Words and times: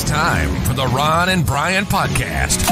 It's 0.00 0.08
time 0.08 0.54
for 0.62 0.74
the 0.74 0.86
Ron 0.86 1.28
and 1.28 1.44
Brian 1.44 1.84
podcast. 1.84 2.64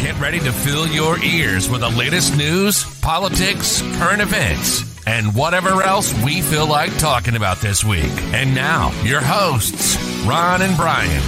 Get 0.00 0.18
ready 0.18 0.38
to 0.38 0.50
fill 0.50 0.86
your 0.86 1.22
ears 1.22 1.68
with 1.68 1.82
the 1.82 1.90
latest 1.90 2.34
news, 2.34 2.82
politics, 3.00 3.82
current 3.98 4.22
events, 4.22 4.82
and 5.06 5.34
whatever 5.34 5.82
else 5.82 6.14
we 6.24 6.40
feel 6.40 6.66
like 6.66 6.96
talking 6.96 7.36
about 7.36 7.58
this 7.58 7.84
week. 7.84 8.10
And 8.32 8.54
now, 8.54 8.90
your 9.02 9.20
hosts, 9.20 9.98
Ron 10.24 10.62
and 10.62 10.74
Brian. 10.78 11.22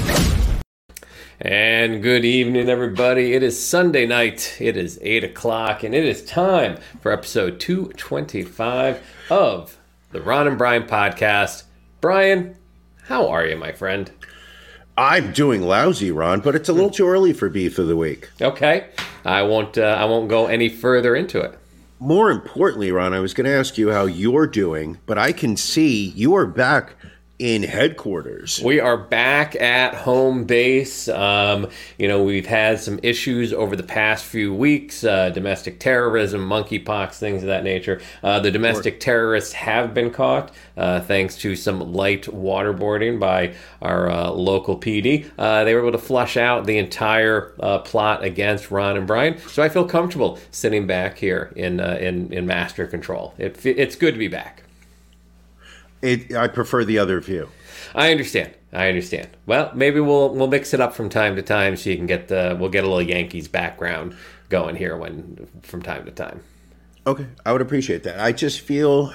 And 1.42 2.02
good 2.02 2.24
evening, 2.24 2.70
everybody. 2.70 3.34
It 3.34 3.42
is 3.42 3.62
Sunday 3.62 4.06
night. 4.06 4.56
It 4.58 4.78
is 4.78 4.98
8 5.02 5.24
o'clock, 5.24 5.82
and 5.82 5.94
it 5.94 6.06
is 6.06 6.24
time 6.24 6.78
for 7.02 7.12
episode 7.12 7.60
225 7.60 9.02
of 9.28 9.76
the 10.10 10.22
Ron 10.22 10.48
and 10.48 10.56
Brian 10.56 10.84
podcast. 10.84 11.64
Brian, 12.00 12.56
how 13.02 13.28
are 13.28 13.44
you, 13.44 13.58
my 13.58 13.72
friend? 13.72 14.10
I'm 14.98 15.32
doing 15.32 15.62
lousy, 15.62 16.10
Ron, 16.10 16.40
but 16.40 16.56
it's 16.56 16.68
a 16.68 16.72
little 16.72 16.90
too 16.90 17.06
early 17.06 17.32
for 17.32 17.48
beef 17.48 17.78
of 17.78 17.86
the 17.86 17.96
week. 17.96 18.28
Okay, 18.42 18.88
I 19.24 19.42
won't. 19.42 19.78
Uh, 19.78 19.96
I 19.96 20.04
won't 20.06 20.28
go 20.28 20.46
any 20.46 20.68
further 20.68 21.14
into 21.14 21.40
it. 21.40 21.56
More 22.00 22.32
importantly, 22.32 22.90
Ron, 22.90 23.14
I 23.14 23.20
was 23.20 23.32
going 23.32 23.44
to 23.44 23.56
ask 23.56 23.78
you 23.78 23.92
how 23.92 24.06
you're 24.06 24.48
doing, 24.48 24.98
but 25.06 25.16
I 25.16 25.30
can 25.30 25.56
see 25.56 26.08
you 26.08 26.34
are 26.34 26.46
back 26.46 26.96
in 27.38 27.62
headquarters. 27.62 28.60
We 28.60 28.80
are 28.80 28.96
back 28.96 29.54
at 29.54 29.94
home 29.94 30.44
base. 30.44 31.08
Um, 31.08 31.68
you 31.96 32.08
know, 32.08 32.24
we've 32.24 32.46
had 32.46 32.80
some 32.80 32.98
issues 33.02 33.52
over 33.52 33.76
the 33.76 33.84
past 33.84 34.24
few 34.24 34.52
weeks 34.52 35.04
uh, 35.04 35.30
domestic 35.30 35.78
terrorism, 35.78 36.48
monkeypox, 36.48 37.14
things 37.14 37.42
of 37.42 37.48
that 37.48 37.62
nature. 37.62 38.00
Uh, 38.24 38.40
the 38.40 38.50
domestic 38.50 38.98
terrorists 38.98 39.52
have 39.52 39.94
been 39.94 40.10
caught 40.10 40.52
uh, 40.76 41.00
thanks 41.00 41.36
to 41.36 41.54
some 41.54 41.92
light 41.92 42.24
waterboarding 42.24 43.20
by 43.20 43.54
our 43.80 44.10
uh, 44.10 44.30
local 44.30 44.76
PD. 44.76 45.30
Uh, 45.38 45.62
they 45.62 45.74
were 45.74 45.80
able 45.82 45.92
to 45.92 45.98
flush 45.98 46.36
out 46.36 46.66
the 46.66 46.78
entire 46.78 47.54
uh, 47.60 47.78
plot 47.78 48.24
against 48.24 48.72
Ron 48.72 48.96
and 48.96 49.06
Brian. 49.06 49.38
So 49.48 49.62
I 49.62 49.68
feel 49.68 49.84
comfortable 49.84 50.40
sitting 50.50 50.88
back 50.88 51.18
here 51.18 51.52
in, 51.54 51.78
in, 51.78 52.32
in 52.32 52.46
master 52.46 52.86
control. 52.86 53.34
It, 53.38 53.64
it's 53.64 53.94
good 53.94 54.14
to 54.14 54.18
be 54.18 54.28
back. 54.28 54.64
It, 56.02 56.34
I 56.34 56.48
prefer 56.48 56.84
the 56.84 56.98
other 56.98 57.20
view. 57.20 57.48
I 57.94 58.10
understand. 58.10 58.54
I 58.72 58.88
understand. 58.88 59.28
Well, 59.46 59.70
maybe 59.74 60.00
we'll 60.00 60.34
we'll 60.34 60.46
mix 60.48 60.74
it 60.74 60.80
up 60.80 60.94
from 60.94 61.08
time 61.08 61.36
to 61.36 61.42
time 61.42 61.76
so 61.76 61.90
you 61.90 61.96
can 61.96 62.06
get 62.06 62.28
the 62.28 62.56
we'll 62.58 62.68
get 62.68 62.84
a 62.84 62.86
little 62.86 63.02
Yankees 63.02 63.48
background 63.48 64.16
going 64.48 64.76
here 64.76 64.96
when 64.96 65.48
from 65.62 65.82
time 65.82 66.04
to 66.04 66.10
time. 66.10 66.42
Okay, 67.06 67.26
I 67.46 67.52
would 67.52 67.62
appreciate 67.62 68.02
that. 68.02 68.20
I 68.20 68.32
just 68.32 68.60
feel 68.60 69.14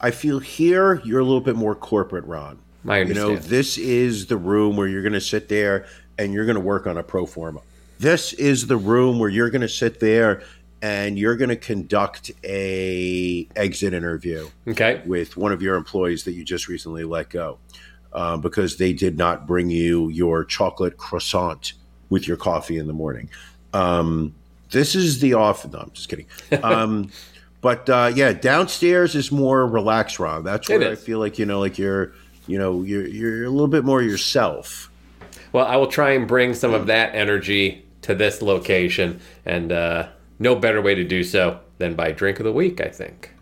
I 0.00 0.10
feel 0.10 0.38
here 0.38 1.00
you're 1.04 1.20
a 1.20 1.24
little 1.24 1.40
bit 1.40 1.56
more 1.56 1.74
corporate, 1.74 2.24
Ron. 2.24 2.58
I 2.88 3.00
understand. 3.00 3.28
You 3.28 3.34
know, 3.34 3.40
this 3.40 3.78
is 3.78 4.26
the 4.26 4.36
room 4.36 4.76
where 4.76 4.88
you're 4.88 5.02
going 5.02 5.12
to 5.12 5.20
sit 5.20 5.48
there 5.48 5.86
and 6.18 6.32
you're 6.32 6.46
going 6.46 6.56
to 6.56 6.60
work 6.60 6.86
on 6.86 6.96
a 6.96 7.02
pro 7.02 7.26
forma. 7.26 7.60
This 7.98 8.32
is 8.34 8.66
the 8.66 8.76
room 8.76 9.18
where 9.18 9.30
you're 9.30 9.50
going 9.50 9.62
to 9.62 9.68
sit 9.68 10.00
there 10.00 10.42
and 10.82 11.18
you're 11.18 11.36
going 11.36 11.48
to 11.48 11.56
conduct 11.56 12.30
a 12.44 13.48
exit 13.56 13.94
interview 13.94 14.48
okay. 14.68 15.02
with 15.06 15.36
one 15.36 15.52
of 15.52 15.62
your 15.62 15.76
employees 15.76 16.24
that 16.24 16.32
you 16.32 16.44
just 16.44 16.68
recently 16.68 17.04
let 17.04 17.30
go 17.30 17.58
uh, 18.12 18.36
because 18.36 18.76
they 18.76 18.92
did 18.92 19.16
not 19.16 19.46
bring 19.46 19.70
you 19.70 20.08
your 20.10 20.44
chocolate 20.44 20.96
croissant 20.96 21.72
with 22.10 22.28
your 22.28 22.36
coffee 22.36 22.78
in 22.78 22.86
the 22.86 22.92
morning. 22.92 23.28
Um, 23.72 24.34
this 24.70 24.94
is 24.94 25.20
the 25.20 25.34
off. 25.34 25.70
No, 25.70 25.78
I'm 25.78 25.90
just 25.92 26.08
kidding. 26.08 26.26
Um, 26.62 27.10
but 27.62 27.88
uh, 27.90 28.12
yeah, 28.14 28.32
downstairs 28.32 29.16
is 29.16 29.32
more 29.32 29.66
relaxed, 29.66 30.20
Ron. 30.20 30.44
That's 30.44 30.68
where 30.68 30.92
I 30.92 30.94
feel 30.94 31.18
like 31.18 31.36
you 31.36 31.46
know, 31.46 31.58
like 31.58 31.78
you're, 31.78 32.12
you 32.46 32.58
know, 32.58 32.82
you're 32.82 33.06
you're 33.06 33.44
a 33.44 33.50
little 33.50 33.66
bit 33.66 33.84
more 33.84 34.02
yourself. 34.02 34.88
Well, 35.52 35.66
I 35.66 35.74
will 35.74 35.88
try 35.88 36.10
and 36.10 36.28
bring 36.28 36.54
some 36.54 36.74
of 36.74 36.86
that 36.86 37.14
energy 37.14 37.84
to 38.02 38.14
this 38.14 38.40
location 38.42 39.20
and. 39.44 39.72
Uh, 39.72 40.08
no 40.38 40.54
better 40.54 40.80
way 40.82 40.94
to 40.94 41.04
do 41.04 41.22
so 41.24 41.60
than 41.78 41.94
by 41.94 42.12
drink 42.12 42.38
of 42.38 42.44
the 42.44 42.52
week, 42.52 42.80
I 42.80 42.88
think. 42.88 43.32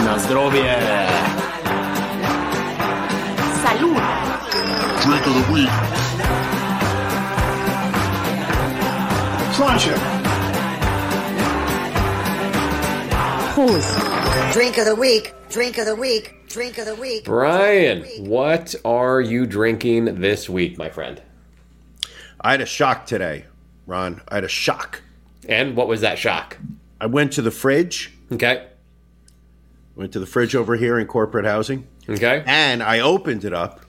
Na 0.00 0.16
zdrowie! 0.18 0.64
Salud. 3.62 4.02
Drink 5.02 5.26
of 5.26 5.34
the 5.34 5.46
week. 5.52 5.74
Crunch 9.54 9.86
it. 9.88 10.00
Drink 14.52 14.78
of 14.78 14.84
the 14.86 14.94
week. 14.94 15.34
Drink 15.50 15.78
of 15.78 15.86
the 15.86 15.96
week. 15.96 16.46
Drink 16.48 16.78
of 16.78 16.86
the 16.86 16.94
week. 16.94 17.24
Brian, 17.24 18.04
what 18.20 18.74
are 18.84 19.20
you 19.20 19.46
drinking 19.46 20.20
this 20.20 20.48
week, 20.48 20.78
my 20.78 20.88
friend? 20.88 21.20
I 22.40 22.52
had 22.52 22.60
a 22.60 22.66
shock 22.66 23.06
today, 23.06 23.44
Ron. 23.86 24.22
I 24.28 24.36
had 24.36 24.44
a 24.44 24.48
shock. 24.48 25.02
And 25.48 25.76
what 25.76 25.88
was 25.88 26.00
that 26.02 26.18
shock? 26.18 26.58
I 27.00 27.06
went 27.06 27.32
to 27.34 27.42
the 27.42 27.50
fridge. 27.50 28.12
Okay. 28.30 28.66
Went 29.96 30.12
to 30.12 30.20
the 30.20 30.26
fridge 30.26 30.54
over 30.54 30.76
here 30.76 30.98
in 30.98 31.06
corporate 31.06 31.44
housing. 31.44 31.86
Okay. 32.08 32.42
And 32.46 32.82
I 32.82 33.00
opened 33.00 33.44
it 33.44 33.52
up, 33.52 33.80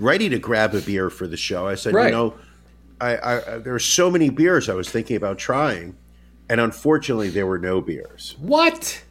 ready 0.00 0.28
to 0.28 0.38
grab 0.38 0.74
a 0.74 0.80
beer 0.80 1.10
for 1.10 1.26
the 1.26 1.36
show. 1.36 1.66
I 1.66 1.74
said, 1.74 1.94
right. 1.94 2.06
you 2.06 2.10
know, 2.12 2.34
I, 3.00 3.16
I 3.16 3.58
there 3.58 3.74
are 3.74 3.80
so 3.80 4.10
many 4.10 4.30
beers 4.30 4.68
I 4.68 4.74
was 4.74 4.88
thinking 4.88 5.16
about 5.16 5.38
trying, 5.38 5.96
and 6.48 6.60
unfortunately, 6.60 7.30
there 7.30 7.46
were 7.46 7.58
no 7.58 7.80
beers. 7.80 8.36
What? 8.38 9.02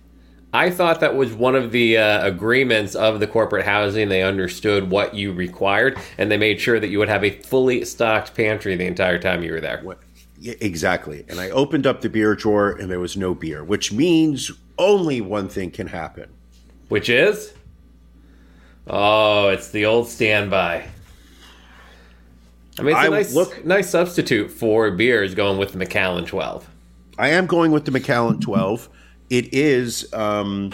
I 0.53 0.69
thought 0.69 1.00
that 1.00 1.16
was 1.16 1.31
one 1.34 1.56
of 1.56 1.72
the 1.72 1.97
uh, 1.97 2.25
agreements 2.25 2.94
of 2.94 3.19
the 3.22 3.28
corporate 3.28 3.66
housing. 3.66 4.09
They 4.09 4.22
understood 4.22 4.89
what 4.89 5.13
you 5.16 5.31
required, 5.31 5.97
and 6.17 6.29
they 6.29 6.38
made 6.38 6.59
sure 6.59 6.79
that 6.79 6.89
you 6.89 7.00
would 7.00 7.07
have 7.09 7.23
a 7.23 7.29
fully 7.29 7.85
stocked 7.85 8.35
pantry 8.35 8.75
the 8.75 8.85
entire 8.85 9.17
time 9.17 9.44
you 9.44 9.53
were 9.53 9.61
there. 9.61 9.79
What? 9.81 10.00
Yeah, 10.40 10.56
exactly. 10.59 11.23
And 11.29 11.40
I 11.40 11.51
opened 11.51 11.88
up 11.88 12.01
the 12.01 12.09
beer 12.09 12.35
drawer, 12.35 12.72
and 12.72 12.91
there 12.91 13.00
was 13.00 13.16
no 13.16 13.34
beer, 13.34 13.63
which 13.63 13.94
means 13.94 14.51
only 14.78 15.22
one 15.22 15.47
thing 15.47 15.72
can 15.72 15.88
happen. 15.88 16.29
Which 16.90 17.07
is? 17.07 17.53
Oh, 18.88 19.50
it's 19.50 19.69
the 19.69 19.85
old 19.85 20.09
standby. 20.09 20.85
I 22.79 22.81
mean, 22.81 22.95
it's 22.95 23.03
a 23.03 23.07
I 23.07 23.07
nice, 23.09 23.34
look- 23.34 23.63
nice 23.63 23.90
substitute 23.90 24.51
for 24.51 24.91
beers 24.91 25.34
going 25.35 25.57
with 25.57 25.72
the 25.72 25.78
Macallan 25.78 26.25
12. 26.25 26.67
I 27.17 27.29
am 27.29 27.45
going 27.45 27.72
with 27.72 27.85
the 27.85 27.91
Macallan 27.91 28.40
12. 28.41 28.90
It 29.31 29.53
is, 29.53 30.14
um, 30.14 30.74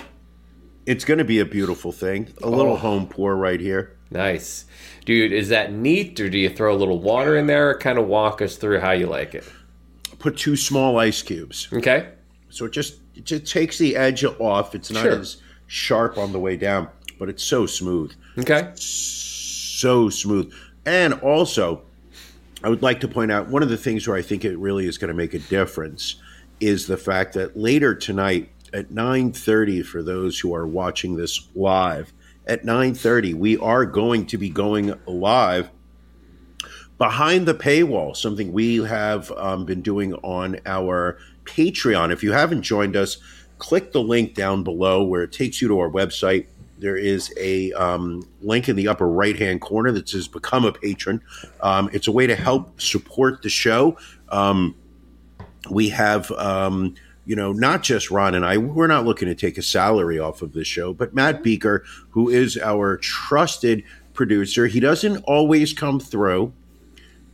it's 0.87 1.05
going 1.05 1.19
to 1.19 1.23
be 1.23 1.37
a 1.39 1.45
beautiful 1.45 1.91
thing. 1.91 2.27
A 2.41 2.49
little 2.49 2.73
Oh. 2.73 2.77
home 2.77 3.07
pour 3.07 3.35
right 3.35 3.59
here. 3.59 3.91
Nice. 4.09 4.65
Dude, 5.05 5.31
is 5.31 5.49
that 5.49 5.71
neat, 5.71 6.19
or 6.19 6.27
do 6.27 6.39
you 6.39 6.49
throw 6.49 6.73
a 6.73 6.75
little 6.75 6.99
water 6.99 7.37
in 7.37 7.45
there? 7.45 7.69
Or 7.69 7.77
kind 7.77 7.99
of 7.99 8.07
walk 8.07 8.41
us 8.41 8.55
through 8.55 8.79
how 8.79 8.91
you 8.93 9.05
like 9.05 9.35
it. 9.35 9.43
Put 10.17 10.37
two 10.37 10.55
small 10.55 10.97
ice 10.97 11.21
cubes. 11.21 11.67
Okay? 11.71 12.07
So 12.49 12.65
it 12.65 12.71
just 12.71 12.95
it 13.15 13.25
just 13.25 13.45
takes 13.51 13.77
the 13.77 13.95
edge 13.95 14.23
off. 14.23 14.73
It's 14.73 14.89
not 14.91 15.03
Sure. 15.03 15.19
as 15.19 15.37
sharp 15.67 16.17
on 16.17 16.31
the 16.31 16.39
way 16.39 16.55
down, 16.57 16.87
but 17.19 17.29
it's 17.29 17.43
so 17.43 17.65
smooth. 17.67 18.11
Okay. 18.39 18.69
So 18.75 20.09
smooth. 20.09 20.51
And 20.85 21.13
also, 21.15 21.83
I 22.63 22.69
would 22.69 22.81
like 22.81 23.01
to 23.01 23.07
point 23.07 23.31
out 23.31 23.49
one 23.49 23.61
of 23.61 23.69
the 23.69 23.77
things 23.77 24.07
where 24.07 24.17
I 24.17 24.21
think 24.23 24.43
it 24.45 24.57
really 24.57 24.87
is 24.87 24.97
going 24.97 25.09
to 25.09 25.13
make 25.13 25.33
a 25.35 25.39
difference 25.39 26.15
is 26.59 26.87
the 26.87 26.97
fact 26.97 27.33
that 27.33 27.57
later 27.57 27.93
tonight 27.93 28.49
at 28.73 28.91
9:30 28.91 29.85
for 29.85 30.03
those 30.03 30.39
who 30.39 30.53
are 30.53 30.67
watching 30.67 31.15
this 31.15 31.47
live, 31.55 32.13
at 32.45 32.65
9:30 32.65 33.33
we 33.33 33.57
are 33.57 33.85
going 33.85 34.25
to 34.27 34.37
be 34.37 34.49
going 34.49 34.93
live 35.05 35.69
behind 36.97 37.45
the 37.45 37.53
paywall, 37.53 38.15
something 38.15 38.51
we 38.51 38.77
have 38.77 39.31
um, 39.33 39.65
been 39.65 39.81
doing 39.81 40.13
on 40.15 40.59
our 40.65 41.17
Patreon. 41.45 42.11
If 42.11 42.23
you 42.23 42.31
haven't 42.31 42.63
joined 42.63 42.95
us, 42.95 43.17
click 43.59 43.91
the 43.91 44.01
link 44.01 44.33
down 44.33 44.63
below 44.63 45.03
where 45.03 45.23
it 45.23 45.31
takes 45.31 45.61
you 45.61 45.67
to 45.67 45.79
our 45.79 45.89
website. 45.89 46.47
There 46.79 46.97
is 46.97 47.33
a 47.37 47.71
um, 47.73 48.27
link 48.41 48.69
in 48.69 48.75
the 48.75 48.87
upper 48.87 49.07
right 49.07 49.35
hand 49.35 49.61
corner 49.61 49.91
that 49.93 50.09
says 50.09 50.27
Become 50.27 50.65
a 50.65 50.71
Patron. 50.71 51.21
Um, 51.61 51.89
it's 51.91 52.07
a 52.07 52.11
way 52.11 52.27
to 52.27 52.35
help 52.35 52.79
support 52.79 53.41
the 53.41 53.49
show. 53.49 53.97
Um, 54.29 54.75
we 55.69 55.89
have. 55.89 56.31
Um, 56.31 56.95
you 57.25 57.35
know, 57.35 57.51
not 57.51 57.83
just 57.83 58.09
Ron 58.09 58.35
and 58.35 58.45
I, 58.45 58.55
we're 58.57 58.87
not 58.87 59.03
looking 59.03 59.27
to 59.27 59.35
take 59.35 59.57
a 59.57 59.61
salary 59.61 60.17
off 60.17 60.41
of 60.41 60.53
this 60.53 60.65
show, 60.65 60.93
but 60.93 61.13
Matt 61.13 61.43
Beaker, 61.43 61.83
who 62.11 62.29
is 62.29 62.57
our 62.57 62.95
trusted 62.95 63.83
producer, 64.13 64.65
he 64.67 64.79
doesn't 64.79 65.17
always 65.25 65.73
come 65.73 65.99
through. 65.99 66.53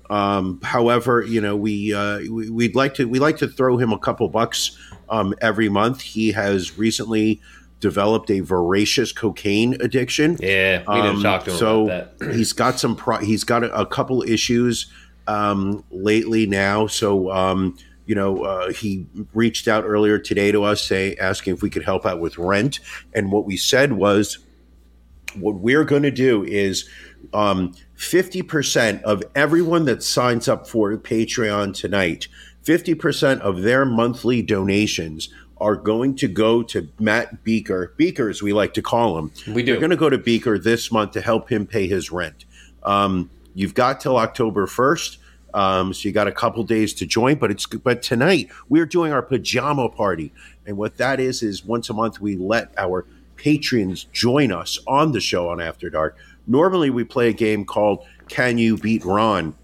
Um, 0.10 0.60
however, 0.64 1.22
you 1.22 1.40
know, 1.40 1.56
we, 1.56 1.94
uh, 1.94 2.22
we 2.22 2.50
we'd 2.50 2.76
like 2.76 2.96
to 2.96 3.06
we 3.08 3.20
like 3.20 3.38
to 3.38 3.48
throw 3.48 3.78
him 3.78 3.94
a 3.94 4.00
couple 4.00 4.28
bucks 4.30 4.76
um, 5.10 5.36
every 5.42 5.70
month. 5.70 6.02
He 6.02 6.32
has 6.32 6.76
recently 6.76 7.40
developed 7.80 8.32
a 8.32 8.40
voracious 8.40 9.12
cocaine 9.12 9.76
addiction. 9.80 10.38
Yeah, 10.40 10.84
we 10.88 11.02
didn't 11.02 11.18
Um, 11.18 11.22
talk 11.22 11.44
to 11.46 11.52
him 11.52 11.58
so 11.58 11.86
about 11.86 12.18
that. 12.18 12.34
he's 12.36 12.52
got 12.52 12.80
some 12.80 12.96
pro- 12.96 13.20
he's 13.20 13.44
got 13.44 13.64
a, 13.64 13.80
a 13.80 13.86
couple 13.86 14.24
issues 14.24 14.88
um, 15.28 15.84
lately 15.92 16.48
now. 16.48 16.88
So 16.88 17.32
um, 17.32 17.78
you 18.06 18.16
know, 18.16 18.44
uh, 18.44 18.72
he 18.72 19.08
reached 19.34 19.68
out 19.68 19.84
earlier 19.86 20.20
today 20.20 20.52
to 20.52 20.64
us, 20.64 20.84
say 20.84 21.16
asking 21.16 21.54
if 21.54 21.62
we 21.62 21.70
could 21.70 21.84
help 21.84 22.06
out 22.06 22.20
with 22.20 22.38
rent, 22.38 22.80
and 23.14 23.32
what 23.32 23.46
we 23.46 23.58
said 23.58 23.94
was 23.94 24.40
what 25.36 25.56
we're 25.56 25.84
going 25.84 26.04
to 26.04 26.12
do 26.12 26.44
is 26.44 26.88
um, 27.34 27.74
50% 27.98 29.02
of 29.04 29.24
everyone 29.36 29.86
that 29.86 30.04
signs 30.04 30.48
up 30.48 30.68
for 30.68 30.96
Patreon 30.98 31.76
tonight, 31.76 32.28
50% 32.64 33.40
of 33.40 33.62
their 33.62 33.86
monthly 33.86 34.42
donations 34.42 35.30
are 35.58 35.76
going 35.76 36.16
to 36.16 36.28
go 36.28 36.64
to 36.64 36.90
Matt 37.00 37.44
Beaker, 37.44 37.94
Beaker 37.98 38.30
as 38.30 38.42
we 38.42 38.54
like 38.54 38.74
to 38.74 38.82
call 38.82 39.18
him. 39.18 39.32
We 39.48 39.64
do. 39.64 39.72
They're 39.72 39.80
going 39.80 39.92
to 39.92 39.96
go 39.96 40.10
to 40.10 40.18
Beaker 40.18 40.60
this 40.60 40.92
month 40.92 41.12
to 41.12 41.22
help 41.22 41.50
him 41.50 41.66
pay 41.66 41.88
his 41.88 42.12
rent. 42.12 42.46
Um, 42.84 43.30
you've 43.54 43.74
got 43.74 44.02
till 44.02 44.18
October 44.18 44.68
1st. 44.68 45.18
Um, 45.54 45.94
so 45.94 46.08
you 46.08 46.14
got 46.14 46.28
a 46.28 46.32
couple 46.32 46.64
days 46.64 46.94
to 46.96 47.06
join, 47.06 47.36
but 47.36 47.52
it's 47.52 47.66
but 47.66 48.02
tonight 48.02 48.50
we're 48.70 48.86
doing 48.86 49.14
our 49.14 49.22
pajama 49.22 49.90
party, 49.90 50.34
and 50.66 50.78
what 50.78 50.98
that 50.98 51.20
is 51.20 51.44
is 51.44 51.64
once 51.64 51.90
a 51.90 51.94
month 51.94 52.20
we 52.20 52.36
let 52.36 52.74
our 52.78 53.06
patrons 53.36 54.06
join 54.06 54.52
us 54.52 54.80
on 54.88 55.12
the 55.12 55.20
show 55.20 55.50
on 55.50 55.62
After 55.62 55.90
Dark. 55.90 56.18
Normally 56.48 56.90
we 56.90 57.04
play 57.04 57.30
a 57.30 57.34
game 57.34 57.66
called 57.66 58.06
Can 58.30 58.58
You 58.58 58.78
Beat 58.78 59.06
Ron? 59.06 59.56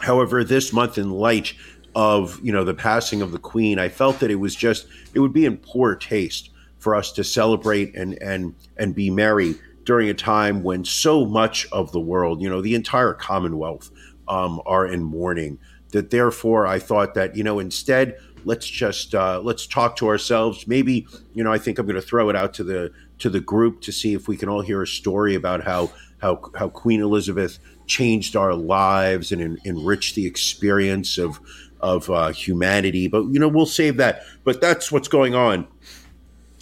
However, 0.00 0.44
this 0.44 0.72
month 0.72 0.98
in 0.98 1.10
light 1.10 1.54
of 1.94 2.38
you 2.42 2.52
know 2.52 2.64
the 2.64 2.74
passing 2.74 3.22
of 3.22 3.32
the 3.32 3.38
Queen, 3.38 3.78
I 3.78 3.88
felt 3.88 4.20
that 4.20 4.30
it 4.30 4.36
was 4.36 4.54
just 4.54 4.86
it 5.14 5.20
would 5.20 5.32
be 5.32 5.46
in 5.46 5.56
poor 5.56 5.94
taste 5.94 6.50
for 6.78 6.94
us 6.94 7.12
to 7.12 7.24
celebrate 7.24 7.94
and 7.94 8.20
and 8.22 8.54
and 8.76 8.94
be 8.94 9.10
merry 9.10 9.56
during 9.84 10.10
a 10.10 10.14
time 10.14 10.62
when 10.62 10.84
so 10.84 11.24
much 11.24 11.66
of 11.72 11.92
the 11.92 12.00
world, 12.00 12.42
you 12.42 12.48
know, 12.48 12.60
the 12.60 12.74
entire 12.74 13.14
Commonwealth, 13.14 13.90
um, 14.28 14.60
are 14.66 14.86
in 14.86 15.02
mourning. 15.02 15.58
That 15.92 16.10
therefore, 16.10 16.66
I 16.66 16.78
thought 16.78 17.14
that 17.14 17.34
you 17.34 17.42
know 17.42 17.58
instead 17.58 18.18
let's 18.44 18.66
just 18.66 19.14
uh, 19.14 19.40
let's 19.40 19.66
talk 19.66 19.96
to 19.96 20.08
ourselves. 20.08 20.66
Maybe 20.66 21.06
you 21.34 21.44
know 21.44 21.52
I 21.52 21.58
think 21.58 21.78
I'm 21.78 21.86
going 21.86 21.96
to 21.96 22.02
throw 22.02 22.28
it 22.28 22.36
out 22.36 22.54
to 22.54 22.64
the 22.64 22.92
to 23.18 23.30
the 23.30 23.40
group 23.40 23.80
to 23.82 23.92
see 23.92 24.14
if 24.14 24.28
we 24.28 24.36
can 24.36 24.48
all 24.48 24.60
hear 24.60 24.82
a 24.82 24.86
story 24.86 25.34
about 25.34 25.64
how 25.64 25.90
how 26.18 26.50
how 26.56 26.68
Queen 26.68 27.00
Elizabeth 27.00 27.58
changed 27.86 28.36
our 28.36 28.54
lives 28.54 29.32
and 29.32 29.40
en- 29.40 29.58
enriched 29.64 30.14
the 30.14 30.26
experience 30.26 31.18
of 31.18 31.40
of 31.80 32.10
uh, 32.10 32.28
humanity. 32.28 33.08
But 33.08 33.24
you 33.28 33.38
know 33.38 33.48
we'll 33.48 33.66
save 33.66 33.96
that. 33.98 34.22
But 34.44 34.60
that's 34.60 34.90
what's 34.92 35.08
going 35.08 35.34
on 35.34 35.66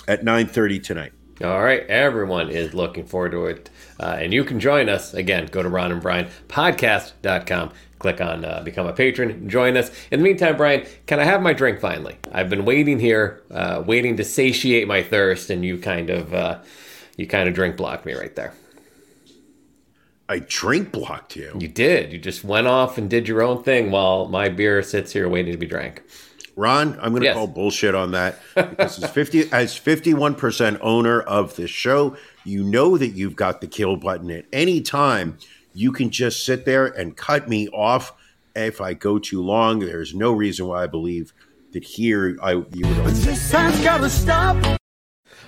at 0.08 0.24
9:30 0.24 0.82
tonight. 0.82 1.12
All 1.42 1.62
right, 1.62 1.86
everyone 1.88 2.48
is 2.48 2.72
looking 2.72 3.04
forward 3.04 3.32
to 3.32 3.46
it. 3.46 3.70
Uh, 3.98 4.16
and 4.20 4.32
you 4.32 4.44
can 4.44 4.60
join 4.60 4.88
us. 4.88 5.14
Again, 5.14 5.46
go 5.46 5.62
to 5.62 5.68
Ron 5.68 5.92
and 5.92 6.02
Brian 6.02 6.28
podcast.com. 6.48 7.72
Click 7.98 8.20
on 8.20 8.44
uh, 8.44 8.60
become 8.62 8.86
a 8.86 8.92
patron. 8.92 9.48
Join 9.48 9.76
us. 9.76 9.90
In 10.10 10.20
the 10.20 10.24
meantime, 10.24 10.56
Brian, 10.58 10.86
can 11.06 11.18
I 11.18 11.24
have 11.24 11.40
my 11.40 11.54
drink 11.54 11.80
finally? 11.80 12.16
I've 12.30 12.50
been 12.50 12.66
waiting 12.66 12.98
here, 12.98 13.42
uh, 13.50 13.82
waiting 13.86 14.16
to 14.18 14.24
satiate 14.24 14.86
my 14.86 15.02
thirst, 15.02 15.48
and 15.48 15.64
you 15.64 15.78
kind 15.78 16.10
of, 16.10 16.34
uh, 16.34 16.58
you 17.16 17.26
kind 17.26 17.48
of 17.48 17.54
drink 17.54 17.76
blocked 17.78 18.04
me 18.04 18.12
right 18.12 18.36
there. 18.36 18.52
I 20.28 20.40
drink 20.40 20.90
blocked 20.92 21.36
you. 21.36 21.56
You 21.58 21.68
did. 21.68 22.12
You 22.12 22.18
just 22.18 22.42
went 22.44 22.66
off 22.66 22.98
and 22.98 23.08
did 23.08 23.28
your 23.28 23.42
own 23.42 23.62
thing 23.62 23.90
while 23.92 24.26
my 24.26 24.48
beer 24.48 24.82
sits 24.82 25.12
here 25.12 25.28
waiting 25.28 25.52
to 25.52 25.58
be 25.58 25.66
drank. 25.66 26.02
Ron, 26.56 26.94
I'm 27.00 27.10
going 27.10 27.20
to 27.20 27.26
Yes. 27.26 27.34
call 27.36 27.46
bullshit 27.46 27.94
on 27.94 28.10
that 28.12 28.38
because 28.54 29.02
as 29.02 29.10
50 29.10 29.52
as 29.52 29.78
51% 29.78 30.78
owner 30.80 31.20
of 31.20 31.54
this 31.56 31.70
show, 31.70 32.16
you 32.46 32.62
know 32.62 32.96
that 32.96 33.08
you've 33.08 33.36
got 33.36 33.60
the 33.60 33.66
kill 33.66 33.96
button 33.96 34.30
at 34.30 34.44
any 34.52 34.80
time. 34.80 35.38
You 35.74 35.92
can 35.92 36.10
just 36.10 36.44
sit 36.44 36.64
there 36.64 36.86
and 36.86 37.16
cut 37.16 37.48
me 37.48 37.68
off 37.68 38.12
if 38.54 38.80
I 38.80 38.94
go 38.94 39.18
too 39.18 39.42
long. 39.42 39.80
There's 39.80 40.14
no 40.14 40.32
reason 40.32 40.66
why 40.66 40.84
I 40.84 40.86
believe 40.86 41.32
that 41.72 41.84
here 41.84 42.36
I 42.42 42.52
you 42.52 42.86
would 42.86 42.98
only 42.98 43.14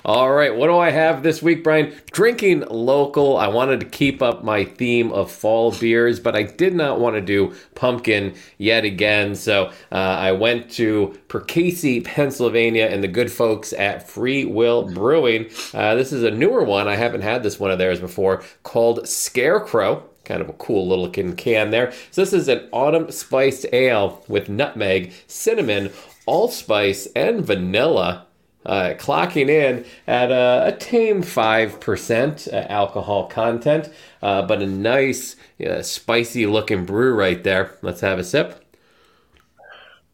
All 0.04 0.30
right, 0.30 0.54
what 0.54 0.68
do 0.68 0.78
I 0.78 0.90
have 0.90 1.24
this 1.24 1.42
week, 1.42 1.64
Brian? 1.64 1.92
Drinking 2.12 2.60
local. 2.70 3.36
I 3.36 3.48
wanted 3.48 3.80
to 3.80 3.86
keep 3.86 4.22
up 4.22 4.44
my 4.44 4.64
theme 4.64 5.10
of 5.12 5.30
fall 5.30 5.72
beers, 5.72 6.20
but 6.20 6.36
I 6.36 6.44
did 6.44 6.72
not 6.72 7.00
want 7.00 7.16
to 7.16 7.20
do 7.20 7.54
pumpkin 7.74 8.34
yet 8.58 8.84
again. 8.84 9.34
So 9.34 9.72
uh, 9.90 9.96
I 9.96 10.32
went 10.32 10.70
to 10.72 11.18
Perkasie, 11.28 12.04
Pennsylvania, 12.04 12.86
and 12.86 13.02
the 13.02 13.08
good 13.08 13.30
folks 13.30 13.72
at 13.72 14.08
Free 14.08 14.44
Will 14.44 14.84
Brewing. 14.84 15.50
Uh, 15.74 15.96
this 15.96 16.12
is 16.12 16.22
a 16.22 16.30
newer 16.30 16.62
one. 16.62 16.86
I 16.86 16.94
haven't 16.94 17.22
had 17.22 17.42
this 17.42 17.58
one 17.58 17.72
of 17.72 17.78
theirs 17.78 17.98
before 17.98 18.44
called 18.62 19.08
Scarecrow. 19.08 20.04
Kind 20.24 20.42
of 20.42 20.48
a 20.48 20.54
cool 20.54 20.86
little 20.86 21.04
looking 21.04 21.34
can 21.34 21.70
there. 21.70 21.90
So 22.12 22.22
this 22.22 22.32
is 22.32 22.46
an 22.46 22.68
autumn 22.70 23.10
spiced 23.10 23.66
ale 23.72 24.24
with 24.28 24.48
nutmeg, 24.48 25.12
cinnamon, 25.26 25.90
allspice, 26.26 27.08
and 27.16 27.44
vanilla 27.44 28.27
uh, 28.68 28.94
clocking 28.98 29.48
in 29.48 29.84
at 30.06 30.30
a, 30.30 30.66
a 30.66 30.76
tame 30.78 31.22
5% 31.22 32.52
uh, 32.52 32.56
alcohol 32.68 33.26
content, 33.26 33.90
uh, 34.22 34.42
but 34.42 34.62
a 34.62 34.66
nice, 34.66 35.36
uh, 35.66 35.82
spicy 35.82 36.46
looking 36.46 36.84
brew 36.84 37.14
right 37.14 37.42
there. 37.42 37.76
Let's 37.82 38.02
have 38.02 38.18
a 38.18 38.24
sip. 38.24 38.64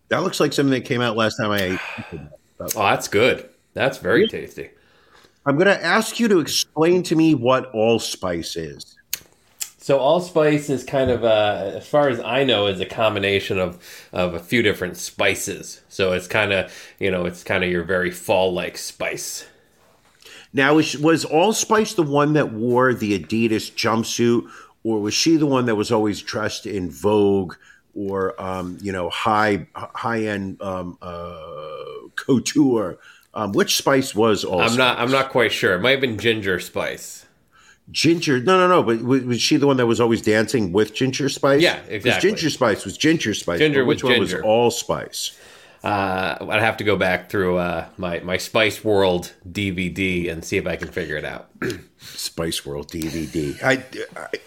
That 0.09 0.23
looks 0.23 0.39
like 0.39 0.53
something 0.53 0.73
that 0.73 0.85
came 0.85 1.01
out 1.01 1.17
last 1.17 1.37
time 1.37 1.51
I 1.51 1.61
ate. 1.61 1.81
Oh, 2.61 2.83
that's 2.85 3.09
good. 3.09 3.49
That's 3.73 3.99
very 3.99 4.29
tasty. 4.29 4.71
I'm 5.45 5.57
going 5.57 5.67
to 5.67 5.85
ask 5.85 6.21
you 6.21 6.29
to 6.29 6.39
explain 6.39 7.03
to 7.05 7.17
me 7.17 7.35
what 7.35 7.75
allspice 7.75 8.57
is. 8.57 8.94
So 9.85 9.99
allspice 9.99 10.71
is 10.71 10.83
kind 10.83 11.11
of, 11.11 11.25
uh, 11.25 11.73
as 11.75 11.87
far 11.87 12.09
as 12.09 12.19
I 12.19 12.43
know, 12.43 12.69
is 12.69 12.81
a 12.81 12.87
combination 12.87 13.59
of, 13.59 13.79
of 14.15 14.33
a 14.33 14.39
few 14.39 14.63
different 14.63 14.97
spices. 14.97 15.83
So 15.91 16.13
it's 16.13 16.27
kind 16.27 16.55
of, 16.55 16.73
you 16.99 17.11
know, 17.11 17.27
it's 17.27 17.45
kind 17.45 17.63
of 17.63 17.69
your 17.69 17.85
very 17.85 18.11
fall-like 18.11 18.79
spice. 18.79 19.45
Now, 20.55 20.77
was, 20.77 20.97
was 20.97 21.27
Allspice 21.27 21.93
the 21.93 22.03
one 22.03 22.33
that 22.33 22.51
wore 22.51 22.95
the 22.95 23.19
Adidas 23.19 23.71
jumpsuit, 23.75 24.49
or 24.85 25.03
was 25.03 25.13
she 25.13 25.37
the 25.37 25.45
one 25.45 25.67
that 25.67 25.75
was 25.75 25.93
always 25.93 26.23
dressed 26.23 26.65
in 26.65 26.91
Vogue 26.91 27.57
or 27.95 28.41
um, 28.43 28.79
you 28.81 28.91
know 28.91 29.11
high 29.11 29.67
high 29.75 30.23
end 30.23 30.63
um, 30.63 30.97
uh, 31.03 32.09
couture? 32.17 32.99
Um, 33.35 33.53
which 33.53 33.77
spice 33.77 34.15
was 34.15 34.45
Allspice? 34.45 34.73
I'm 34.73 34.79
not, 34.79 34.99
I'm 34.99 35.11
not 35.11 35.29
quite 35.29 35.53
sure. 35.53 35.75
It 35.75 35.83
might 35.83 35.91
have 35.91 36.01
been 36.01 36.17
ginger 36.17 36.59
spice. 36.59 37.24
Ginger. 37.91 38.41
No, 38.41 38.59
no, 38.59 38.69
no. 38.69 38.83
But 38.83 39.03
was, 39.03 39.41
she 39.41 39.57
the 39.57 39.67
one 39.67 39.77
that 39.77 39.87
was 39.87 40.01
always 40.01 40.23
dancing 40.23 40.73
with 40.73 40.95
Ginger 40.95 41.29
Spice? 41.29 41.61
Yeah, 41.61 41.81
exactly. 41.89 42.31
Ginger 42.31 42.51
Spice 42.51 42.85
was 42.85 42.97
Ginger 42.97 43.35
Spice. 43.35 43.59
Ginger 43.59 43.85
which 43.85 44.03
was 44.03 44.11
one 44.11 44.21
ginger. 44.21 44.37
was 44.39 44.45
Allspice? 44.45 45.39
Uh, 45.83 46.39
I'd 46.49 46.63
have 46.63 46.79
to 46.79 46.85
go 46.85 46.97
back 46.97 47.29
through 47.29 47.59
uh, 47.59 47.87
my 47.99 48.21
my 48.21 48.39
Spice 48.39 48.83
World 48.83 49.35
DVD 49.47 50.31
and 50.33 50.43
see 50.43 50.57
if 50.57 50.67
I 50.67 50.77
can 50.77 50.89
figure 50.89 51.19
it 51.19 51.27
out. 51.27 51.51
Spice 51.99 52.65
World 52.65 52.91
DVD. 52.91 53.63
I, 53.63 53.85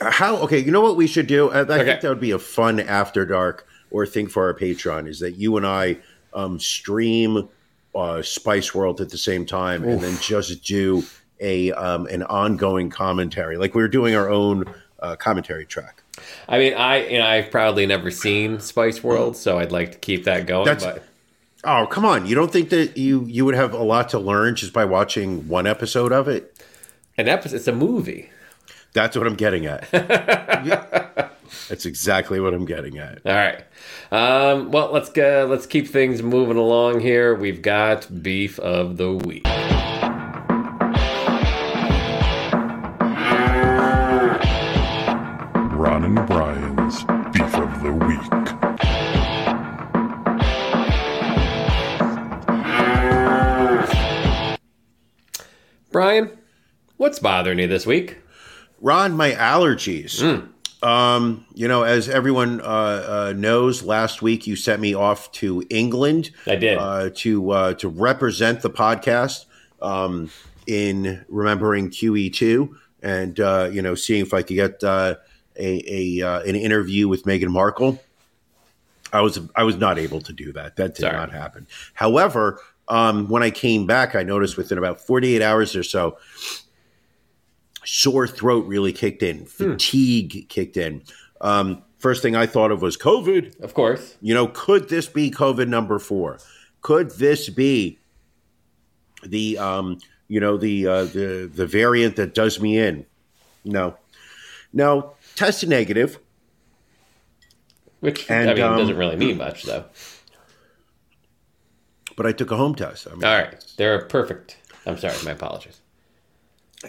I 0.01 0.10
how 0.12 0.38
okay. 0.38 0.57
You 0.57 0.71
know 0.71 0.81
what 0.81 0.95
we 0.97 1.06
should 1.06 1.28
do? 1.28 1.52
I, 1.52 1.59
I 1.59 1.62
Okay. 1.62 1.85
think 1.85 2.02
that 2.02 2.09
would 2.09 2.19
be 2.19 2.31
a 2.31 2.40
fun 2.40 2.80
after 2.80 3.23
dark 3.23 3.68
or 3.92 4.07
thing 4.07 4.28
for 4.28 4.45
our 4.47 4.54
Patreon 4.56 5.07
is 5.07 5.19
that 5.19 5.35
you 5.35 5.57
and 5.57 5.66
I 5.68 5.97
um, 6.33 6.59
stream 6.59 7.47
uh, 7.94 8.23
Spice 8.23 8.73
World 8.73 9.00
at 9.00 9.09
the 9.09 9.18
same 9.18 9.45
time 9.45 9.83
and 9.83 10.02
then 10.02 10.18
just 10.19 10.64
do 10.64 11.04
a 11.40 11.72
um, 11.74 12.06
an 12.08 12.24
ongoing 12.24 12.90
commentary 12.90 13.58
like 13.58 13.76
we 13.76 13.82
were 13.82 13.88
doing 13.88 14.16
our 14.16 14.30
own 14.30 14.66
uh, 15.00 15.16
commentary 15.16 15.66
track. 15.66 16.04
I 16.50 16.58
mean, 16.58 16.74
I 16.74 17.08
you 17.08 17.20
know 17.20 17.26
I've 17.26 17.52
probably 17.52 17.86
never 17.86 18.10
seen 18.12 18.60
Spice 18.60 19.04
World, 19.04 19.38
so 19.38 19.60
I'd 19.60 19.72
like 19.72 19.92
to 19.94 19.98
keep 20.00 20.24
that 20.26 20.48
going. 20.48 20.66
That's- 20.66 20.84
but 20.84 21.04
Oh 21.64 21.88
come 21.88 22.06
on! 22.06 22.28
You 22.28 22.36
don't 22.36 22.52
think 22.52 22.70
that 22.70 22.98
you 22.98 23.26
you 23.26 23.44
would 23.44 23.56
have 23.56 23.74
a 23.74 23.82
lot 23.84 24.10
to 24.10 24.20
learn 24.20 24.56
just 24.56 24.74
by 24.74 24.86
watching 24.86 25.48
one 25.48 25.66
episode 25.68 26.12
of 26.12 26.28
it? 26.28 26.56
an 27.18 27.28
episode, 27.28 27.56
it's 27.56 27.68
a 27.68 27.74
movie. 27.74 28.30
That's 28.94 29.18
what 29.18 29.26
I'm 29.26 29.36
getting 29.36 29.66
at. 29.66 29.90
That's 31.68 31.86
exactly 31.86 32.40
what 32.40 32.54
I'm 32.54 32.66
getting 32.66 32.98
at. 33.00 33.22
All 33.26 33.34
right. 33.34 33.64
Um, 34.12 34.72
well, 34.72 34.92
let's 34.92 35.10
go. 35.10 35.48
Let's 35.50 35.66
keep 35.66 35.88
things 35.88 36.22
moving 36.22 36.58
along 36.58 37.00
here. 37.02 37.34
We've 37.36 37.62
got 37.62 38.24
beef 38.24 38.60
of 38.60 38.98
the 38.98 39.12
week. 39.14 39.46
Ron 45.88 46.04
and 46.04 46.28
Brian's 46.28 47.06
Beef 47.32 47.56
of 47.56 47.82
the 47.82 47.94
Week. 47.94 49.38
Brian, 55.92 56.38
what's 56.98 57.20
bothering 57.20 57.60
you 57.60 57.68
this 57.68 57.86
week? 57.86 58.18
Ron, 58.82 59.16
my 59.16 59.32
allergies. 59.32 60.22
Um, 60.84 61.46
you 61.56 61.70
know, 61.70 61.84
as 61.84 62.10
everyone 62.10 62.60
uh, 62.60 62.64
uh, 62.64 63.34
knows, 63.38 63.82
last 63.82 64.22
week 64.22 64.46
you 64.46 64.58
sent 64.58 64.82
me 64.82 64.94
off 64.94 65.32
to 65.34 65.64
England. 65.70 66.32
I 66.46 66.58
did. 66.58 66.78
uh, 66.78 67.12
to 67.16 67.50
uh, 67.52 67.74
to 67.76 67.88
represent 67.88 68.62
the 68.62 68.70
podcast 68.70 69.46
um, 69.82 70.30
in 70.68 71.24
remembering 71.30 71.92
QE 71.92 72.34
two, 72.34 72.76
and 73.02 73.40
uh, 73.40 73.70
you 73.72 73.82
know, 73.82 73.96
seeing 73.96 74.22
if 74.22 74.34
I 74.34 74.42
could 74.42 74.56
get 74.56 74.84
uh, 74.84 75.16
a, 75.57 76.21
a 76.21 76.28
uh, 76.28 76.42
an 76.42 76.56
interview 76.56 77.07
with 77.07 77.23
Meghan 77.23 77.49
Markle. 77.49 78.02
I 79.14 79.21
was 79.21 79.40
I 79.56 79.64
was 79.64 79.78
not 79.78 79.97
able 79.97 80.21
to 80.21 80.33
do 80.33 80.52
that. 80.54 80.76
That 80.76 80.95
did 80.95 81.02
Sorry. 81.02 81.14
not 81.14 81.31
happen. 81.31 81.68
However, 81.94 82.61
um, 82.87 83.28
when 83.28 83.44
I 83.44 83.52
came 83.52 83.85
back, 83.85 84.16
I 84.16 84.23
noticed 84.23 84.57
within 84.57 84.78
about 84.78 85.02
48 85.02 85.42
hours 85.42 85.76
or 85.76 85.83
so, 85.83 86.18
sore 87.85 88.28
throat 88.28 88.66
really 88.66 88.94
kicked 88.94 89.23
in, 89.23 89.45
fatigue 89.45 90.47
kicked 90.49 90.78
in. 90.78 91.04
Um, 91.42 91.83
first 91.99 92.21
thing 92.21 92.35
I 92.35 92.45
thought 92.45 92.71
of 92.71 92.81
was 92.81 92.97
COVID. 92.97 93.59
Of 93.61 93.73
course. 93.73 94.16
You 94.21 94.33
know, 94.33 94.47
could 94.47 94.90
this 94.90 95.07
be 95.07 95.31
COVID 95.31 95.68
number 95.68 95.99
four? 95.99 96.40
Could 96.81 97.11
this 97.11 97.49
be 97.49 97.99
the 99.26 99.57
um, 99.57 99.99
you 100.28 100.40
know 100.40 100.57
the 100.57 100.87
uh, 100.87 101.04
the 101.06 101.49
the 101.54 101.68
variant 101.68 102.16
that 102.18 102.33
does 102.33 102.59
me 102.59 102.78
in? 102.78 103.06
No, 103.66 103.97
no. 104.73 105.14
Tested 105.38 105.70
negative. 105.70 106.20
Which 108.02 108.30
And, 108.30 108.50
I 108.50 108.54
mean 108.56 108.64
um, 108.64 108.78
doesn't 108.78 108.98
really 108.98 109.16
mean 109.16 109.38
much 109.38 109.64
though. 109.64 109.86
but 112.16 112.26
I 112.26 112.32
took 112.32 112.52
a 112.52 112.58
home 112.58 112.76
test. 112.76 113.08
I 113.08 113.14
mean, 113.14 113.24
All 113.24 113.34
right, 113.38 113.64
they're 113.78 114.06
perfect. 114.06 114.58
I'm 114.86 114.98
sorry, 114.98 115.16
my 115.24 115.32
apologies. 115.32 115.80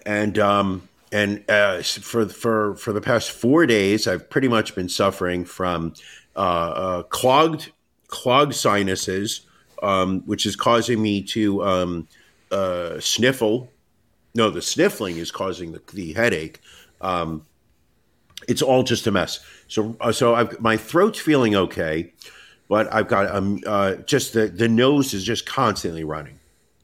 and 0.05 0.39
um, 0.39 0.89
and 1.13 1.45
uh, 1.51 1.83
for 1.83 2.27
for 2.27 2.75
for 2.77 2.93
the 2.93 3.01
past 3.01 3.31
four 3.31 3.67
days, 3.67 4.09
I've 4.09 4.29
pretty 4.29 4.49
much 4.49 4.75
been 4.75 4.89
suffering 4.89 5.45
from 5.45 5.95
uh, 6.37 6.39
uh, 6.39 7.03
clogged 7.05 7.73
clogged 8.09 8.55
sinuses, 8.55 9.43
um, 9.83 10.23
which 10.27 10.47
is 10.47 10.57
causing 10.57 11.01
me 11.03 11.23
to 11.23 11.65
um, 11.65 12.09
uh, 12.51 12.99
sniffle. 13.01 13.71
No, 14.35 14.51
the 14.51 14.63
sniffling 14.63 15.17
is 15.19 15.31
causing 15.31 15.73
the, 15.73 15.83
the 15.93 16.13
headache. 16.15 16.61
Um, 17.01 17.45
it's 18.47 18.63
all 18.63 18.83
just 18.83 19.07
a 19.07 19.11
mess. 19.11 19.41
So 19.67 19.97
uh, 20.01 20.13
so 20.13 20.35
I've, 20.35 20.61
my 20.61 20.77
throat's 20.77 21.19
feeling 21.19 21.57
okay, 21.57 22.13
but 22.69 22.93
I've 22.93 23.09
got 23.09 23.35
um 23.35 23.61
uh, 23.67 23.97
just 23.97 24.33
the 24.33 24.47
the 24.49 24.69
nose 24.69 25.13
is 25.15 25.25
just 25.25 25.47
constantly 25.47 26.05
running 26.05 26.39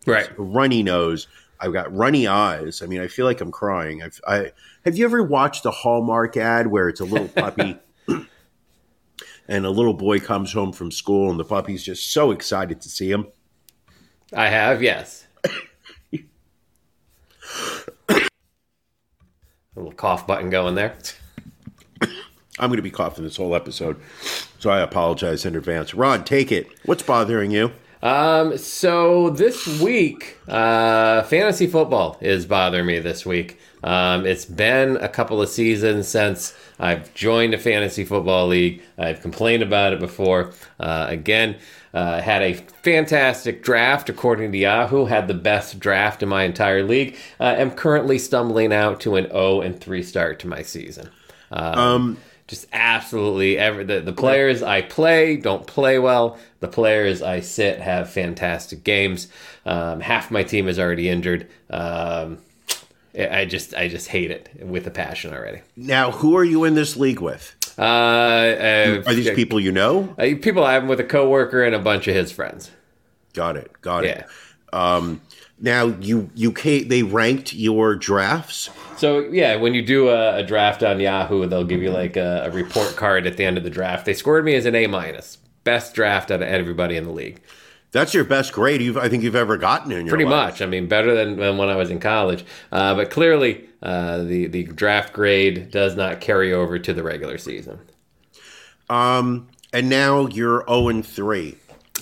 Right. 0.06 0.28
runny 0.36 0.82
nose. 0.82 1.26
I've 1.60 1.72
got 1.72 1.94
runny 1.94 2.26
eyes. 2.26 2.82
I 2.82 2.86
mean, 2.86 3.00
I 3.00 3.06
feel 3.06 3.24
like 3.24 3.40
I'm 3.40 3.52
crying. 3.52 4.02
I've, 4.02 4.20
I 4.26 4.52
have 4.84 4.98
you 4.98 5.04
ever 5.04 5.22
watched 5.22 5.64
a 5.64 5.70
Hallmark 5.70 6.36
ad 6.36 6.66
where 6.66 6.88
it's 6.88 7.00
a 7.00 7.04
little 7.04 7.28
puppy 7.28 7.78
and 9.48 9.64
a 9.64 9.70
little 9.70 9.94
boy 9.94 10.18
comes 10.20 10.52
home 10.52 10.72
from 10.72 10.90
school 10.90 11.30
and 11.30 11.38
the 11.40 11.44
puppy's 11.44 11.82
just 11.82 12.12
so 12.12 12.32
excited 12.32 12.80
to 12.82 12.88
see 12.90 13.10
him? 13.10 13.28
I 14.34 14.48
have, 14.48 14.82
yes. 14.82 15.26
A 19.76 19.80
little 19.80 19.92
cough 19.92 20.26
button 20.26 20.50
going 20.50 20.74
there. 20.74 20.94
I'm 22.58 22.68
going 22.68 22.76
to 22.76 22.82
be 22.82 22.90
coughing 22.90 23.24
this 23.24 23.36
whole 23.36 23.54
episode, 23.54 24.00
so 24.58 24.70
I 24.70 24.80
apologize 24.80 25.44
in 25.44 25.56
advance. 25.56 25.92
Ron, 25.92 26.24
take 26.24 26.52
it. 26.52 26.68
What's 26.84 27.02
bothering 27.02 27.50
you? 27.50 27.72
Um, 28.04 28.58
so 28.58 29.30
this 29.30 29.80
week, 29.80 30.36
uh, 30.46 31.22
fantasy 31.22 31.66
football 31.66 32.18
is 32.20 32.44
bothering 32.44 32.86
me 32.86 32.98
this 32.98 33.24
week. 33.24 33.58
Um, 33.82 34.26
it's 34.26 34.44
been 34.44 34.98
a 34.98 35.08
couple 35.08 35.40
of 35.42 35.48
seasons 35.48 36.06
since 36.06 36.54
I've 36.78 37.12
joined 37.14 37.54
a 37.54 37.58
fantasy 37.58 38.04
football 38.04 38.46
league. 38.46 38.82
I've 38.98 39.20
complained 39.20 39.62
about 39.62 39.94
it 39.94 40.00
before. 40.00 40.52
Uh, 40.78 41.06
again, 41.08 41.56
uh, 41.94 42.20
had 42.20 42.42
a 42.42 42.54
fantastic 42.82 43.62
draft 43.62 44.08
according 44.08 44.52
to 44.52 44.58
Yahoo. 44.58 45.06
Had 45.06 45.26
the 45.26 45.34
best 45.34 45.80
draft 45.80 46.22
in 46.22 46.28
my 46.28 46.44
entire 46.44 46.82
league. 46.82 47.16
Uh, 47.40 47.54
am 47.56 47.70
currently 47.70 48.18
stumbling 48.18 48.72
out 48.72 49.00
to 49.00 49.16
an 49.16 49.28
0 49.28 49.62
and 49.62 49.80
3 49.80 50.02
start 50.02 50.38
to 50.40 50.46
my 50.46 50.62
season. 50.62 51.08
Um, 51.50 52.18
just 52.46 52.66
absolutely 52.72 53.56
every 53.58 53.84
the, 53.84 54.00
the 54.00 54.12
players 54.12 54.62
I 54.62 54.82
play 54.82 55.36
don't 55.36 55.66
play 55.66 55.98
well. 55.98 56.38
The 56.60 56.68
players 56.68 57.22
I 57.22 57.40
sit 57.40 57.80
have 57.80 58.10
fantastic 58.10 58.84
games. 58.84 59.28
Um, 59.64 60.00
half 60.00 60.30
my 60.30 60.42
team 60.42 60.68
is 60.68 60.78
already 60.78 61.08
injured. 61.08 61.48
Um, 61.70 62.38
I 63.16 63.44
just 63.44 63.74
I 63.74 63.88
just 63.88 64.08
hate 64.08 64.30
it 64.30 64.48
with 64.60 64.86
a 64.86 64.90
passion 64.90 65.32
already. 65.32 65.60
Now, 65.76 66.10
who 66.10 66.36
are 66.36 66.44
you 66.44 66.64
in 66.64 66.74
this 66.74 66.96
league 66.96 67.20
with? 67.20 67.54
Uh, 67.78 67.82
uh, 67.82 69.02
Are 69.06 69.14
these 69.14 69.30
people 69.30 69.58
you 69.60 69.72
know? 69.72 70.14
uh, 70.18 70.34
people 70.40 70.64
I'm 70.64 70.86
with 70.88 71.00
a 71.00 71.04
coworker 71.04 71.62
and 71.64 71.74
a 71.74 71.78
bunch 71.78 72.08
of 72.08 72.14
his 72.14 72.30
friends. 72.32 72.70
Got 73.32 73.56
it. 73.56 73.70
Got 73.80 74.04
Yeah. 74.04 74.10
it. 74.10 74.26
Um, 74.72 75.20
now 75.60 75.86
you 75.86 76.30
you 76.34 76.52
they 76.52 77.02
ranked 77.02 77.52
your 77.54 77.94
drafts. 77.94 78.70
So 78.96 79.20
yeah, 79.20 79.56
when 79.56 79.74
you 79.74 79.82
do 79.82 80.08
a, 80.08 80.36
a 80.36 80.42
draft 80.42 80.82
on 80.82 81.00
Yahoo, 81.00 81.46
they'll 81.46 81.64
give 81.64 81.82
you 81.82 81.90
like 81.90 82.16
a, 82.16 82.44
a 82.46 82.50
report 82.50 82.96
card 82.96 83.26
at 83.26 83.36
the 83.36 83.44
end 83.44 83.56
of 83.58 83.64
the 83.64 83.70
draft. 83.70 84.04
They 84.06 84.14
scored 84.14 84.44
me 84.44 84.54
as 84.54 84.66
an 84.66 84.74
A 84.74 84.86
minus, 84.86 85.38
best 85.64 85.94
draft 85.94 86.30
out 86.30 86.42
of 86.42 86.48
everybody 86.48 86.96
in 86.96 87.04
the 87.04 87.12
league. 87.12 87.40
That's 87.92 88.12
your 88.12 88.24
best 88.24 88.52
grade 88.52 88.82
you've 88.82 88.96
I 88.96 89.08
think 89.08 89.22
you've 89.22 89.36
ever 89.36 89.56
gotten 89.56 89.92
in 89.92 90.06
your 90.06 90.08
Pretty 90.08 90.24
life. 90.24 90.54
much. 90.54 90.62
I 90.62 90.66
mean, 90.66 90.88
better 90.88 91.14
than, 91.14 91.36
than 91.36 91.56
when 91.58 91.68
I 91.68 91.76
was 91.76 91.90
in 91.90 92.00
college. 92.00 92.44
Uh, 92.72 92.94
but 92.96 93.10
clearly, 93.10 93.68
uh, 93.82 94.18
the 94.18 94.48
the 94.48 94.64
draft 94.64 95.12
grade 95.12 95.70
does 95.70 95.94
not 95.94 96.20
carry 96.20 96.52
over 96.52 96.78
to 96.78 96.92
the 96.92 97.04
regular 97.04 97.38
season. 97.38 97.78
Um, 98.90 99.48
and 99.72 99.88
now 99.88 100.26
you're 100.26 100.64
0 100.68 100.88
and 100.88 101.06
3. 101.06 101.56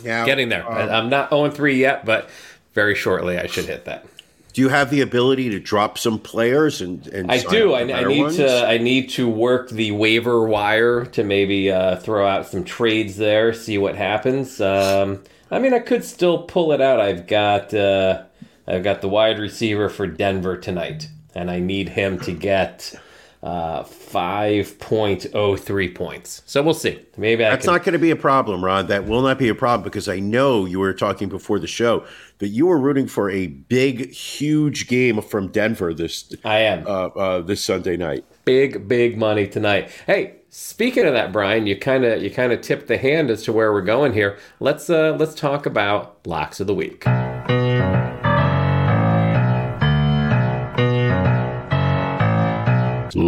Now, 0.05 0.25
Getting 0.25 0.49
there. 0.49 0.69
um, 0.71 0.91
I'm 0.91 1.09
not 1.11 1.31
0 1.31 1.51
3 1.51 1.77
yet, 1.79 2.05
but 2.05 2.29
very 2.75 2.95
shortly 2.95 3.39
I 3.39 3.47
should 3.47 3.67
hit 3.67 3.85
that. 3.85 4.07
do 4.53 4.61
you 4.61 4.69
have 4.69 4.91
the 4.91 5.01
ability 5.01 5.51
to 5.51 5.61
drop 5.61 5.99
some 5.99 6.19
players 6.19 6.81
and, 6.81 7.07
and 7.09 7.31
I 7.31 7.39
do. 7.39 7.73
I, 7.73 7.81
I 7.81 8.05
need 8.05 8.23
ones? 8.23 8.37
to. 8.37 8.67
I 8.67 8.79
need 8.79 9.11
to 9.11 9.29
work 9.29 9.71
the 9.71 9.93
waiver 9.93 10.45
wire 10.47 11.05
to 11.07 11.25
maybe 11.25 11.71
uh, 11.71 11.97
throw 11.97 12.27
out 12.27 12.47
some 12.47 12.65
trades 12.65 13.17
there, 13.17 13.53
see 13.53 13.79
what 13.79 13.97
happens. 13.97 14.61
Um, 14.61 15.23
I 15.51 15.59
mean, 15.59 15.75
I 15.75 15.81
could 15.81 16.05
still 16.05 16.45
pull 16.45 16.73
it 16.73 16.81
out. 16.81 17.01
I've 17.01 17.27
got. 17.27 17.73
Uh, 17.75 18.25
I've 18.67 18.85
got 18.85 19.01
the 19.01 19.09
wide 19.09 19.39
receiver 19.39 19.89
for 19.89 20.07
Denver 20.07 20.57
tonight, 20.57 21.09
and 21.35 21.51
I 21.51 21.59
need 21.59 21.91
him 21.91 22.19
to 22.21 22.33
get 22.33 22.95
uh, 23.43 23.83
five 23.83 24.79
point 24.79 25.27
oh 25.35 25.57
three 25.57 25.93
points. 25.93 26.43
So 26.47 26.63
we'll 26.63 26.75
see. 26.75 27.05
Maybe 27.17 27.45
I 27.45 27.51
That's 27.51 27.65
can. 27.65 27.75
not 27.75 27.83
going 27.85 27.95
to 27.95 27.99
be 27.99 28.11
a 28.11 28.17
problem, 28.17 28.65
Ron. 28.65 28.87
That 28.87 29.07
will 29.07 29.23
not 29.23 29.39
be 29.39 29.49
a 29.49 29.55
problem 29.55 29.83
because 29.83 30.09
I 30.09 30.21
know 30.21 30.65
you 30.65 30.79
were 30.79 30.95
talking 30.95 31.29
before 31.29 31.59
the 31.59 31.67
show 31.67 32.05
that 32.39 32.49
you 32.49 32.67
were 32.67 32.79
rooting 32.79 33.07
for 33.09 33.31
a 33.31 33.49
big, 33.49 34.13
huge 34.13 34.87
game 34.87 35.21
from 35.23 35.49
Denver 35.49 35.93
this 35.93 36.33
I 36.45 36.59
am. 36.59 36.87
uh, 36.87 36.91
uh, 37.09 37.41
this 37.41 37.63
Sunday 37.65 37.97
night. 37.97 38.25
big 38.45 38.87
big 38.89 39.17
money 39.19 39.47
tonight 39.47 39.89
hey 40.07 40.35
speaking 40.51 41.07
of 41.07 41.13
that 41.13 41.33
brian 41.33 41.65
you 41.67 41.79
kind 41.79 42.05
of 42.05 42.21
you 42.23 42.29
kind 42.31 42.53
of 42.53 42.61
tipped 42.61 42.89
the 42.89 42.99
hand 42.99 43.31
as 43.31 43.43
to 43.45 43.53
where 43.53 43.73
we're 43.73 43.81
going 43.81 44.13
here 44.13 44.37
let's 44.61 44.91
uh 44.91 45.15
let's 45.19 45.35
talk 45.35 45.65
about 45.65 46.19
locks 46.27 46.59
of 46.59 46.67
the 46.67 46.75
week 46.75 47.05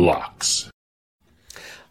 Locks. 0.04 0.70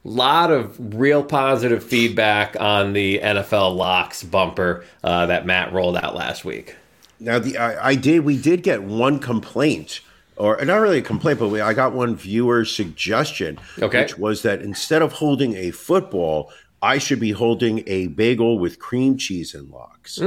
lot 0.04 0.52
of 0.52 0.96
real 1.00 1.24
positive 1.24 1.84
feedback 1.84 2.56
on 2.60 2.94
the 2.94 3.20
nfl 3.20 3.76
locks 3.76 4.22
bumper 4.24 4.84
uh, 5.04 5.26
that 5.28 5.46
matt 5.46 5.72
rolled 5.74 5.96
out 5.98 6.14
last 6.16 6.44
week 6.44 6.76
Now, 7.20 7.40
the 7.40 7.58
I, 7.58 7.90
I 7.92 7.96
did 7.96 8.26
we 8.26 8.38
did 8.38 8.64
get 8.64 8.84
one 8.84 9.20
complaint, 9.20 10.02
or 10.36 10.58
not 10.66 10.76
really 10.78 10.98
a 10.98 11.02
complaint, 11.02 11.40
but 11.40 11.48
we, 11.50 11.62
I 11.62 11.74
got 11.74 11.94
one 11.94 12.16
viewer 12.18 12.66
suggestion, 12.66 13.60
Okay. 13.82 14.02
which 14.02 14.18
was 14.18 14.42
that 14.42 14.62
instead 14.62 15.02
of 15.02 15.14
holding 15.14 15.56
a 15.56 15.72
football, 15.72 16.52
I 16.82 16.98
should 16.98 17.20
be 17.22 17.32
holding 17.32 17.84
a 17.88 18.08
bagel 18.08 18.60
with 18.60 18.78
cream 18.80 19.16
cheese 19.18 19.54
and 19.56 19.70
lox. 19.70 20.20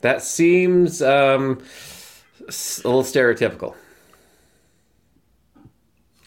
that 0.00 0.22
seems 0.22 1.00
um 1.00 1.62
s- 2.48 2.80
a 2.84 2.88
little 2.88 3.04
stereotypical 3.04 3.76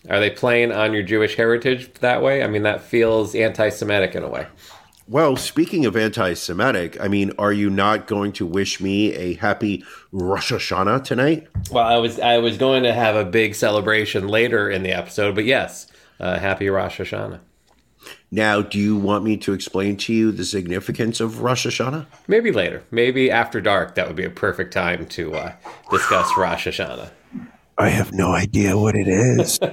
are 0.10 0.20
they 0.20 0.30
playing 0.30 0.72
on 0.72 0.94
your 0.94 1.04
jewish 1.04 1.36
heritage 1.36 1.92
that 1.96 2.22
way 2.22 2.44
i 2.44 2.48
mean 2.48 2.64
that 2.64 2.82
feels 2.82 3.36
anti-semitic 3.36 4.16
in 4.16 4.24
a 4.24 4.30
way 4.30 4.48
Well, 5.08 5.38
speaking 5.38 5.86
of 5.86 5.96
anti-Semitic, 5.96 7.00
I 7.00 7.08
mean, 7.08 7.32
are 7.38 7.54
you 7.54 7.70
not 7.70 8.08
going 8.08 8.32
to 8.34 8.46
wish 8.48 8.82
me 8.82 9.14
a 9.14 9.36
happy 9.36 9.84
Rosh 10.12 10.52
Hashanah 10.52 11.04
tonight? 11.04 11.48
Well, 11.70 11.86
I 11.86 11.98
was 11.98 12.20
I 12.20 12.40
was 12.40 12.58
going 12.58 12.82
to 12.82 12.92
have 12.92 13.16
a 13.16 13.24
big 13.24 13.54
celebration 13.54 14.28
later 14.28 14.68
in 14.68 14.82
the 14.82 14.92
episode, 14.92 15.36
but 15.36 15.46
yes, 15.46 15.86
uh, 16.20 16.40
happy 16.40 16.70
Rosh 16.70 17.00
Hashanah. 17.00 17.40
Now, 18.32 18.64
do 18.64 18.80
you 18.80 18.98
want 18.98 19.24
me 19.24 19.38
to 19.38 19.54
explain 19.54 19.96
to 19.98 20.14
you 20.14 20.32
the 20.32 20.44
significance 20.44 21.20
of 21.20 21.42
Rosh 21.42 21.68
Hashanah? 21.68 22.08
Maybe 22.28 22.52
later, 22.52 22.82
maybe 22.90 23.30
after 23.30 23.62
dark. 23.62 23.94
That 23.94 24.08
would 24.08 24.16
be 24.16 24.26
a 24.26 24.32
perfect 24.32 24.74
time 24.74 25.06
to 25.10 25.36
uh, 25.36 25.54
discuss 25.92 26.36
Rosh 26.36 26.68
Hashanah. 26.68 27.12
I 27.78 27.90
have 27.90 28.14
no 28.14 28.32
idea 28.32 28.78
what 28.78 28.96
it 28.96 29.08
is. 29.08 29.60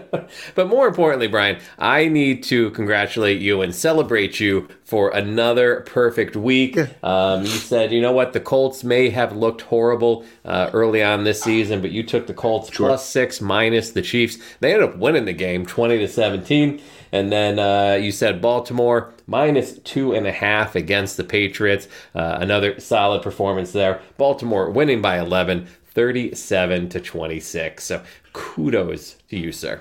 But 0.54 0.68
more 0.68 0.88
importantly, 0.88 1.28
Brian, 1.28 1.58
I 1.78 2.08
need 2.08 2.42
to 2.44 2.70
congratulate 2.70 3.40
you 3.40 3.60
and 3.60 3.74
celebrate 3.74 4.40
you 4.40 4.68
for 4.84 5.10
another 5.10 5.80
perfect 5.82 6.36
week. 6.36 6.78
Um, 7.04 7.42
you 7.42 7.48
said, 7.48 7.92
you 7.92 8.00
know 8.00 8.12
what, 8.12 8.32
the 8.32 8.40
Colts 8.40 8.82
may 8.82 9.10
have 9.10 9.36
looked 9.36 9.62
horrible 9.62 10.24
uh, 10.44 10.70
early 10.72 11.02
on 11.02 11.24
this 11.24 11.42
season, 11.42 11.80
but 11.82 11.90
you 11.90 12.02
took 12.02 12.26
the 12.26 12.34
Colts 12.34 12.70
plus 12.70 13.06
six 13.06 13.40
minus 13.40 13.90
the 13.90 14.02
Chiefs. 14.02 14.38
They 14.60 14.72
ended 14.72 14.90
up 14.90 14.96
winning 14.96 15.24
the 15.26 15.32
game, 15.32 15.66
twenty 15.66 15.98
to 15.98 16.08
seventeen. 16.08 16.80
And 17.12 17.30
then 17.30 17.58
uh, 17.58 17.98
you 18.00 18.10
said 18.10 18.40
Baltimore 18.40 19.12
minus 19.26 19.78
two 19.80 20.14
and 20.14 20.26
a 20.26 20.32
half 20.32 20.74
against 20.74 21.18
the 21.18 21.24
Patriots. 21.24 21.86
Uh, 22.14 22.38
another 22.40 22.80
solid 22.80 23.22
performance 23.22 23.72
there. 23.72 24.00
Baltimore 24.16 24.70
winning 24.70 25.02
by 25.02 25.18
11, 25.18 25.68
37 25.94 26.88
to 26.90 27.00
26. 27.00 27.84
So 27.84 28.02
kudos 28.32 29.16
to 29.28 29.38
you, 29.38 29.52
sir. 29.52 29.80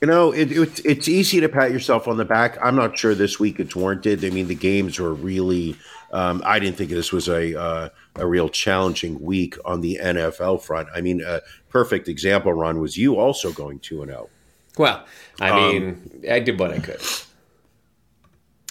You 0.00 0.06
know, 0.06 0.30
it, 0.32 0.52
it, 0.52 0.80
it's 0.84 1.08
easy 1.08 1.40
to 1.40 1.48
pat 1.48 1.72
yourself 1.72 2.06
on 2.06 2.18
the 2.18 2.24
back. 2.24 2.56
I'm 2.62 2.76
not 2.76 2.96
sure 2.96 3.14
this 3.16 3.40
week 3.40 3.58
it's 3.58 3.74
warranted. 3.74 4.24
I 4.24 4.30
mean, 4.30 4.46
the 4.46 4.54
games 4.54 4.98
were 5.00 5.12
really. 5.14 5.76
Um, 6.12 6.40
I 6.46 6.58
didn't 6.58 6.76
think 6.76 6.90
this 6.90 7.12
was 7.12 7.28
a 7.28 7.58
uh, 7.60 7.88
a 8.14 8.26
real 8.26 8.48
challenging 8.48 9.20
week 9.20 9.56
on 9.64 9.80
the 9.80 9.98
NFL 10.00 10.62
front. 10.62 10.88
I 10.94 11.00
mean, 11.00 11.20
a 11.20 11.40
perfect 11.68 12.08
example, 12.08 12.52
Ron, 12.52 12.80
was 12.80 12.96
you 12.96 13.18
also 13.18 13.52
going 13.52 13.80
two 13.80 14.00
and 14.02 14.10
zero. 14.10 14.30
Well, 14.78 15.04
I 15.40 15.50
Um, 15.50 15.60
mean, 15.72 16.22
I 16.30 16.38
did 16.40 16.58
what 16.60 16.70
I 16.70 16.78
could. 16.78 17.00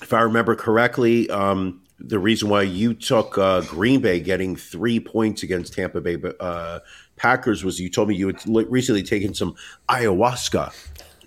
If 0.02 0.14
I 0.14 0.22
remember 0.22 0.56
correctly, 0.56 1.30
um, 1.30 1.82
the 2.00 2.20
reason 2.20 2.50
why 2.50 2.62
you 2.62 2.94
took 2.94 3.38
uh, 3.38 3.62
Green 3.62 4.02
Bay 4.02 4.20
getting 4.20 4.56
three 4.56 5.00
points 5.00 5.44
against 5.44 5.74
Tampa 5.74 6.02
Bay 6.02 6.18
uh, 6.40 6.80
Packers 7.16 7.64
was 7.64 7.80
you 7.80 7.90
told 7.90 8.10
me 8.10 8.16
you 8.16 8.28
had 8.28 8.42
recently 8.46 9.04
taken 9.04 9.34
some 9.34 9.56
ayahuasca 9.90 10.74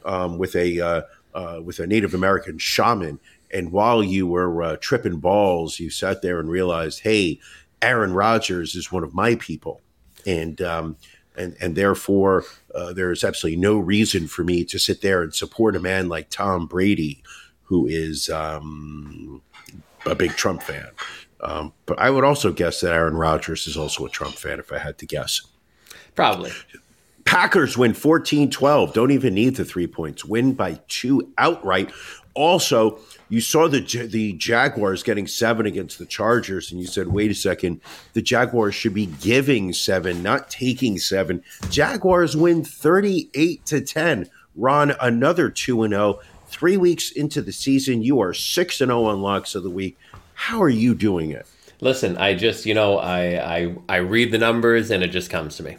um, 0.05 0.39
with 0.39 0.55
a 0.55 0.81
uh, 0.81 1.03
uh, 1.35 1.61
with 1.65 1.79
a 1.81 1.87
Native 1.87 2.15
American 2.15 2.59
shaman, 2.59 3.19
and 3.53 3.73
while 3.73 4.03
you 4.03 4.27
were 4.27 4.62
uh, 4.62 4.77
tripping 4.81 5.19
balls, 5.19 5.81
you 5.81 5.91
sat 5.91 6.23
there 6.23 6.39
and 6.39 6.49
realized, 6.49 7.00
hey, 7.00 7.41
Aaron 7.83 8.12
Rodgers 8.12 8.75
is 8.75 8.93
one 8.93 9.05
of 9.05 9.15
my 9.15 9.35
people, 9.35 9.81
and 10.27 10.61
um, 10.62 10.97
and 11.37 11.57
and 11.61 11.75
therefore 11.75 12.45
uh, 12.75 12.93
there's 12.93 13.25
absolutely 13.25 13.61
no 13.61 13.79
reason 13.79 14.29
for 14.29 14.45
me 14.45 14.65
to 14.65 14.79
sit 14.79 15.03
there 15.03 15.23
and 15.23 15.35
support 15.35 15.75
a 15.75 15.81
man 15.81 16.09
like 16.09 16.31
Tom 16.31 16.67
Brady, 16.67 17.23
who 17.65 17.87
is 17.87 18.29
um, 18.29 19.43
a 20.07 20.14
big 20.14 20.33
Trump 20.33 20.62
fan. 20.62 20.88
Um, 21.42 21.73
but 21.87 21.99
I 21.99 22.11
would 22.11 22.25
also 22.25 22.52
guess 22.52 22.80
that 22.80 22.92
Aaron 22.92 23.14
Rodgers 23.14 23.66
is 23.66 23.76
also 23.76 24.04
a 24.04 24.11
Trump 24.11 24.35
fan, 24.35 24.59
if 24.59 24.73
I 24.73 24.78
had 24.78 24.99
to 24.99 25.07
guess. 25.07 25.42
Probably. 26.14 26.52
Packers 27.25 27.78
win 27.78 27.95
14 27.95 28.50
12. 28.50 28.92
Don't 28.92 29.11
even 29.11 29.35
need 29.35 29.57
the 29.57 29.64
three 29.64 29.87
points. 29.87 30.25
Win 30.25 30.52
by 30.52 30.80
two 30.88 31.33
outright. 31.38 31.92
Also, 32.35 32.99
you 33.28 33.40
saw 33.40 33.69
the 33.69 33.80
the 33.80 34.33
Jaguars 34.35 35.02
getting 35.02 35.26
seven 35.26 35.66
against 35.66 35.99
the 35.99 36.07
Chargers, 36.07 36.71
and 36.71 36.80
you 36.80 36.87
said, 36.87 37.09
"Wait 37.09 37.30
a 37.30 37.35
second, 37.35 37.80
the 38.12 38.23
Jaguars 38.23 38.75
should 38.75 38.95
be 38.95 39.07
giving 39.07 39.73
seven, 39.73 40.23
not 40.23 40.50
taking 40.50 40.99
seven. 40.99 41.42
Jaguars 41.71 42.37
win 42.37 42.64
38 42.64 43.64
to 43.66 43.80
10. 43.80 44.28
Ron, 44.57 44.95
another 45.00 45.50
2 45.50 45.83
and 45.83 45.92
0. 45.92 46.21
Three 46.50 46.76
weeks 46.76 47.12
into 47.12 47.40
the 47.40 47.52
season, 47.52 48.02
you 48.02 48.21
are 48.21 48.35
6 48.35 48.80
and 48.80 48.88
0 48.88 49.04
on 49.04 49.23
locks 49.23 49.54
of 49.54 49.62
the 49.62 49.71
week. 49.71 49.97
How 50.35 50.61
are 50.61 50.69
you 50.69 50.95
doing 50.95 51.30
it? 51.30 51.47
Listen, 51.80 52.16
I 52.19 52.35
just, 52.35 52.66
you 52.66 52.75
know, 52.75 52.99
I, 52.99 53.59
I, 53.59 53.76
I 53.88 53.97
read 53.99 54.33
the 54.33 54.38
numbers 54.38 54.90
and 54.90 55.02
it 55.02 55.09
just 55.09 55.30
comes 55.30 55.57
to 55.57 55.62
me. 55.62 55.78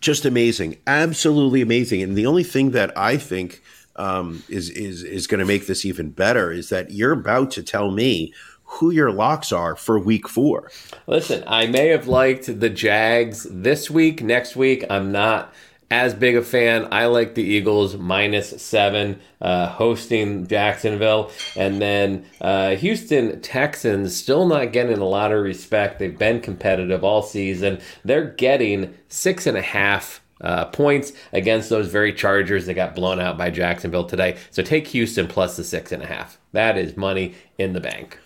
just 0.00 0.24
amazing, 0.24 0.76
absolutely 0.86 1.62
amazing. 1.62 2.02
And 2.02 2.16
the 2.16 2.26
only 2.26 2.44
thing 2.44 2.72
that 2.72 2.96
I 2.96 3.16
think 3.16 3.62
um, 3.96 4.42
is 4.48 4.70
is 4.70 5.02
is 5.02 5.26
going 5.26 5.40
to 5.40 5.44
make 5.44 5.66
this 5.66 5.84
even 5.84 6.10
better 6.10 6.52
is 6.52 6.68
that 6.68 6.90
you're 6.90 7.12
about 7.12 7.50
to 7.52 7.62
tell 7.62 7.90
me 7.90 8.32
who 8.64 8.90
your 8.90 9.10
locks 9.10 9.52
are 9.52 9.74
for 9.74 9.98
Week 9.98 10.28
Four. 10.28 10.70
Listen, 11.06 11.42
I 11.46 11.66
may 11.66 11.88
have 11.88 12.06
liked 12.06 12.60
the 12.60 12.70
Jags 12.70 13.46
this 13.50 13.90
week. 13.90 14.22
Next 14.22 14.54
week, 14.54 14.84
I'm 14.88 15.10
not 15.10 15.52
as 15.90 16.14
big 16.14 16.36
a 16.36 16.42
fan. 16.42 16.86
I 16.92 17.06
like 17.06 17.34
the 17.34 17.42
Eagles 17.42 17.96
minus 17.96 18.62
seven, 18.62 19.20
uh, 19.40 19.66
hosting 19.66 20.46
Jacksonville. 20.46 21.30
And 21.56 21.82
then 21.82 22.26
uh, 22.40 22.76
Houston 22.76 23.40
Texans 23.40 24.14
still 24.16 24.46
not 24.46 24.72
getting 24.72 24.98
a 24.98 25.08
lot 25.08 25.32
of 25.32 25.42
respect. 25.42 25.98
They've 25.98 26.16
been 26.16 26.40
competitive 26.40 27.02
all 27.02 27.22
season. 27.22 27.80
They're 28.04 28.30
getting 28.30 28.94
six 29.08 29.46
and 29.46 29.56
a 29.56 29.62
half. 29.62 30.22
Uh, 30.42 30.64
points 30.64 31.12
against 31.34 31.68
those 31.68 31.90
very 31.90 32.14
Chargers 32.14 32.64
that 32.64 32.72
got 32.72 32.94
blown 32.94 33.20
out 33.20 33.36
by 33.36 33.50
Jacksonville 33.50 34.06
today. 34.06 34.38
So 34.50 34.62
take 34.62 34.86
Houston 34.86 35.26
plus 35.26 35.58
the 35.58 35.64
six 35.64 35.92
and 35.92 36.02
a 36.02 36.06
half. 36.06 36.38
That 36.52 36.78
is 36.78 36.96
money 36.96 37.34
in 37.58 37.74
the 37.74 37.80
bank. 37.80 38.18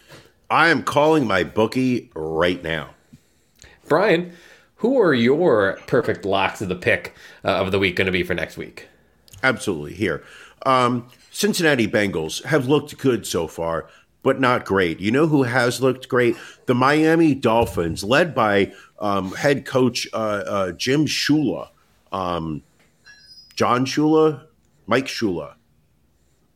I 0.48 0.68
am 0.68 0.84
calling 0.84 1.26
my 1.26 1.42
bookie 1.42 2.12
right 2.14 2.62
now. 2.62 2.90
Brian, 3.88 4.32
who 4.76 5.00
are 5.00 5.14
your 5.14 5.78
perfect 5.86 6.24
locks 6.24 6.60
of 6.60 6.68
the 6.68 6.76
pick 6.76 7.14
uh, 7.44 7.48
of 7.48 7.72
the 7.72 7.78
week 7.78 7.96
going 7.96 8.06
to 8.06 8.12
be 8.12 8.22
for 8.22 8.34
next 8.34 8.56
week? 8.56 8.88
Absolutely. 9.42 9.94
Here, 9.94 10.24
um, 10.64 11.08
Cincinnati 11.30 11.86
Bengals 11.86 12.44
have 12.44 12.66
looked 12.66 12.96
good 12.98 13.26
so 13.26 13.46
far, 13.46 13.88
but 14.22 14.40
not 14.40 14.64
great. 14.64 15.00
You 15.00 15.10
know 15.10 15.26
who 15.26 15.42
has 15.42 15.80
looked 15.82 16.08
great? 16.08 16.36
The 16.66 16.74
Miami 16.74 17.34
Dolphins, 17.34 18.02
led 18.02 18.34
by 18.34 18.72
um, 18.98 19.32
head 19.32 19.66
coach 19.66 20.08
uh, 20.12 20.16
uh, 20.16 20.72
Jim 20.72 21.06
Shula, 21.06 21.68
um, 22.12 22.62
John 23.54 23.84
Shula, 23.84 24.46
Mike 24.86 25.06
Shula. 25.06 25.54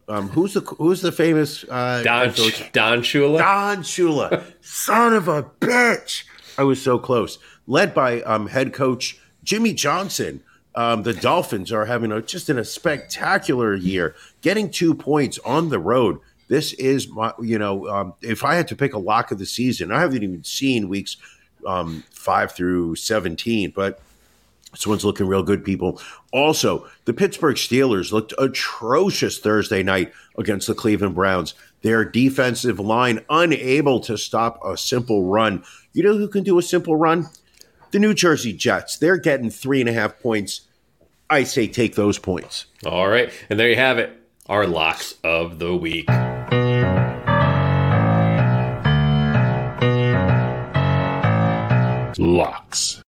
Um, 0.09 0.31
who's 0.31 0.55
the 0.55 0.61
who's 0.61 1.03
the 1.03 1.13
famous 1.13 1.65
uh, 1.65 2.03
Don. 2.03 2.29
Don 2.73 3.03
Shula? 3.03 3.39
Don 3.39 3.83
Shula, 3.83 4.45
son 4.63 5.13
of 5.13 5.29
a 5.29 5.43
bitch. 5.43 6.25
I 6.57 6.63
was 6.63 6.81
so 6.81 6.99
close. 6.99 7.39
Led 7.69 7.95
by 7.95 8.23
um, 8.23 8.49
head 8.49 8.73
coach 8.73 9.19
Jimmy 9.45 9.73
Johnson. 9.73 10.43
Um, 10.75 11.05
the 11.05 11.15
Dolphins 11.15 11.71
are 11.71 11.85
having 11.85 12.11
a, 12.11 12.21
just 12.21 12.51
in 12.51 12.59
a 12.59 12.65
spectacular 12.65 13.75
year, 13.75 14.15
getting 14.43 14.71
two 14.71 14.95
points 14.95 15.39
on 15.45 15.69
the 15.69 15.79
road. 15.79 16.19
This 16.49 16.73
is 16.73 17.09
my, 17.09 17.33
you 17.41 17.59
know, 17.59 17.89
um, 17.89 18.15
if 18.23 18.43
I 18.43 18.55
had 18.55 18.69
to 18.69 18.77
pick 18.77 18.95
a 18.95 18.99
lock 18.99 19.31
of 19.31 19.39
the 19.39 19.47
season, 19.47 19.93
I 19.93 20.01
haven't 20.01 20.23
even 20.23 20.43
seen 20.45 20.89
weeks 20.89 21.19
um, 21.67 22.05
five 22.11 22.53
through 22.53 22.97
17, 22.97 23.73
but 23.75 24.01
this 24.73 24.87
one's 24.87 25.05
looking 25.05 25.27
real 25.27 25.43
good, 25.43 25.65
people. 25.65 26.01
Also, 26.33 26.87
the 27.05 27.15
Pittsburgh 27.15 27.57
Steelers 27.57 28.13
looked 28.13 28.35
atrocious 28.39 29.39
Thursday 29.39 29.83
night 29.83 30.13
against 30.37 30.67
the 30.67 30.75
Cleveland 30.75 31.15
Browns. 31.15 31.55
Their 31.83 32.05
defensive 32.05 32.79
line 32.79 33.25
unable 33.31 34.01
to 34.01 34.19
stop 34.19 34.61
a 34.65 34.77
simple 34.77 35.25
run. 35.25 35.65
You 35.93 36.03
know 36.03 36.17
who 36.17 36.29
can 36.29 36.45
do 36.45 36.59
a 36.59 36.63
simple 36.63 36.97
run? 36.97 37.27
The 37.91 37.99
New 37.99 38.13
Jersey 38.13 38.53
Jets. 38.53 38.99
They're 38.99 39.17
getting 39.17 39.49
three 39.51 39.81
and 39.81 39.89
a 39.89 39.93
half 39.93 40.19
points. 40.21 40.63
I 41.31 41.45
say 41.45 41.67
take 41.67 41.95
those 41.95 42.19
points. 42.19 42.67
All 42.85 43.09
right. 43.09 43.33
And 43.49 43.59
there 43.59 43.71
you 43.71 43.77
have 43.77 43.99
it. 43.99 44.13
Our 44.47 44.67
locks 44.67 45.15
of 45.25 45.59
the 45.59 45.75
week. 45.75 46.09
Locks. 52.19 53.03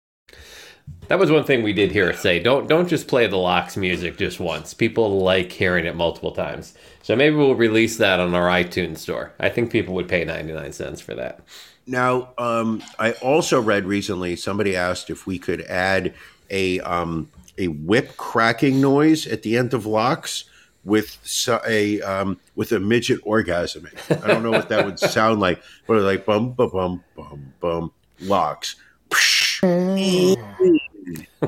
That 1.08 1.20
was 1.20 1.30
one 1.30 1.44
thing 1.44 1.62
we 1.62 1.72
did 1.72 1.92
here 1.92 2.12
say 2.12 2.40
don't 2.40 2.68
don't 2.68 2.88
just 2.88 3.06
play 3.06 3.26
the 3.28 3.36
locks 3.36 3.76
music 3.76 4.18
just 4.18 4.40
once. 4.40 4.74
People 4.74 5.20
like 5.20 5.52
hearing 5.52 5.86
it 5.86 5.94
multiple 5.94 6.32
times. 6.32 6.74
So 7.02 7.14
maybe 7.14 7.36
we'll 7.36 7.54
release 7.54 7.96
that 7.98 8.18
on 8.18 8.34
our 8.34 8.48
iTunes 8.48 8.98
store. 8.98 9.32
I 9.38 9.48
think 9.48 9.70
people 9.70 9.94
would 9.94 10.08
pay 10.08 10.24
99 10.24 10.72
cents 10.72 11.00
for 11.00 11.14
that. 11.14 11.40
Now, 11.86 12.30
um, 12.36 12.82
I 12.98 13.12
also 13.12 13.60
read 13.60 13.84
recently 13.84 14.34
somebody 14.36 14.74
asked 14.74 15.08
if 15.08 15.26
we 15.26 15.38
could 15.38 15.62
add 15.62 16.14
a 16.50 16.80
um, 16.80 17.30
a 17.58 17.68
whip 17.68 18.16
cracking 18.16 18.80
noise 18.80 19.26
at 19.26 19.42
the 19.42 19.56
end 19.56 19.72
of 19.72 19.86
locks 19.86 20.44
with 20.84 21.18
a 21.66 22.00
um, 22.02 22.40
with 22.54 22.72
a 22.72 22.80
midget 22.80 23.20
orgasm. 23.24 23.88
I 24.10 24.26
don't 24.26 24.42
know 24.42 24.50
what 24.50 24.68
that 24.70 24.84
would 24.84 24.98
sound 24.98 25.40
like, 25.40 25.62
but 25.86 26.00
like 26.02 26.24
bum 26.24 26.52
bum 26.52 26.70
bum 26.70 27.04
bum 27.14 27.52
bum 27.60 27.92
locks. 28.20 28.76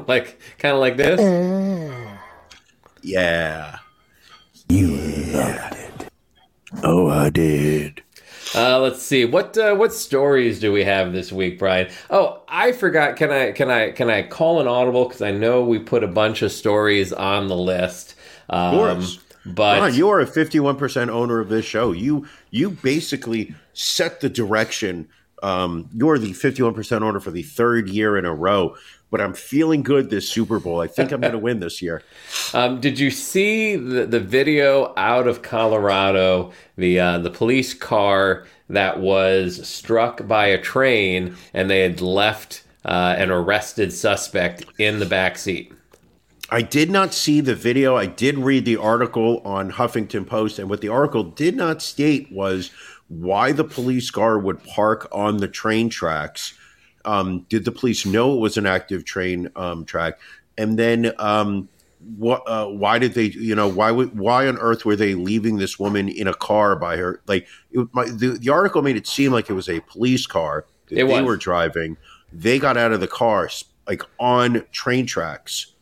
like 0.07 0.38
kind 0.59 0.74
of 0.74 0.81
like 0.81 0.96
this. 0.96 1.20
Yeah, 3.03 3.79
you 4.68 4.88
loved 5.33 5.74
it. 5.74 6.09
Oh, 6.83 7.09
I 7.09 7.31
did. 7.31 8.03
Uh, 8.58 8.80
let's 8.80 9.00
see 9.00 9.24
what 9.24 9.56
uh, 9.56 9.74
what 9.74 9.92
stories 9.92 10.58
do 10.58 10.72
we 10.72 10.82
have 10.82 11.12
this 11.12 11.30
week, 11.30 11.58
Brian? 11.58 11.88
Oh, 12.10 12.42
I 12.48 12.72
forgot. 12.72 13.16
Can 13.16 13.30
I 13.30 13.52
can 13.52 13.70
I 13.70 13.92
can 13.92 14.10
I 14.10 14.22
call 14.22 14.60
an 14.60 14.66
audible 14.66 15.04
because 15.04 15.22
I 15.22 15.30
know 15.30 15.62
we 15.62 15.78
put 15.78 16.02
a 16.02 16.08
bunch 16.08 16.42
of 16.42 16.50
stories 16.50 17.12
on 17.12 17.46
the 17.46 17.56
list. 17.56 18.16
Um, 18.50 18.74
course. 18.74 19.18
but 19.46 19.80
Ron, 19.80 19.94
you 19.94 20.08
are 20.08 20.20
a 20.20 20.26
fifty-one 20.26 20.76
percent 20.76 21.10
owner 21.10 21.38
of 21.38 21.48
this 21.48 21.64
show. 21.64 21.92
You 21.92 22.26
you 22.50 22.70
basically 22.70 23.54
set 23.74 24.20
the 24.20 24.28
direction. 24.28 25.08
Um, 25.42 25.88
you're 25.94 26.18
the 26.18 26.33
fifty-one 26.33 26.74
percent 26.74 27.05
owner 27.05 27.20
for 27.20 27.31
the 27.31 27.42
third 27.42 27.88
year 27.88 28.16
in 28.16 28.24
a 28.24 28.35
row. 28.35 28.77
But 29.11 29.22
I'm 29.22 29.33
feeling 29.33 29.83
good 29.83 30.11
this 30.11 30.29
Super 30.29 30.59
Bowl. 30.59 30.83
I 30.83 30.87
think 30.87 31.12
I'm 31.12 31.22
going 31.22 31.33
to 31.33 31.38
win 31.38 31.61
this 31.61 31.81
year. 31.81 32.03
Um, 32.55 32.81
did 32.81 32.98
you 32.98 33.11
see 33.11 33.77
the, 33.77 34.07
the 34.07 34.20
video 34.20 34.94
out 34.96 35.29
of 35.29 35.42
Colorado? 35.42 36.51
The 36.77 36.98
uh, 36.98 37.18
the 37.18 37.31
police 37.31 37.74
car 37.74 38.46
that 38.70 39.01
was 39.01 39.66
struck 39.68 40.27
by 40.27 40.46
a 40.46 40.61
train, 40.61 41.37
and 41.53 41.68
they 41.68 41.81
had 41.81 42.01
left 42.01 42.62
uh, 42.87 43.14
an 43.18 43.31
arrested 43.31 43.92
suspect 43.92 44.64
in 44.79 44.98
the 44.98 45.07
back 45.07 45.37
seat. 45.37 45.72
I 46.51 46.62
did 46.62 46.90
not 46.90 47.12
see 47.12 47.42
the 47.42 47.55
video. 47.55 47.96
I 47.96 48.07
did 48.07 48.38
read 48.38 48.64
the 48.64 48.79
article 48.79 49.42
on 49.44 49.72
Huffington 49.72 50.27
Post, 50.27 50.59
and 50.59 50.70
what 50.70 50.81
the 50.81 50.88
article 50.88 51.24
did 51.24 51.55
not 51.57 51.83
state 51.83 52.33
was 52.33 52.70
why 53.08 53.52
the 53.52 53.64
police 53.64 54.10
car 54.10 54.38
would 54.38 54.62
park 54.64 55.08
on 55.12 55.38
the 55.38 55.48
train 55.48 55.88
tracks. 55.88 56.54
Um, 57.04 57.46
did 57.48 57.64
the 57.64 57.72
police 57.72 58.04
know 58.04 58.34
it 58.34 58.40
was 58.40 58.56
an 58.56 58.66
active 58.66 59.04
train 59.04 59.50
um, 59.56 59.84
track? 59.84 60.20
And 60.56 60.78
then 60.78 61.12
um, 61.18 61.68
what? 62.16 62.42
Uh, 62.46 62.66
why 62.66 62.98
did 62.98 63.14
they? 63.14 63.24
You 63.24 63.54
know, 63.54 63.68
why 63.68 63.90
would? 63.90 64.18
Why 64.18 64.46
on 64.46 64.58
earth 64.58 64.84
were 64.84 64.96
they 64.96 65.14
leaving 65.14 65.58
this 65.58 65.78
woman 65.78 66.08
in 66.08 66.26
a 66.26 66.34
car 66.34 66.76
by 66.76 66.96
her? 66.96 67.22
Like, 67.26 67.46
it, 67.70 67.88
my, 67.92 68.04
the 68.04 68.38
the 68.38 68.50
article 68.50 68.82
made 68.82 68.96
it 68.96 69.06
seem 69.06 69.32
like 69.32 69.48
it 69.48 69.54
was 69.54 69.68
a 69.68 69.80
police 69.80 70.26
car 70.26 70.66
that 70.88 70.98
It 70.98 71.06
they 71.06 71.20
was. 71.20 71.22
were 71.22 71.36
driving. 71.36 71.96
They 72.32 72.58
got 72.58 72.76
out 72.76 72.92
of 72.92 73.00
the 73.00 73.08
car 73.08 73.48
like 73.86 74.02
on 74.18 74.64
train 74.70 75.06
tracks. 75.06 75.72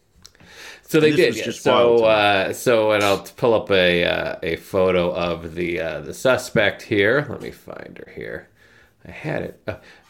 So 0.89 1.01
they 1.01 1.13
did. 1.13 1.37
yeah. 1.37 1.51
So, 1.51 2.05
uh, 2.05 2.53
so, 2.53 2.93
and 2.93 3.03
I'll 3.03 3.23
pull 3.23 3.55
up 3.55 3.71
a 3.71 4.05
uh, 4.05 4.37
a 4.43 4.57
photo 4.57 5.13
of 5.13 5.55
the 5.55 5.81
uh, 5.81 6.01
the 6.01 6.15
suspect 6.15 6.83
here. 6.83 7.27
Let 7.29 7.43
me 7.43 7.51
find 7.51 7.99
her 7.99 8.13
here. 8.15 8.49
I 9.07 9.11
had 9.11 9.43
it. 9.43 9.61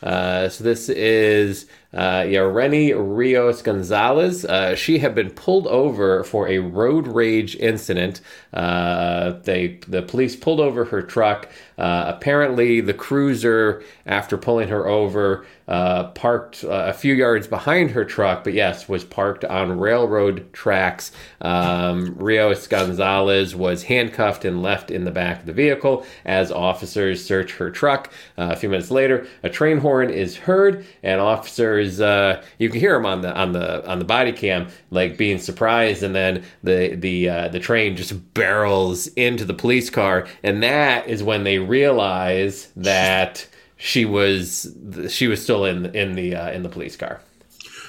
Uh, 0.02 0.48
so 0.48 0.62
this 0.62 0.88
is 0.88 1.66
uh, 1.96 2.22
Yareni 2.22 2.92
Rios 2.94 3.62
Gonzalez. 3.62 4.44
Uh, 4.44 4.74
she 4.74 4.98
had 4.98 5.14
been 5.14 5.30
pulled 5.30 5.66
over 5.66 6.22
for 6.24 6.46
a 6.46 6.58
road 6.58 7.06
rage 7.06 7.56
incident. 7.56 8.20
Uh, 8.52 9.30
they 9.44 9.80
the 9.88 10.02
police 10.02 10.36
pulled 10.36 10.60
over 10.60 10.84
her 10.86 11.00
truck. 11.00 11.48
Uh, 11.78 12.04
apparently, 12.14 12.80
the 12.80 12.94
cruiser, 12.94 13.82
after 14.04 14.36
pulling 14.36 14.68
her 14.68 14.86
over, 14.86 15.46
uh, 15.68 16.04
parked 16.08 16.64
a 16.66 16.92
few 16.92 17.12
yards 17.14 17.46
behind 17.46 17.90
her 17.90 18.04
truck, 18.04 18.44
but 18.44 18.54
yes, 18.54 18.88
was 18.88 19.04
parked 19.04 19.44
on 19.44 19.78
railroad 19.78 20.52
tracks. 20.52 21.12
Um, 21.40 22.14
Rios 22.16 22.66
Gonzalez 22.66 23.54
was 23.54 23.82
handcuffed 23.84 24.44
and 24.44 24.62
left 24.62 24.90
in 24.90 25.04
the 25.04 25.10
back 25.10 25.40
of 25.40 25.46
the 25.46 25.52
vehicle 25.52 26.06
as 26.24 26.50
officers 26.52 27.24
search 27.24 27.54
her 27.56 27.70
truck. 27.70 28.12
A 28.36 28.56
few 28.56 28.68
minutes 28.68 28.90
later, 28.90 29.26
a 29.42 29.50
train 29.50 29.78
horn 29.86 30.10
is 30.10 30.36
heard, 30.36 30.84
and 31.04 31.20
officers 31.20 32.00
uh, 32.00 32.42
you 32.58 32.68
can 32.68 32.80
hear 32.80 32.94
them 32.94 33.06
on 33.06 33.20
the 33.20 33.32
on 33.32 33.52
the 33.52 33.88
on 33.88 33.98
the 34.00 34.04
body 34.04 34.32
cam, 34.32 34.66
like 34.90 35.16
being 35.16 35.38
surprised, 35.38 36.02
and 36.02 36.14
then 36.14 36.42
the 36.64 36.94
the 36.96 37.28
uh, 37.28 37.48
the 37.48 37.60
train 37.60 37.96
just 37.96 38.12
barrels 38.34 39.06
into 39.08 39.44
the 39.44 39.54
police 39.54 39.88
car, 39.90 40.26
and 40.42 40.62
that 40.62 41.06
is 41.08 41.22
when 41.22 41.44
they 41.44 41.58
realize 41.58 42.68
that 42.76 43.46
she 43.76 44.04
was 44.04 44.74
she 45.08 45.28
was 45.28 45.42
still 45.42 45.64
in 45.64 45.86
in 45.94 46.14
the 46.14 46.34
uh, 46.34 46.50
in 46.50 46.62
the 46.64 46.68
police 46.68 46.96
car. 46.96 47.20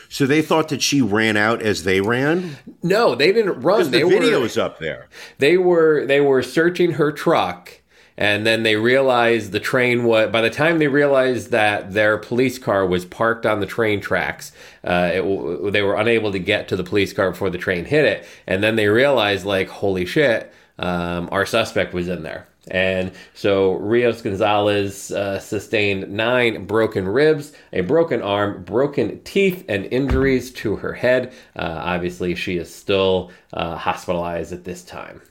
So 0.10 0.25
they 0.25 0.41
thought 0.41 0.69
that 0.69 0.81
she 0.81 1.01
ran 1.01 1.36
out 1.36 1.62
as 1.62 1.83
they 1.83 1.99
ran. 1.99 2.55
No, 2.81 3.13
they 3.15 3.33
didn't 3.33 3.60
run. 3.62 3.83
The 3.86 3.89
They 3.89 4.03
video 4.03 4.39
were 4.39 4.45
is 4.45 4.57
up 4.57 4.79
there. 4.79 5.07
they 5.39 5.57
were 5.57 6.05
they 6.05 6.21
were 6.21 6.43
searching 6.43 6.91
her 6.93 7.12
truck 7.12 7.81
and 8.17 8.45
then 8.45 8.63
they 8.63 8.75
realized 8.75 9.51
the 9.51 9.60
train 9.60 10.03
was 10.03 10.30
by 10.32 10.41
the 10.41 10.49
time 10.49 10.80
they 10.80 10.88
realized 10.88 11.51
that 11.51 11.93
their 11.93 12.17
police 12.17 12.58
car 12.58 12.86
was 12.86 13.06
parked 13.06 13.45
on 13.45 13.60
the 13.60 13.65
train 13.65 14.01
tracks 14.01 14.51
uh, 14.84 15.12
it, 15.13 15.71
they 15.71 15.82
were 15.82 15.95
unable 15.95 16.32
to 16.32 16.39
get 16.39 16.67
to 16.67 16.75
the 16.75 16.84
police 16.84 17.13
car 17.13 17.32
before 17.32 17.49
the 17.49 17.58
train 17.58 17.86
hit 17.86 18.06
it 18.06 18.25
and 18.47 18.63
then 18.63 18.75
they 18.75 18.88
realized 18.88 19.45
like 19.45 19.69
holy 19.69 20.06
shit 20.06 20.51
um, 20.80 21.30
our 21.32 21.45
suspect 21.45 21.93
was 21.93 22.08
in 22.08 22.23
there 22.23 22.47
and 22.69 23.12
so 23.34 23.73
Rios 23.73 24.21
Gonzalez 24.21 25.12
uh, 25.12 25.39
sustained 25.39 26.12
nine 26.12 26.65
broken 26.65 27.08
ribs, 27.08 27.53
a 27.71 27.82
broken 27.82 28.21
arm, 28.21 28.63
broken 28.63 29.21
teeth, 29.23 29.63
and 29.69 29.86
injuries 29.86 30.51
to 30.51 30.75
her 30.77 30.93
head. 30.93 31.34
Uh, 31.56 31.82
obviously, 31.84 32.36
she 32.36 32.58
is 32.58 32.73
still 32.73 33.32
uh, 33.53 33.77
hospitalized 33.77 34.51
at 34.51 34.65
this 34.65 34.84
time. 34.84 35.21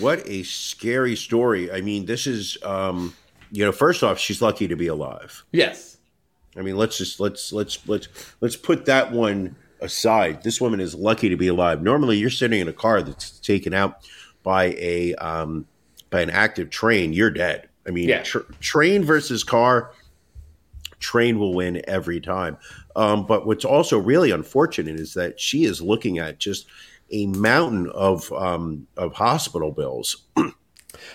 What 0.00 0.26
a 0.26 0.42
scary 0.42 1.16
story. 1.16 1.70
I 1.70 1.80
mean, 1.82 2.06
this 2.06 2.26
is, 2.26 2.56
um, 2.62 3.14
you 3.50 3.64
know, 3.64 3.72
first 3.72 4.02
off, 4.02 4.18
she's 4.18 4.40
lucky 4.40 4.66
to 4.68 4.76
be 4.76 4.86
alive. 4.86 5.44
Yes. 5.52 5.98
I 6.56 6.62
mean, 6.62 6.76
let's 6.76 6.98
just 6.98 7.20
let's 7.20 7.52
let's 7.52 7.86
let's 7.88 8.08
let's 8.40 8.56
put 8.56 8.86
that 8.86 9.12
one 9.12 9.56
aside. 9.80 10.42
This 10.42 10.60
woman 10.60 10.80
is 10.80 10.94
lucky 10.94 11.28
to 11.28 11.36
be 11.36 11.48
alive. 11.48 11.82
Normally, 11.82 12.18
you're 12.18 12.30
sitting 12.30 12.60
in 12.60 12.68
a 12.68 12.72
car 12.72 13.02
that's 13.02 13.38
taken 13.40 13.74
out 13.74 14.06
by 14.42 14.74
a 14.78 15.14
um, 15.16 15.66
by 16.10 16.20
an 16.20 16.30
active 16.30 16.70
train. 16.70 17.12
You're 17.12 17.30
dead. 17.30 17.68
I 17.86 17.90
mean, 17.90 18.08
Yeah. 18.08 18.22
tr- 18.22 18.50
train 18.60 19.04
versus 19.04 19.44
car. 19.44 19.92
Train 21.00 21.38
will 21.38 21.52
win 21.54 21.82
every 21.88 22.20
time. 22.20 22.56
Um, 22.94 23.26
but 23.26 23.46
what's 23.46 23.64
also 23.64 23.98
really 23.98 24.30
unfortunate 24.30 25.00
is 25.00 25.14
that 25.14 25.40
she 25.40 25.64
is 25.64 25.80
looking 25.82 26.18
at 26.18 26.38
just 26.38 26.66
a 27.12 27.26
mountain 27.26 27.90
of 27.94 28.32
um, 28.32 28.86
of 28.96 29.12
hospital 29.12 29.70
bills 29.70 30.24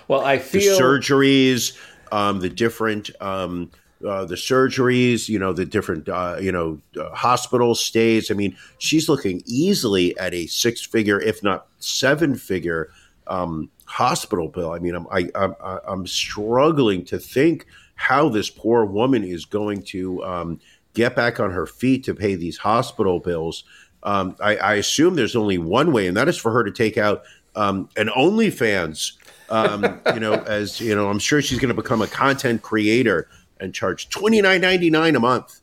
Well, 0.07 0.21
I 0.21 0.37
the 0.37 0.43
feel 0.43 0.79
surgeries, 0.79 1.77
um, 2.11 2.39
the 2.39 2.49
different 2.49 3.09
um, 3.21 3.71
uh, 4.05 4.25
the 4.25 4.35
surgeries, 4.35 5.27
you 5.27 5.39
know, 5.39 5.53
the 5.53 5.65
different 5.65 6.07
uh, 6.07 6.37
you 6.39 6.51
know 6.51 6.79
uh, 6.99 7.09
hospital 7.13 7.75
stays. 7.75 8.31
I 8.31 8.33
mean, 8.33 8.55
she's 8.77 9.09
looking 9.09 9.41
easily 9.45 10.17
at 10.17 10.33
a 10.33 10.47
six 10.47 10.85
figure, 10.85 11.19
if 11.19 11.43
not 11.43 11.67
seven 11.79 12.35
figure, 12.35 12.89
um, 13.27 13.69
hospital 13.85 14.47
bill. 14.47 14.71
I 14.71 14.79
mean, 14.79 14.95
I'm 14.95 15.07
I, 15.11 15.29
I'm 15.35 15.55
I'm 15.87 16.07
struggling 16.07 17.05
to 17.05 17.19
think 17.19 17.65
how 17.95 18.29
this 18.29 18.49
poor 18.49 18.85
woman 18.85 19.23
is 19.23 19.45
going 19.45 19.81
to 19.81 20.23
um, 20.23 20.59
get 20.93 21.15
back 21.15 21.39
on 21.39 21.51
her 21.51 21.65
feet 21.65 22.03
to 22.05 22.13
pay 22.13 22.35
these 22.35 22.57
hospital 22.57 23.19
bills. 23.19 23.63
Um, 24.03 24.35
I, 24.41 24.57
I 24.57 24.73
assume 24.75 25.15
there's 25.15 25.35
only 25.35 25.57
one 25.57 25.91
way, 25.91 26.07
and 26.07 26.15
that 26.17 26.27
is 26.27 26.37
for 26.37 26.51
her 26.51 26.63
to 26.63 26.71
take 26.71 26.97
out 26.97 27.23
um, 27.55 27.89
an 27.97 28.07
OnlyFans. 28.07 29.13
Um, 29.49 29.99
you 30.13 30.19
know, 30.19 30.33
as 30.33 30.79
you 30.79 30.95
know, 30.95 31.09
I'm 31.09 31.19
sure 31.19 31.41
she's 31.41 31.59
going 31.59 31.75
to 31.75 31.81
become 31.81 32.01
a 32.01 32.07
content 32.07 32.61
creator 32.61 33.27
and 33.59 33.73
charge 33.73 34.09
twenty 34.09 34.41
nine 34.41 34.61
ninety 34.61 34.89
nine 34.89 35.15
a 35.15 35.19
month. 35.19 35.61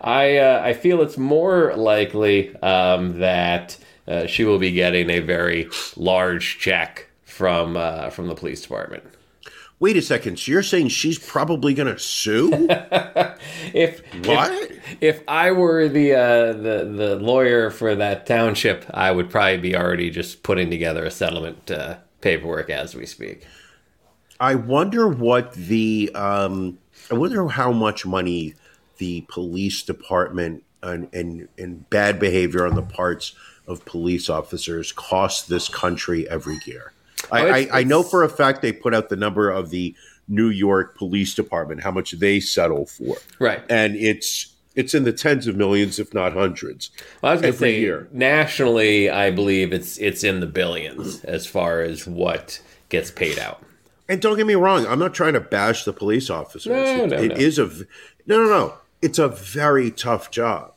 I 0.00 0.38
uh, 0.38 0.62
I 0.64 0.72
feel 0.72 1.02
it's 1.02 1.18
more 1.18 1.74
likely 1.76 2.54
um, 2.56 3.18
that 3.20 3.76
uh, 4.08 4.26
she 4.26 4.44
will 4.44 4.58
be 4.58 4.72
getting 4.72 5.10
a 5.10 5.20
very 5.20 5.68
large 5.96 6.58
check 6.58 7.08
from 7.24 7.76
uh, 7.76 8.10
from 8.10 8.26
the 8.26 8.34
police 8.34 8.62
department. 8.62 9.04
Wait 9.80 9.96
a 9.96 10.02
second. 10.02 10.38
So 10.38 10.52
you're 10.52 10.62
saying 10.62 10.88
she's 10.88 11.18
probably 11.18 11.72
going 11.74 11.92
to 11.92 11.98
sue? 11.98 12.68
If 13.72 14.00
What? 14.26 14.52
If, 14.52 14.80
if 15.00 15.22
I 15.26 15.52
were 15.52 15.88
the 15.88 16.14
uh, 16.14 16.52
the 16.52 16.84
the 16.84 17.16
lawyer 17.16 17.70
for 17.70 17.94
that 17.94 18.26
township, 18.26 18.84
I 18.92 19.10
would 19.10 19.30
probably 19.30 19.58
be 19.58 19.76
already 19.76 20.10
just 20.10 20.42
putting 20.42 20.70
together 20.70 21.04
a 21.04 21.10
settlement 21.10 21.70
uh, 21.70 21.96
paperwork 22.20 22.68
as 22.68 22.94
we 22.94 23.06
speak. 23.06 23.46
I 24.38 24.56
wonder 24.56 25.08
what 25.08 25.52
the 25.54 26.10
um, 26.14 26.78
I 27.10 27.14
wonder 27.14 27.48
how 27.48 27.72
much 27.72 28.04
money 28.04 28.54
the 28.98 29.24
police 29.28 29.82
department 29.82 30.64
and, 30.82 31.08
and 31.12 31.48
and 31.56 31.88
bad 31.90 32.18
behavior 32.18 32.66
on 32.66 32.74
the 32.74 32.82
parts 32.82 33.34
of 33.66 33.84
police 33.84 34.28
officers 34.28 34.92
cost 34.92 35.48
this 35.48 35.68
country 35.68 36.28
every 36.28 36.58
year. 36.66 36.92
I, 37.30 37.40
Oh, 37.42 37.46
it's- 37.46 37.68
I, 37.72 37.80
I 37.80 37.84
know 37.84 38.02
for 38.02 38.22
a 38.24 38.28
fact 38.28 38.62
they 38.62 38.72
put 38.72 38.94
out 38.94 39.08
the 39.08 39.16
number 39.16 39.50
of 39.50 39.70
the 39.70 39.94
New 40.28 40.48
York 40.48 40.96
Police 40.96 41.34
Department, 41.34 41.82
how 41.82 41.90
much 41.90 42.12
they 42.12 42.38
settle 42.40 42.86
for, 42.86 43.16
Right. 43.38 43.62
and 43.68 43.96
it's 43.96 44.46
it's 44.76 44.94
in 44.94 45.02
the 45.02 45.12
tens 45.12 45.48
of 45.48 45.56
millions, 45.56 45.98
if 45.98 46.14
not 46.14 46.32
hundreds. 46.32 46.90
Well, 47.20 47.30
I 47.30 47.34
was 47.34 47.42
going 47.42 47.52
to 47.52 47.58
say 47.58 47.80
year. 47.80 48.06
nationally, 48.12 49.10
I 49.10 49.30
believe 49.32 49.72
it's 49.72 49.98
it's 49.98 50.22
in 50.24 50.38
the 50.40 50.46
billions 50.46 51.24
as 51.24 51.46
far 51.46 51.80
as 51.82 52.06
what 52.06 52.60
gets 52.88 53.10
paid 53.10 53.38
out. 53.38 53.62
And 54.08 54.20
don't 54.20 54.36
get 54.36 54.46
me 54.46 54.54
wrong, 54.54 54.86
I'm 54.86 54.98
not 55.00 55.12
trying 55.14 55.34
to 55.34 55.40
bash 55.40 55.84
the 55.84 55.92
police 55.92 56.30
officers. 56.30 56.66
No, 56.72 57.04
It- 57.04 57.10
no, 57.10 57.16
it 57.16 57.28
no. 57.28 57.34
is 57.34 57.58
a 57.58 57.66
no, 58.26 58.38
no, 58.44 58.44
no. 58.44 58.74
It's 59.02 59.18
a 59.18 59.28
very 59.28 59.90
tough 59.90 60.30
job. 60.30 60.74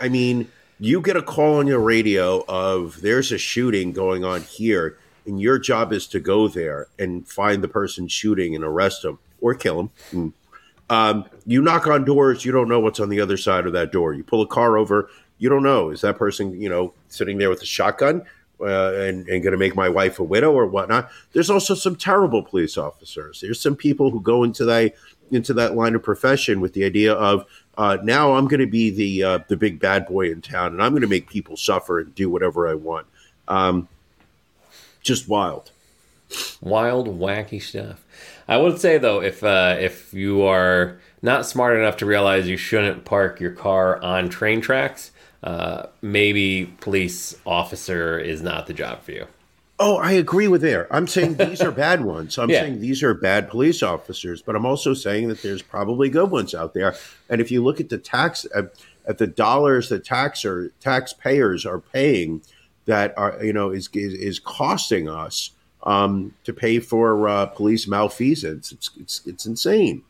I 0.00 0.08
mean, 0.08 0.48
you 0.78 1.02
get 1.02 1.16
a 1.16 1.22
call 1.22 1.58
on 1.58 1.66
your 1.66 1.80
radio 1.80 2.42
of 2.48 3.02
there's 3.02 3.30
a 3.32 3.38
shooting 3.38 3.92
going 3.92 4.24
on 4.24 4.40
here, 4.42 4.96
and 5.30 5.40
your 5.40 5.58
job 5.58 5.92
is 5.92 6.08
to 6.08 6.18
go 6.18 6.48
there 6.48 6.88
and 6.98 7.26
find 7.26 7.62
the 7.62 7.68
person 7.68 8.08
shooting 8.08 8.56
and 8.56 8.64
arrest 8.64 9.04
him 9.04 9.18
or 9.40 9.54
kill 9.54 9.80
him. 9.80 9.90
Mm. 10.12 10.32
Um, 10.90 11.24
you 11.46 11.62
knock 11.62 11.86
on 11.86 12.04
doors, 12.04 12.44
you 12.44 12.50
don't 12.50 12.68
know 12.68 12.80
what's 12.80 12.98
on 12.98 13.10
the 13.10 13.20
other 13.20 13.36
side 13.36 13.64
of 13.64 13.72
that 13.74 13.92
door. 13.92 14.12
You 14.12 14.24
pull 14.24 14.42
a 14.42 14.46
car 14.46 14.76
over, 14.76 15.08
you 15.38 15.48
don't 15.48 15.62
know 15.62 15.90
is 15.90 16.00
that 16.00 16.18
person, 16.18 16.60
you 16.60 16.68
know, 16.68 16.92
sitting 17.08 17.38
there 17.38 17.48
with 17.48 17.62
a 17.62 17.66
shotgun 17.66 18.22
uh, 18.60 18.92
and, 18.94 19.28
and 19.28 19.42
going 19.42 19.52
to 19.52 19.56
make 19.56 19.76
my 19.76 19.88
wife 19.88 20.18
a 20.18 20.24
widow 20.24 20.52
or 20.52 20.66
whatnot. 20.66 21.08
There's 21.32 21.48
also 21.48 21.74
some 21.74 21.94
terrible 21.94 22.42
police 22.42 22.76
officers. 22.76 23.40
There's 23.40 23.60
some 23.60 23.76
people 23.76 24.10
who 24.10 24.20
go 24.20 24.42
into 24.42 24.64
that 24.64 24.94
into 25.30 25.54
that 25.54 25.76
line 25.76 25.94
of 25.94 26.02
profession 26.02 26.60
with 26.60 26.72
the 26.72 26.84
idea 26.84 27.12
of 27.12 27.46
uh, 27.78 27.98
now 28.02 28.34
I'm 28.34 28.48
going 28.48 28.58
to 28.58 28.66
be 28.66 28.90
the 28.90 29.22
uh, 29.22 29.38
the 29.46 29.56
big 29.56 29.78
bad 29.78 30.06
boy 30.06 30.32
in 30.32 30.42
town 30.42 30.72
and 30.72 30.82
I'm 30.82 30.90
going 30.90 31.02
to 31.02 31.08
make 31.08 31.30
people 31.30 31.56
suffer 31.56 32.00
and 32.00 32.12
do 32.16 32.28
whatever 32.28 32.68
I 32.68 32.74
want. 32.74 33.06
Um, 33.46 33.88
just 35.02 35.28
wild. 35.28 35.70
Wild, 36.60 37.08
wacky 37.18 37.60
stuff. 37.62 38.04
I 38.46 38.56
would 38.56 38.78
say 38.80 38.98
though, 38.98 39.20
if 39.22 39.42
uh, 39.42 39.76
if 39.80 40.12
you 40.14 40.42
are 40.42 40.98
not 41.22 41.46
smart 41.46 41.76
enough 41.76 41.96
to 41.98 42.06
realize 42.06 42.48
you 42.48 42.56
shouldn't 42.56 43.04
park 43.04 43.40
your 43.40 43.50
car 43.52 44.02
on 44.02 44.28
train 44.28 44.60
tracks, 44.60 45.10
uh, 45.42 45.86
maybe 46.02 46.72
police 46.80 47.36
officer 47.46 48.18
is 48.18 48.42
not 48.42 48.66
the 48.66 48.72
job 48.74 49.02
for 49.02 49.12
you. 49.12 49.26
Oh, 49.82 49.96
I 49.96 50.12
agree 50.12 50.46
with 50.46 50.60
there. 50.60 50.86
I'm 50.94 51.06
saying 51.06 51.34
these 51.36 51.62
are 51.62 51.72
bad 51.72 52.04
ones. 52.04 52.38
I'm 52.38 52.50
Yeah. 52.50 52.60
saying 52.62 52.80
these 52.80 53.02
are 53.02 53.14
bad 53.14 53.48
police 53.48 53.82
officers, 53.82 54.42
but 54.42 54.54
I'm 54.54 54.66
also 54.66 54.94
saying 54.94 55.28
that 55.28 55.42
there's 55.42 55.62
probably 55.62 56.08
good 56.08 56.30
ones 56.30 56.54
out 56.54 56.74
there. 56.74 56.94
And 57.28 57.40
if 57.40 57.50
you 57.50 57.64
look 57.64 57.80
at 57.80 57.88
the 57.88 57.98
tax 57.98 58.46
at, 58.54 58.72
at 59.06 59.18
the 59.18 59.26
dollars 59.26 59.88
that 59.88 60.04
tax 60.04 60.44
or 60.44 60.72
taxpayers 60.80 61.64
are 61.64 61.78
paying 61.80 62.42
that 62.90 63.14
are 63.16 63.42
you 63.42 63.52
know 63.52 63.70
is 63.70 63.88
is, 63.94 64.14
is 64.14 64.38
costing 64.38 65.08
us 65.08 65.50
um, 65.84 66.34
to 66.44 66.52
pay 66.52 66.78
for 66.80 67.28
uh, 67.28 67.46
police 67.46 67.88
malfeasance. 67.88 68.72
It's 68.72 68.90
it's 69.00 69.22
it's 69.26 69.46
insane. 69.46 70.02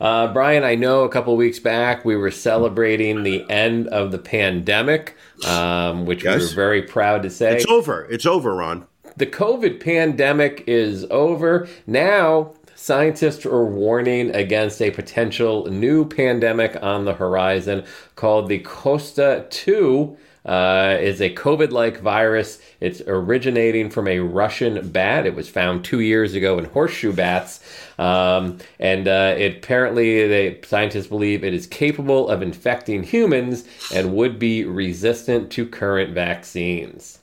Uh, 0.00 0.32
Brian, 0.32 0.62
I 0.62 0.76
know 0.76 1.02
a 1.02 1.08
couple 1.08 1.36
weeks 1.36 1.58
back 1.58 2.04
we 2.04 2.14
were 2.14 2.30
celebrating 2.30 3.24
the 3.24 3.48
end 3.50 3.88
of 3.88 4.12
the 4.12 4.18
pandemic, 4.18 5.16
um, 5.46 6.06
which 6.06 6.22
we 6.22 6.30
Yes. 6.30 6.50
were 6.50 6.54
very 6.54 6.82
proud 6.82 7.22
to 7.24 7.30
say. 7.30 7.56
It's 7.56 7.66
over. 7.66 8.06
It's 8.10 8.26
over, 8.26 8.54
Ron. 8.54 8.86
the 9.16 9.26
COVID 9.26 9.80
pandemic 9.80 10.62
is 10.68 11.04
over. 11.10 11.66
Now, 11.88 12.52
scientists 12.88 13.44
are 13.44 13.66
warning 13.66 14.34
against 14.34 14.80
a 14.80 14.90
potential 14.90 15.66
new 15.66 16.06
pandemic 16.06 16.74
on 16.82 17.04
the 17.04 17.12
horizon 17.12 17.84
called 18.16 18.48
the 18.48 18.60
Khosta 18.60 19.48
2. 19.50 20.16
Uh, 20.46 20.96
is 20.98 21.20
a 21.20 21.28
COVID 21.34 21.72
like 21.72 22.00
virus. 22.00 22.58
It's 22.80 23.02
originating 23.06 23.90
from 23.90 24.08
a 24.08 24.20
Russian 24.20 24.88
bat. 24.88 25.26
It 25.26 25.34
was 25.34 25.50
found 25.50 25.84
two 25.84 26.00
years 26.00 26.32
ago 26.32 26.56
in 26.56 26.64
horseshoe 26.64 27.12
bats. 27.12 27.60
Um, 27.98 28.56
and 28.80 29.06
uh, 29.06 29.34
it 29.36 29.58
apparently, 29.58 30.26
the 30.26 30.66
scientists 30.66 31.08
believe 31.08 31.44
it 31.44 31.52
is 31.52 31.66
capable 31.66 32.30
of 32.30 32.40
infecting 32.40 33.02
humans 33.02 33.64
and 33.92 34.14
would 34.14 34.38
be 34.38 34.64
resistant 34.64 35.50
to 35.50 35.66
current 35.66 36.14
vaccines. 36.14 37.17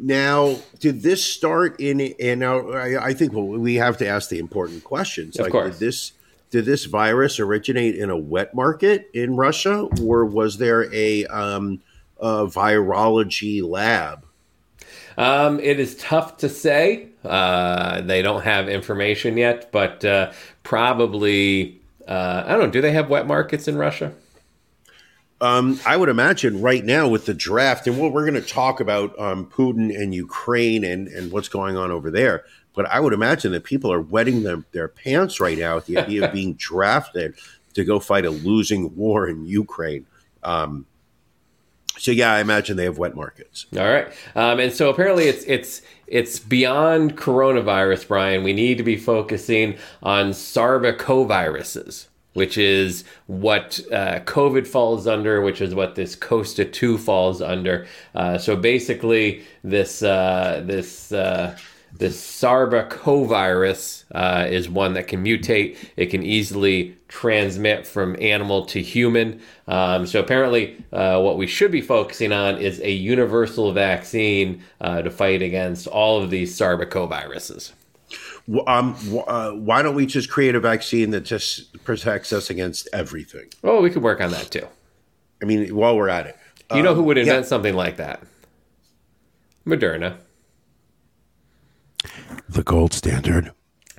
Now, 0.00 0.56
did 0.78 1.02
this 1.02 1.24
start 1.24 1.80
in? 1.80 2.00
And 2.20 2.40
now 2.40 2.70
I, 2.70 3.06
I 3.06 3.14
think 3.14 3.32
well, 3.32 3.46
we 3.46 3.74
have 3.74 3.96
to 3.98 4.06
ask 4.06 4.30
the 4.30 4.38
important 4.38 4.84
questions. 4.84 5.38
Of 5.38 5.50
course. 5.50 5.78
did 5.78 5.86
this 5.86 6.12
did 6.50 6.64
this 6.64 6.86
virus 6.86 7.38
originate 7.40 7.96
in 7.96 8.10
a 8.10 8.16
wet 8.16 8.54
market 8.54 9.10
in 9.12 9.36
Russia, 9.36 9.86
or 10.00 10.24
was 10.24 10.56
there 10.56 10.92
a, 10.94 11.26
um, 11.26 11.82
a 12.18 12.46
virology 12.46 13.62
lab? 13.62 14.24
Um, 15.18 15.60
it 15.60 15.78
is 15.78 15.96
tough 15.96 16.38
to 16.38 16.48
say. 16.48 17.08
Uh, 17.24 18.00
they 18.00 18.22
don't 18.22 18.42
have 18.42 18.68
information 18.68 19.36
yet, 19.36 19.70
but 19.72 20.04
uh, 20.04 20.32
probably. 20.62 21.80
Uh, 22.06 22.44
I 22.46 22.52
don't 22.52 22.60
know. 22.60 22.70
Do 22.70 22.80
they 22.80 22.92
have 22.92 23.10
wet 23.10 23.26
markets 23.26 23.68
in 23.68 23.76
Russia? 23.76 24.14
Um, 25.40 25.78
I 25.86 25.96
would 25.96 26.08
imagine 26.08 26.60
right 26.60 26.84
now 26.84 27.06
with 27.06 27.26
the 27.26 27.34
draft, 27.34 27.86
and 27.86 27.98
what 27.98 28.12
we're 28.12 28.28
going 28.28 28.42
to 28.42 28.48
talk 28.48 28.80
about 28.80 29.16
um, 29.18 29.46
Putin 29.46 29.96
and 29.96 30.14
Ukraine 30.14 30.84
and, 30.84 31.06
and 31.08 31.30
what's 31.30 31.48
going 31.48 31.76
on 31.76 31.90
over 31.90 32.10
there. 32.10 32.44
But 32.74 32.86
I 32.86 33.00
would 33.00 33.12
imagine 33.12 33.52
that 33.52 33.64
people 33.64 33.92
are 33.92 34.00
wetting 34.00 34.42
their, 34.42 34.64
their 34.72 34.88
pants 34.88 35.40
right 35.40 35.58
now 35.58 35.76
with 35.76 35.86
the 35.86 35.98
idea 35.98 36.26
of 36.26 36.32
being 36.34 36.54
drafted 36.54 37.34
to 37.74 37.84
go 37.84 38.00
fight 38.00 38.24
a 38.24 38.30
losing 38.30 38.96
war 38.96 39.28
in 39.28 39.46
Ukraine. 39.46 40.06
Um, 40.42 40.86
so 41.98 42.12
yeah, 42.12 42.32
I 42.32 42.40
imagine 42.40 42.76
they 42.76 42.84
have 42.84 42.98
wet 42.98 43.16
markets. 43.16 43.66
All 43.76 43.84
right. 43.84 44.12
Um, 44.36 44.60
and 44.60 44.72
so 44.72 44.88
apparently 44.88 45.24
it's 45.24 45.44
it's 45.44 45.82
it's 46.06 46.38
beyond 46.38 47.16
coronavirus, 47.16 48.08
Brian. 48.08 48.44
We 48.44 48.52
need 48.52 48.78
to 48.78 48.84
be 48.84 48.96
focusing 48.96 49.76
on 50.02 50.30
sarbecoviruses, 50.30 52.06
which 52.38 52.56
is 52.56 53.04
what 53.26 53.80
uh, 53.92 54.20
COVID 54.20 54.66
falls 54.66 55.06
under, 55.06 55.42
which 55.42 55.60
is 55.60 55.74
what 55.74 55.96
this 55.96 56.14
Khosta 56.16 56.72
Two 56.72 56.96
falls 56.96 57.42
under. 57.42 57.86
Uh, 58.14 58.38
so 58.38 58.56
basically, 58.56 59.42
this 59.62 60.02
uh, 60.02 60.62
this. 60.64 61.12
Uh, 61.12 61.58
this 61.96 62.20
sarbecovirus 62.20 64.04
uh, 64.14 64.46
is 64.46 64.68
one 64.68 64.92
that 64.92 65.08
can 65.08 65.24
mutate. 65.24 65.76
It 65.96 66.06
can 66.06 66.22
easily 66.22 66.94
transmit 67.08 67.86
from 67.86 68.14
animal 68.20 68.66
to 68.66 68.82
human. 68.82 69.40
Um, 69.66 70.06
so 70.06 70.20
apparently, 70.20 70.76
uh, 70.92 71.18
what 71.22 71.38
we 71.38 71.46
should 71.46 71.72
be 71.72 71.80
focusing 71.80 72.30
on 72.30 72.58
is 72.58 72.78
a 72.80 72.92
universal 72.92 73.72
vaccine 73.72 74.62
uh, 74.82 75.00
to 75.00 75.10
fight 75.10 75.40
against 75.40 75.86
all 75.86 76.22
of 76.22 76.28
these 76.28 76.56
sarbecoviruses. 76.56 77.72
W- 78.48 78.64
Um, 78.66 78.96
uh, 79.26 79.50
why 79.52 79.82
don't 79.82 79.94
we 79.94 80.06
just 80.06 80.30
create 80.30 80.54
a 80.54 80.60
vaccine 80.60 81.10
that 81.10 81.20
just 81.20 81.84
protects 81.84 82.32
us 82.32 82.48
against 82.50 82.88
everything? 82.92 83.46
Oh, 83.62 83.80
we 83.82 83.90
could 83.90 84.02
work 84.02 84.20
on 84.20 84.30
that 84.30 84.50
too. 84.50 84.66
I 85.42 85.44
mean, 85.44 85.74
while 85.74 85.96
we're 85.96 86.08
at 86.08 86.26
it, 86.26 86.36
You 86.74 86.82
know 86.82 86.94
who 86.94 87.02
would 87.04 87.16
invent 87.18 87.44
yeah. 87.44 87.48
something 87.48 87.74
like 87.74 87.96
that? 87.98 88.22
Moderna. 89.66 90.16
the 92.48 92.62
gold 92.62 92.92
standard. 92.92 93.52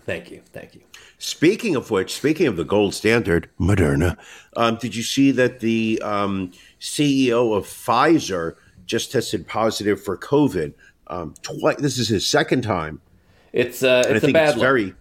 Thank 0.06 0.32
you. 0.32 0.42
Thank 0.54 0.74
you. 0.76 0.82
Speaking 1.20 1.76
of 1.76 1.92
which, 1.92 2.14
speaking 2.16 2.48
of 2.48 2.56
the 2.56 2.64
gold 2.64 2.94
standard, 2.96 3.50
Moderna, 3.60 4.18
um, 4.56 4.78
did 4.78 4.96
you 4.96 5.04
see 5.04 5.32
that 5.32 5.60
the 5.60 6.02
um, 6.04 6.52
CEO 6.80 7.56
of 7.56 7.66
Pfizer 7.66 8.56
just 8.86 9.12
tested 9.12 9.48
positive 9.48 10.02
for 10.02 10.18
COVID? 10.18 10.74
Um, 11.08 11.34
twi- 11.44 11.76
this 11.76 11.98
is 12.00 12.08
his 12.08 12.26
second 12.26 12.62
time. 12.62 13.02
It's 13.54 13.84
uh, 13.84 14.04
it's 14.08 14.24
I 14.24 14.30
a 14.30 14.34
bad 14.34 14.50
it's 14.50 14.60
very 14.60 14.94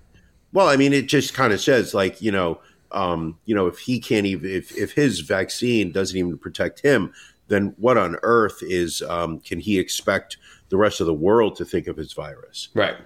well. 0.53 0.69
I 0.69 0.77
mean, 0.77 0.93
it 0.93 1.09
just 1.09 1.35
kind 1.35 1.53
of 1.53 1.61
says 1.61 1.95
like 1.95 2.21
you 2.23 2.33
know, 2.33 2.61
um, 2.93 3.39
you 3.45 3.55
know, 3.55 3.67
if 3.67 3.79
he 3.79 4.01
can't 4.01 4.27
even 4.27 4.51
if 4.51 4.77
if 4.77 4.93
his 4.93 5.21
vaccine 5.21 5.93
doesn't 5.93 6.17
even 6.17 6.39
protect 6.39 6.81
him, 6.81 7.13
then 7.49 7.75
what 7.79 7.97
on 7.99 8.17
earth 8.23 8.59
is 8.63 9.03
um, 9.03 9.41
can 9.41 9.61
he 9.61 9.79
expect 9.79 10.37
the 10.69 10.77
rest 10.77 11.01
of 11.01 11.07
the 11.07 11.15
world 11.15 11.57
to 11.57 11.65
think 11.65 11.87
of 11.87 11.97
his 11.97 12.13
virus? 12.13 12.69
Right. 12.75 12.97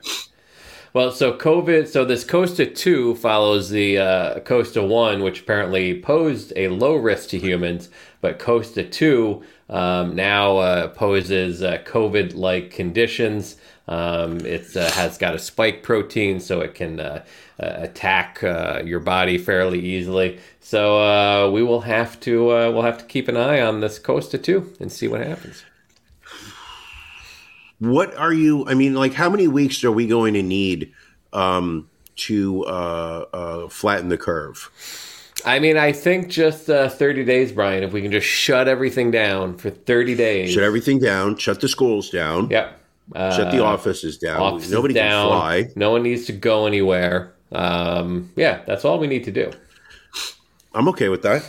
Well, 0.94 1.10
so 1.10 1.32
COVID, 1.32 1.88
so 1.88 2.04
this 2.04 2.22
Khosta 2.22 2.74
2 2.74 3.14
follows 3.14 3.70
the 3.70 3.96
uh, 3.96 4.40
Khosta 4.40 4.86
1, 4.86 5.22
which 5.22 5.40
apparently 5.40 5.98
posed 5.98 6.52
a 6.54 6.68
low 6.68 6.96
risk 6.96 7.30
to 7.30 7.38
humans, 7.38 7.88
but 8.20 8.38
Khosta 8.38 8.90
2 8.90 9.42
um, 9.70 10.14
now 10.14 10.58
uh, 10.58 10.88
poses 10.88 11.62
uh, 11.62 11.78
COVID 11.86 12.34
like 12.34 12.72
conditions. 12.72 13.56
Um, 13.88 14.40
it 14.46 14.76
uh, 14.76 14.90
has 14.92 15.18
got 15.18 15.34
a 15.34 15.38
spike 15.38 15.82
protein, 15.82 16.40
so 16.40 16.60
it 16.60 16.74
can 16.74 17.00
uh, 17.00 17.24
uh, 17.60 17.72
attack 17.78 18.42
uh, 18.42 18.82
your 18.84 19.00
body 19.00 19.38
fairly 19.38 19.80
easily. 19.80 20.38
So 20.60 21.00
uh, 21.00 21.50
we 21.50 21.62
will 21.62 21.80
have 21.80 22.18
to 22.20 22.50
uh, 22.50 22.70
we'll 22.70 22.82
have 22.82 22.98
to 22.98 23.04
keep 23.04 23.28
an 23.28 23.36
eye 23.36 23.60
on 23.60 23.80
this 23.80 23.98
Khosta 23.98 24.42
2 24.42 24.74
and 24.80 24.90
see 24.90 25.08
what 25.08 25.26
happens. 25.26 25.64
What 27.82 28.16
are 28.16 28.32
you? 28.32 28.64
I 28.68 28.74
mean, 28.74 28.94
like, 28.94 29.12
how 29.12 29.28
many 29.28 29.48
weeks 29.48 29.82
are 29.82 29.90
we 29.90 30.06
going 30.06 30.34
to 30.34 30.42
need 30.42 30.92
um, 31.32 31.90
to 32.14 32.64
uh, 32.66 33.24
uh, 33.32 33.68
flatten 33.68 34.08
the 34.08 34.16
curve? 34.16 34.70
I 35.44 35.58
mean, 35.58 35.76
I 35.76 35.90
think 35.90 36.28
just 36.28 36.70
uh, 36.70 36.88
30 36.88 37.24
days, 37.24 37.50
Brian, 37.50 37.82
if 37.82 37.92
we 37.92 38.00
can 38.00 38.12
just 38.12 38.28
shut 38.28 38.68
everything 38.68 39.10
down 39.10 39.56
for 39.58 39.70
30 39.70 40.14
days. 40.14 40.52
Shut 40.52 40.62
everything 40.62 41.00
down. 41.00 41.36
Shut 41.38 41.60
the 41.60 41.68
schools 41.68 42.10
down. 42.10 42.50
Yep. 42.50 42.81
Uh, 43.14 43.36
Shut 43.36 43.50
the 43.52 43.62
offices 43.62 44.18
down. 44.18 44.40
offices 44.40 44.72
Nobody 44.72 44.94
down. 44.94 45.28
can 45.28 45.38
fly. 45.38 45.68
No 45.76 45.90
one 45.90 46.02
needs 46.02 46.24
to 46.26 46.32
go 46.32 46.66
anywhere. 46.66 47.34
Um, 47.52 48.30
yeah, 48.36 48.62
that's 48.66 48.84
all 48.84 48.98
we 48.98 49.06
need 49.06 49.24
to 49.24 49.30
do. 49.32 49.50
I'm 50.74 50.88
okay 50.88 51.08
with 51.08 51.22
that. 51.22 51.44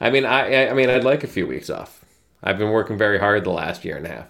I 0.00 0.10
mean, 0.10 0.24
I, 0.24 0.64
I- 0.66 0.70
I 0.70 0.72
mean, 0.74 0.88
I'd 0.90 1.04
like 1.04 1.24
a 1.24 1.28
few 1.28 1.46
weeks 1.46 1.68
off. 1.70 2.04
I've 2.42 2.56
been 2.58 2.70
working 2.70 2.96
very 2.96 3.18
hard 3.18 3.44
the 3.44 3.50
last 3.50 3.84
year 3.84 3.96
and 3.96 4.06
a 4.06 4.10
half. 4.10 4.26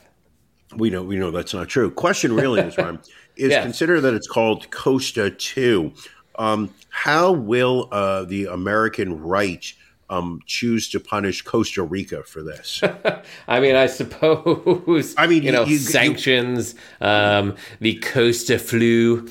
We 0.77 0.90
know 0.90 1.03
we 1.03 1.16
know 1.16 1.31
that's 1.31 1.55
not 1.55 1.68
true. 1.68 1.90
Question 1.90 2.35
really 2.35 2.61
is, 2.61 2.77
Ron, 2.77 2.99
is 3.37 3.53
Yeah. 3.53 3.62
consider 3.62 4.01
that 4.01 4.12
it's 4.14 4.27
called 4.29 4.68
Khosta 4.71 5.37
Two. 5.38 5.92
Um, 6.38 6.75
how 6.90 7.33
will 7.33 7.88
uh, 7.92 8.25
the 8.25 8.47
American 8.47 9.21
right 9.23 9.64
um, 10.11 10.40
choose 10.47 10.88
to 10.90 11.01
punish 11.01 11.42
Costa 11.42 11.83
Rica 11.83 12.23
for 12.23 12.42
this? 12.42 12.81
I 13.49 13.61
mean, 13.61 13.75
I 13.77 13.87
suppose. 13.87 15.14
I 15.18 15.27
mean, 15.27 15.42
you 15.42 15.53
know, 15.53 15.64
you- 15.64 15.73
you- 15.73 15.79
sanctions, 15.79 16.75
um, 17.01 17.55
the 17.81 17.94
Costa 18.01 18.59
flu. 18.59 19.29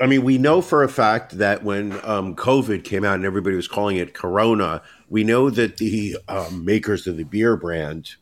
I 0.00 0.06
mean, 0.06 0.22
we 0.22 0.38
know 0.38 0.62
for 0.62 0.84
a 0.84 0.88
fact 0.88 1.38
that 1.38 1.64
when 1.64 1.92
um, 2.04 2.36
COVID 2.36 2.84
came 2.84 3.04
out 3.04 3.16
and 3.16 3.24
everybody 3.24 3.56
was 3.56 3.66
calling 3.66 3.96
it 3.96 4.14
Corona, 4.14 4.80
we 5.08 5.24
know 5.24 5.50
that 5.50 5.78
the 5.78 6.16
um, 6.28 6.64
makers 6.64 7.06
of 7.08 7.16
the 7.16 7.24
beer 7.24 7.56
brand 7.56 8.14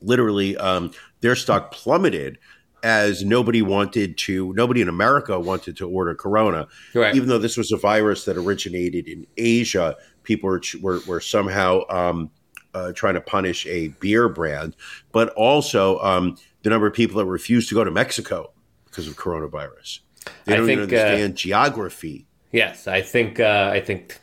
literally 0.00 0.56
um, 0.56 0.90
their 1.20 1.36
stock 1.36 1.72
plummeted 1.72 2.38
as 2.82 3.22
nobody 3.24 3.62
wanted 3.62 4.18
to, 4.18 4.52
nobody 4.54 4.80
in 4.80 4.88
America 4.88 5.38
wanted 5.38 5.76
to 5.76 5.88
order 5.88 6.14
Corona, 6.16 6.66
Right. 6.94 7.14
even 7.14 7.28
though 7.28 7.38
this 7.38 7.56
was 7.56 7.70
a 7.70 7.76
virus 7.76 8.24
that 8.24 8.36
originated 8.36 9.06
in 9.06 9.24
Asia. 9.36 9.94
People 10.22 10.48
were 10.50 10.62
were, 10.80 11.00
were 11.06 11.20
somehow 11.20 11.82
um, 11.88 12.30
uh, 12.74 12.92
trying 12.92 13.14
to 13.14 13.20
punish 13.20 13.66
a 13.66 13.88
beer 13.88 14.28
brand, 14.28 14.76
but 15.12 15.28
also 15.30 15.98
um, 16.00 16.36
the 16.62 16.70
number 16.70 16.86
of 16.86 16.94
people 16.94 17.18
that 17.18 17.26
refused 17.26 17.68
to 17.68 17.74
go 17.74 17.84
to 17.84 17.90
Mexico 17.90 18.52
because 18.86 19.08
of 19.08 19.16
coronavirus. 19.16 20.00
They 20.44 20.54
I 20.54 20.56
don't 20.56 20.70
even 20.70 20.88
think, 20.88 20.98
uh, 20.98 21.02
understand 21.04 21.36
geography. 21.36 22.26
Yes, 22.52 22.86
I 22.86 23.00
think 23.02 23.40
uh, 23.40 23.70
I 23.72 23.80
think 23.80 24.18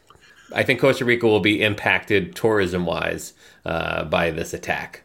I 0.56 0.64
think 0.64 0.80
Costa 0.80 1.06
Rica 1.06 1.28
will 1.28 1.40
be 1.42 1.62
impacted 1.62 2.36
tourism 2.36 2.86
wise 2.86 3.34
uh, 3.66 4.06
by 4.06 4.32
this 4.32 4.54
attack. 4.54 5.04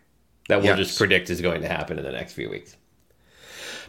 That 0.48 0.58
we'll 0.58 0.66
Yes. 0.76 0.88
just 0.88 0.98
predict 0.98 1.30
is 1.30 1.40
going 1.40 1.62
to 1.62 1.68
happen 1.68 1.98
in 1.98 2.04
the 2.04 2.12
next 2.12 2.34
few 2.34 2.50
weeks. 2.50 2.76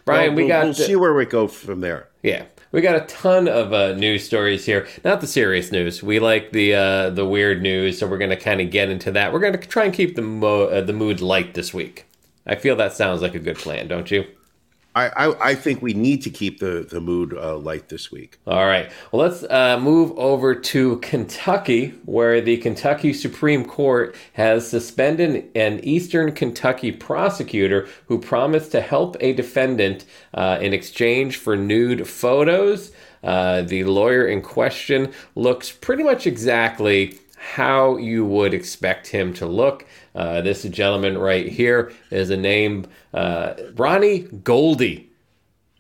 Brian, 0.05 0.29
Well, 0.29 0.35
we 0.37 0.43
we'll, 0.43 0.47
got 0.49 0.63
we'll 0.65 0.73
see 0.73 0.95
where 0.95 1.13
we 1.13 1.25
go 1.25 1.47
from 1.47 1.81
there. 1.81 2.07
yeah, 2.23 2.45
we 2.75 2.81
got 2.81 2.97
a 2.97 3.05
ton 3.05 3.47
of 3.47 3.71
uh, 3.71 3.93
news 3.93 4.25
stories 4.25 4.65
here. 4.65 4.85
Not 5.05 5.21
the 5.21 5.27
serious 5.27 5.71
news. 5.71 6.03
We 6.03 6.19
like 6.19 6.51
the 6.51 6.75
uh, 6.75 7.09
the 7.09 7.25
weird 7.25 7.61
news, 7.61 7.97
so 7.97 8.05
we're 8.05 8.17
going 8.17 8.31
to 8.31 8.35
kind 8.35 8.59
of 8.59 8.69
get 8.69 8.89
into 8.89 9.13
that. 9.13 9.31
We're 9.31 9.39
going 9.39 9.53
to 9.53 9.59
try 9.59 9.85
and 9.85 9.93
keep 9.93 10.15
the 10.15 10.21
mo- 10.21 10.65
uh, 10.65 10.81
the 10.81 10.91
mood 10.91 11.21
light 11.21 11.53
this 11.53 11.73
week. 11.73 12.05
I 12.45 12.55
feel 12.55 12.75
that 12.75 12.91
sounds 12.91 13.21
like 13.21 13.33
a 13.33 13.39
good 13.39 13.57
plan, 13.57 13.87
don't 13.87 14.11
you? 14.11 14.25
I, 14.95 15.07
I, 15.09 15.49
I 15.49 15.55
think 15.55 15.81
we 15.81 15.93
need 15.93 16.21
to 16.23 16.29
keep 16.29 16.59
the, 16.59 16.87
the 16.89 17.01
mood 17.01 17.33
uh, 17.37 17.57
light 17.57 17.89
this 17.89 18.11
week. 18.11 18.37
All 18.47 18.65
right. 18.65 18.89
Well, 19.11 19.27
let's 19.27 19.43
uh, 19.43 19.77
move 19.77 20.17
over 20.17 20.55
to 20.55 20.97
Kentucky, 20.97 21.89
where 22.05 22.39
the 22.39 22.57
Kentucky 22.57 23.11
Supreme 23.11 23.65
Court 23.65 24.15
has 24.33 24.67
suspended 24.67 25.51
an 25.53 25.81
Eastern 25.83 26.31
Kentucky 26.31 26.93
prosecutor 26.93 27.89
who 28.07 28.17
promised 28.19 28.71
to 28.71 28.79
help 28.79 29.17
a 29.19 29.33
defendant 29.33 30.05
uh, 30.33 30.59
in 30.61 30.73
exchange 30.73 31.37
for 31.37 31.57
nude 31.57 32.07
photos. 32.07 32.91
Uh, 33.21 33.63
the 33.63 33.83
lawyer 33.83 34.27
in 34.27 34.41
question 34.41 35.11
looks 35.35 35.71
pretty 35.71 36.03
much 36.03 36.25
exactly 36.25 37.19
how 37.35 37.97
you 37.97 38.25
would 38.25 38.53
expect 38.53 39.07
him 39.07 39.33
to 39.33 39.45
look. 39.45 39.85
Uh, 40.15 40.41
this 40.41 40.63
gentleman 40.63 41.17
right 41.17 41.47
here 41.47 41.91
is 42.09 42.29
a 42.29 42.37
name, 42.37 42.85
uh, 43.13 43.53
Ronnie 43.75 44.19
Goldie. 44.19 45.09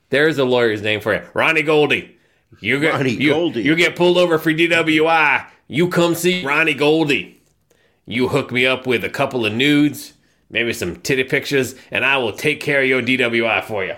There's 0.09 0.37
a 0.37 0.43
lawyer's 0.43 0.81
name 0.81 0.99
for 0.99 1.13
you, 1.13 1.21
Ronnie 1.33 1.63
Goldie. 1.63 2.17
You 2.59 2.79
get 2.79 2.95
Ronnie 2.95 3.11
you, 3.11 3.31
Goldie. 3.31 3.63
you 3.63 3.75
get 3.75 3.95
pulled 3.95 4.17
over 4.17 4.37
for 4.37 4.51
DWI. 4.51 5.47
You 5.67 5.87
come 5.89 6.15
see 6.15 6.45
Ronnie 6.45 6.73
Goldie. 6.73 7.41
You 8.05 8.27
hook 8.27 8.51
me 8.51 8.65
up 8.65 8.85
with 8.85 9.03
a 9.03 9.09
couple 9.09 9.45
of 9.45 9.53
nudes, 9.53 10.13
maybe 10.49 10.73
some 10.73 10.97
titty 10.97 11.23
pictures, 11.23 11.75
and 11.89 12.05
I 12.05 12.17
will 12.17 12.33
take 12.33 12.59
care 12.59 12.81
of 12.81 12.87
your 12.87 13.01
DWI 13.01 13.63
for 13.63 13.83
you. 13.85 13.95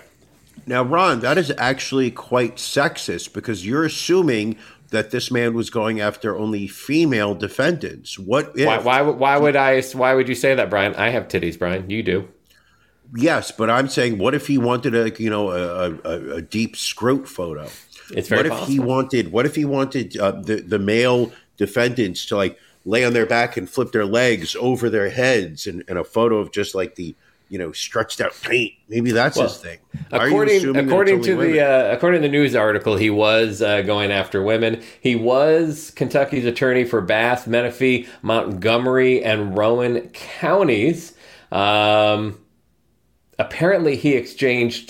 Now, 0.66 0.84
Ron, 0.84 1.22
that 1.22 1.38
is 1.38 1.52
actually 1.58 2.12
quite 2.12 2.58
sexist 2.58 3.34
because 3.34 3.66
you're 3.66 3.86
assuming 3.86 4.58
that 4.90 5.12
this 5.12 5.30
man 5.32 5.54
was 5.54 5.70
going 5.70 6.00
after 6.00 6.36
only 6.38 6.68
female 6.68 7.36
defendants. 7.36 8.18
What 8.18 8.54
if? 8.56 8.66
Why, 8.66 8.78
why, 8.78 9.02
would- 9.02 9.18
why 9.18 9.38
would 9.38 9.56
I? 9.56 9.82
Why 9.82 10.14
would 10.14 10.30
you 10.30 10.36
say 10.36 10.56
that, 10.56 10.70
Brian? 10.70 10.96
I 10.96 11.10
have 11.10 11.28
titties, 11.28 11.58
Brian. 11.58 11.90
You 11.90 12.04
do. 12.04 12.28
Yes, 13.16 13.52
but 13.52 13.70
I'm 13.70 13.88
saying, 13.88 14.18
what 14.18 14.36
if 14.36 14.48
he 14.48 14.58
wanted 14.58 14.94
a 14.94 15.12
you 15.22 15.30
know 15.30 15.52
a, 15.52 15.94
a, 16.04 16.36
a 16.36 16.42
deep 16.42 16.76
scrot 16.76 17.28
photo? 17.28 17.70
It's 18.12 18.28
very 18.30 18.50
what 18.50 18.62
if 18.62 18.68
he 18.68 18.80
wanted? 18.80 19.32
What 19.32 19.46
if 19.46 19.56
he 19.56 19.66
wanted 19.66 20.18
uh, 20.18 20.32
the 20.32 20.58
the 20.62 20.80
male 20.80 21.32
defendants 21.58 22.26
to 22.28 22.36
like 22.36 22.58
lay 22.86 23.04
on 23.06 23.14
their 23.14 23.26
back 23.26 23.58
and 23.58 23.70
flip 23.70 23.92
their 23.92 24.06
legs 24.06 24.56
over 24.60 24.90
their 24.90 25.10
heads, 25.10 25.68
and, 25.68 25.84
and 25.88 25.98
a 25.98 26.04
photo 26.04 26.38
of 26.38 26.52
just 26.52 26.76
like 26.76 26.96
the 26.96 27.16
you 27.50 27.58
know 27.58 27.72
stretched 27.72 28.22
out 28.22 28.34
paint. 28.44 28.74
Maybe 28.90 29.12
that's 29.12 29.40
his 29.40 29.58
thing. 29.58 29.80
According, 30.12 30.58
assuming 30.58 30.74
that 30.74 30.84
it's 30.84 30.88
according 30.88 31.22
to 31.24 31.36
the 31.38 31.62
uh, 31.62 31.94
according 31.94 32.22
to 32.22 32.28
the 32.28 32.32
news 32.32 32.56
article, 32.56 32.96
he 32.96 33.10
was 33.10 33.62
uh, 33.62 33.82
going 33.82 34.12
after 34.12 34.42
women. 34.42 34.82
He 35.02 35.16
was 35.16 35.92
Kentucky's 35.96 36.46
attorney 36.46 36.84
for 36.84 37.02
Bath, 37.02 37.48
Menifee, 37.48 38.08
Montgomery, 38.22 39.24
and 39.24 39.58
Rowan 39.58 40.10
counties. 40.10 41.14
Um, 41.52 42.40
apparently, 43.40 43.96
he 43.96 44.14
exchanged 44.14 44.90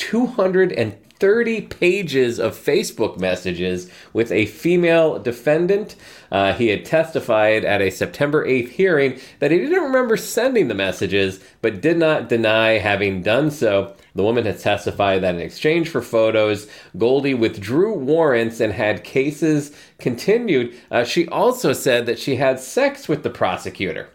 230 1.19 1.61
pages 1.61 2.39
of 2.39 2.55
Facebook 2.55 3.19
messages 3.19 3.89
with 4.13 4.31
a 4.31 4.45
female 4.45 5.17
defendant. 5.17 5.95
Uh, 6.31 6.53
he 6.53 6.67
had 6.67 6.85
testified 6.85 7.65
at 7.65 7.81
a 7.81 7.89
September 7.89 8.45
8th 8.45 8.69
hearing 8.69 9.19
that 9.39 9.49
he 9.49 9.57
didn't 9.57 9.83
remember 9.83 10.15
sending 10.15 10.67
the 10.67 10.75
messages, 10.75 11.39
but 11.61 11.81
did 11.81 11.97
not 11.97 12.29
deny 12.29 12.77
having 12.77 13.23
done 13.23 13.49
so. 13.49 13.95
The 14.13 14.23
woman 14.23 14.45
had 14.45 14.59
testified 14.59 15.23
that 15.23 15.35
in 15.35 15.41
exchange 15.41 15.89
for 15.89 16.01
photos, 16.01 16.67
Goldie 16.97 17.33
withdrew 17.33 17.93
warrants 17.93 18.59
and 18.59 18.73
had 18.73 19.03
cases 19.03 19.75
continued. 19.99 20.75
Uh, 20.91 21.03
she 21.03 21.27
also 21.29 21.73
said 21.73 22.05
that 22.05 22.19
she 22.19 22.35
had 22.35 22.59
sex 22.59 23.07
with 23.07 23.23
the 23.23 23.29
prosecutor. 23.29 24.09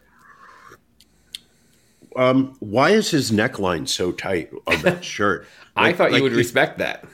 um, 2.17 2.57
why 2.61 2.91
is 2.91 3.11
his 3.11 3.31
neckline 3.31 3.89
so 3.89 4.13
tight 4.13 4.51
on 4.67 4.83
that 4.83 5.05
shirt? 5.15 5.47
I 5.77 5.89
Like- 5.89 5.97
thought 5.97 6.11
like 6.13 6.19
you 6.19 6.23
would 6.25 6.33
respect 6.33 6.79
that. 6.79 7.05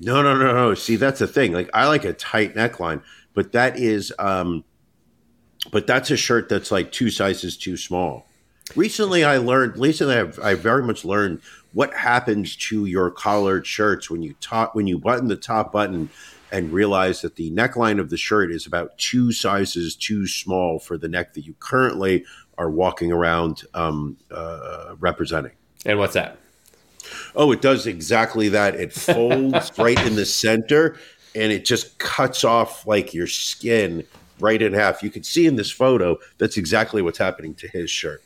No, 0.00 0.20
no, 0.22 0.36
no, 0.36 0.52
no. 0.52 0.74
See, 0.74 0.96
that's 0.96 1.20
the 1.20 1.26
thing. 1.28 1.52
Like, 1.52 1.70
I 1.72 1.86
like 1.86 2.04
a 2.04 2.12
tight 2.12 2.54
neckline, 2.56 3.02
but 3.34 3.52
that 3.52 3.78
is, 3.78 4.12
um, 4.18 4.64
but 5.70 5.86
that's 5.86 6.10
a 6.10 6.16
shirt 6.16 6.48
that's 6.48 6.72
like 6.72 6.90
two 6.90 7.08
sizes 7.08 7.56
too 7.56 7.76
small. 7.76 8.26
Recently, 8.74 9.22
I 9.22 9.36
learned. 9.38 9.76
Recently, 9.76 10.16
I've, 10.16 10.38
I 10.40 10.54
very 10.54 10.82
much 10.82 11.04
learned 11.04 11.40
what 11.72 11.94
happens 11.94 12.56
to 12.56 12.84
your 12.86 13.10
collared 13.10 13.66
shirts 13.66 14.10
when 14.10 14.22
you 14.22 14.34
top 14.40 14.74
when 14.74 14.86
you 14.86 14.98
button 14.98 15.28
the 15.28 15.36
top 15.36 15.72
button 15.72 16.08
and 16.50 16.72
realize 16.72 17.22
that 17.22 17.36
the 17.36 17.50
neckline 17.52 17.98
of 18.00 18.10
the 18.10 18.16
shirt 18.16 18.50
is 18.50 18.66
about 18.66 18.96
two 18.98 19.30
sizes 19.32 19.94
too 19.94 20.26
small 20.26 20.78
for 20.78 20.98
the 20.98 21.08
neck 21.08 21.32
that 21.34 21.46
you 21.46 21.54
currently 21.60 22.24
are 22.58 22.70
walking 22.70 23.10
around 23.12 23.62
um, 23.74 24.16
uh, 24.30 24.94
representing. 25.00 25.52
And 25.86 25.98
what's 25.98 26.14
that? 26.14 26.38
Oh, 27.34 27.52
it 27.52 27.60
does 27.60 27.86
exactly 27.86 28.48
that. 28.50 28.74
It 28.74 28.92
folds 28.92 29.72
right 29.78 30.00
in 30.06 30.16
the 30.16 30.26
center 30.26 30.96
and 31.34 31.52
it 31.52 31.64
just 31.64 31.98
cuts 31.98 32.44
off 32.44 32.86
like 32.86 33.14
your 33.14 33.26
skin 33.26 34.04
right 34.38 34.60
in 34.60 34.72
half. 34.72 35.02
You 35.02 35.10
can 35.10 35.22
see 35.22 35.46
in 35.46 35.56
this 35.56 35.70
photo 35.70 36.18
that's 36.38 36.56
exactly 36.56 37.02
what's 37.02 37.18
happening 37.18 37.54
to 37.54 37.68
his 37.68 37.90
shirt. 37.90 38.22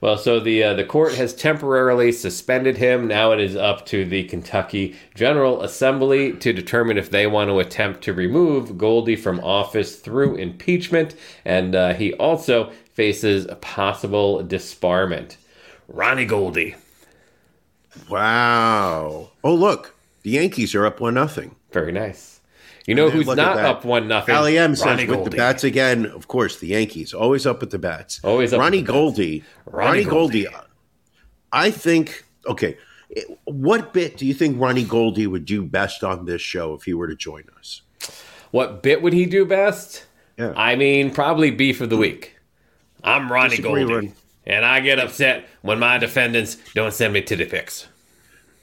Well, 0.00 0.16
so 0.16 0.38
the 0.38 0.62
uh, 0.62 0.74
the 0.74 0.84
court 0.84 1.14
has 1.14 1.34
temporarily 1.34 2.12
suspended 2.12 2.76
him. 2.76 3.08
Now 3.08 3.32
it 3.32 3.40
is 3.40 3.56
up 3.56 3.84
to 3.86 4.04
the 4.04 4.24
Kentucky 4.24 4.96
General 5.16 5.62
Assembly 5.62 6.34
to 6.34 6.52
determine 6.52 6.98
if 6.98 7.10
they 7.10 7.26
want 7.26 7.50
to 7.50 7.58
attempt 7.58 8.02
to 8.04 8.12
remove 8.12 8.78
Goldie 8.78 9.16
from 9.16 9.40
office 9.40 9.96
through 9.96 10.36
impeachment, 10.36 11.16
and 11.44 11.74
uh, 11.74 11.94
he 11.94 12.12
also 12.14 12.70
faces 12.94 13.46
a 13.46 13.56
possible 13.56 14.44
disbarment. 14.44 15.36
Ronnie 15.88 16.26
Goldie, 16.26 16.76
Wow. 18.08 19.30
Oh, 19.44 19.54
look, 19.54 19.94
the 20.22 20.30
Yankees 20.30 20.74
are 20.74 20.86
up 20.86 21.00
one 21.00 21.14
nothing. 21.14 21.54
very 21.72 21.92
nice. 21.92 22.40
You 22.86 22.94
know 22.94 23.10
who's 23.10 23.26
not 23.26 23.58
up 23.58 23.84
one 23.84 24.08
nothing? 24.08 24.34
Allie 24.34 24.56
M 24.56 24.74
says 24.74 24.86
Ronnie 24.86 25.06
with 25.06 25.16
Goldie. 25.16 25.30
the 25.30 25.36
bats 25.36 25.62
again. 25.62 26.06
Of 26.06 26.26
course, 26.26 26.58
the 26.58 26.68
Yankees 26.68 27.12
always 27.12 27.44
up 27.44 27.60
with 27.60 27.70
the 27.70 27.78
bats. 27.78 28.18
Always 28.24 28.54
up 28.54 28.60
Ronnie 28.60 28.78
with 28.78 28.86
the 28.86 28.92
bats. 28.92 28.98
Goldie. 28.98 29.44
Ronnie 29.66 29.86
Ronnie 29.88 30.04
Goldie. 30.04 30.44
Goldie. 30.44 30.56
I 31.52 31.70
think. 31.70 32.24
Okay, 32.46 32.78
what 33.44 33.92
bit 33.92 34.16
do 34.16 34.24
you 34.26 34.32
think 34.32 34.58
Ronnie 34.58 34.84
Goldie 34.84 35.26
would 35.26 35.44
do 35.44 35.64
best 35.64 36.02
on 36.02 36.24
this 36.24 36.40
show 36.40 36.72
if 36.72 36.84
he 36.84 36.94
were 36.94 37.08
to 37.08 37.14
join 37.14 37.44
us? 37.58 37.82
What 38.52 38.82
bit 38.82 39.02
would 39.02 39.12
he 39.12 39.26
do 39.26 39.44
best? 39.44 40.06
Yeah. 40.38 40.54
I 40.56 40.74
mean, 40.76 41.12
probably 41.12 41.50
beef 41.50 41.82
of 41.82 41.90
the 41.90 41.98
week. 41.98 42.36
I'm 43.04 43.30
Ronnie 43.30 43.58
Goldie. 43.58 44.12
And 44.48 44.64
I 44.64 44.80
get 44.80 44.98
upset 44.98 45.46
when 45.62 45.78
my 45.78 45.98
defendants 45.98 46.56
don't 46.74 46.92
send 46.92 47.12
me 47.12 47.20
titty 47.22 47.44
pics. 47.44 47.86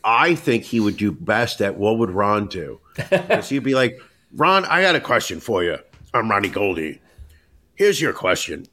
I 0.04 0.36
think 0.36 0.64
he 0.64 0.80
would 0.80 0.98
do 0.98 1.12
best 1.12 1.62
at 1.62 1.78
what 1.78 1.98
would 2.00 2.12
Ron 2.12 2.48
do? 2.48 2.80
Because 3.10 3.50
he'd 3.50 3.60
be 3.64 3.76
like, 3.76 4.00
Ron, 4.34 4.66
I 4.66 4.82
got 4.82 4.96
a 4.96 5.00
question 5.00 5.40
for 5.40 5.64
you. 5.64 5.78
I'm 6.14 6.30
Ronnie 6.30 6.50
Goldie. 6.50 7.02
Here's 7.76 8.02
your 8.02 8.14
question. 8.14 8.68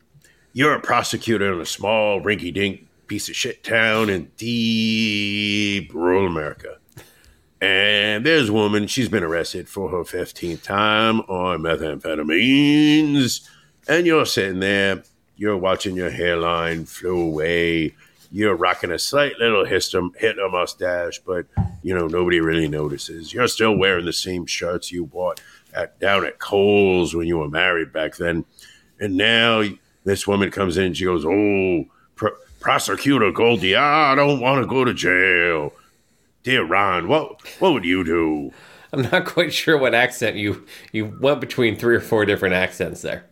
You're 0.53 0.75
a 0.75 0.81
prosecutor 0.81 1.53
in 1.53 1.61
a 1.61 1.67
small, 1.67 2.21
rinky 2.21 2.53
dink 2.53 2.87
piece 3.07 3.29
of 3.29 3.37
shit 3.37 3.65
town 3.65 4.09
in 4.11 4.31
deep 4.37 5.93
rural 5.93 6.27
America. 6.27 6.79
And 7.61 8.25
there's 8.27 8.49
a 8.49 8.53
woman, 8.53 8.87
she's 8.87 9.09
been 9.09 9.23
arrested 9.23 9.69
for 9.69 9.89
her 9.91 9.99
15th 9.99 10.63
time 10.63 11.21
on 11.23 11.61
methamphetamines. 11.61 13.49
And 13.89 14.07
you're 14.07 14.27
sitting 14.27 14.61
there, 14.61 15.03
you're 15.43 15.57
watching 15.57 15.97
your 15.97 16.09
hairline 16.09 16.85
flow 16.85 17.19
away. 17.19 17.93
You're 18.31 18.55
rocking 18.55 18.93
a 18.93 18.99
slight 18.99 19.37
little 19.41 19.65
Hitler, 19.65 20.49
mustache, 20.49 21.19
but 21.19 21.47
you 21.83 21.93
know 21.93 22.07
nobody 22.07 22.39
really 22.39 22.69
notices. 22.69 23.35
You're 23.35 23.49
still 23.49 23.77
wearing 23.77 24.05
the 24.05 24.13
same 24.13 24.47
shirts 24.47 24.93
you 24.93 25.05
bought 25.05 25.41
at 25.75 25.99
down 25.99 26.25
at 26.25 26.39
Kohl's 26.39 27.13
when 27.13 27.27
you 27.27 27.39
were 27.39 27.49
married 27.49 27.93
back 27.93 28.15
then. 28.17 28.45
And 29.01 29.17
now 29.17 29.65
this 30.05 30.29
woman 30.29 30.53
comes 30.53 30.77
in, 30.77 30.95
she 30.95 31.07
goes, 31.07 31.25
"Oh, 31.27 31.87
Pro- 32.15 32.37
prosecutor 32.61 33.33
Goldie, 33.33 33.75
I 33.75 34.15
don't 34.15 34.39
want 34.39 34.63
to 34.63 34.69
go 34.69 34.85
to 34.85 34.95
jail." 34.95 35.73
Dear 36.45 36.63
Ron, 36.63 37.09
what 37.09 37.41
what 37.59 37.73
would 37.73 37.85
you 37.85 38.05
do? 38.05 38.53
I'm 38.93 39.03
not 39.03 39.27
quite 39.27 39.53
sure 39.53 39.77
what 39.77 39.93
accent 39.93 40.37
you 40.37 40.65
you 40.93 41.19
went 41.21 41.41
between 41.41 41.75
three 41.75 41.97
or 41.97 42.01
four 42.01 42.25
different 42.27 42.55
accents 42.55 43.03
there. 43.03 43.25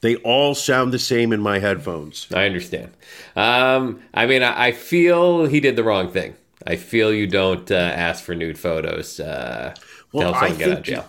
They 0.00 0.16
all 0.16 0.54
sound 0.54 0.92
the 0.92 0.98
same 0.98 1.32
in 1.32 1.40
my 1.40 1.58
headphones. 1.58 2.26
I 2.32 2.46
understand. 2.46 2.90
Um, 3.34 4.00
I 4.14 4.26
mean, 4.26 4.42
I, 4.42 4.66
I 4.68 4.72
feel 4.72 5.46
he 5.46 5.60
did 5.60 5.76
the 5.76 5.82
wrong 5.84 6.10
thing. 6.10 6.34
I 6.66 6.76
feel 6.76 7.12
you 7.12 7.26
don't 7.26 7.70
uh, 7.70 7.74
ask 7.74 8.22
for 8.24 8.34
nude 8.34 8.58
photos. 8.58 9.18
Uh, 9.20 9.74
Well, 10.12 10.34
I 10.34 10.40
someone 10.50 10.58
get 10.58 10.68
out 10.68 10.78
of 10.78 10.84
think- 10.84 10.86
jail. 10.86 11.08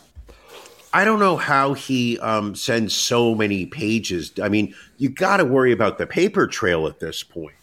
I 0.92 1.06
don't 1.06 1.20
know 1.20 1.38
how 1.38 1.76
he 1.76 2.18
um, 2.18 2.56
sends 2.56 2.96
so 2.96 3.36
many 3.36 3.68
pages. 3.68 4.32
I 4.42 4.50
mean, 4.50 4.74
you 4.98 5.10
got 5.10 5.38
to 5.38 5.46
worry 5.46 5.72
about 5.72 6.00
the 6.00 6.08
paper 6.08 6.48
trail 6.48 6.88
at 6.88 7.00
this 7.00 7.22
point. 7.22 7.54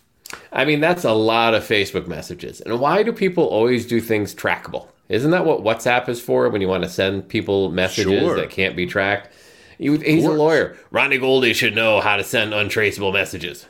I 0.53 0.65
mean, 0.65 0.79
that's 0.81 1.03
a 1.03 1.13
lot 1.13 1.53
of 1.53 1.65
Facebook 1.65 2.07
messages. 2.07 2.61
And 2.61 2.79
why 2.79 3.03
do 3.03 3.13
people 3.13 3.43
always 3.45 3.85
do 3.85 4.01
things 4.01 4.33
trackable? 4.33 4.87
Isn't 5.09 5.33
that 5.33 5.45
what 5.45 5.63
WhatsApp 5.65 6.09
is 6.09 6.21
for 6.21 6.49
when 6.51 6.61
you 6.61 6.69
want 6.69 6.85
to 6.85 6.89
send 6.89 7.29
people 7.29 7.69
messages 7.71 8.21
Sure. 8.21 8.37
that 8.37 8.51
can't 8.51 8.77
be 8.77 8.87
tracked? 8.87 9.33
You, 9.79 9.99
he's 9.99 10.25
a 10.25 10.31
lawyer. 10.31 10.77
Ronnie 10.91 11.19
Goldie 11.19 11.53
should 11.53 11.75
know 11.75 12.01
how 12.01 12.17
to 12.17 12.25
send 12.25 12.55
untraceable 12.55 13.13
messages. 13.13 13.67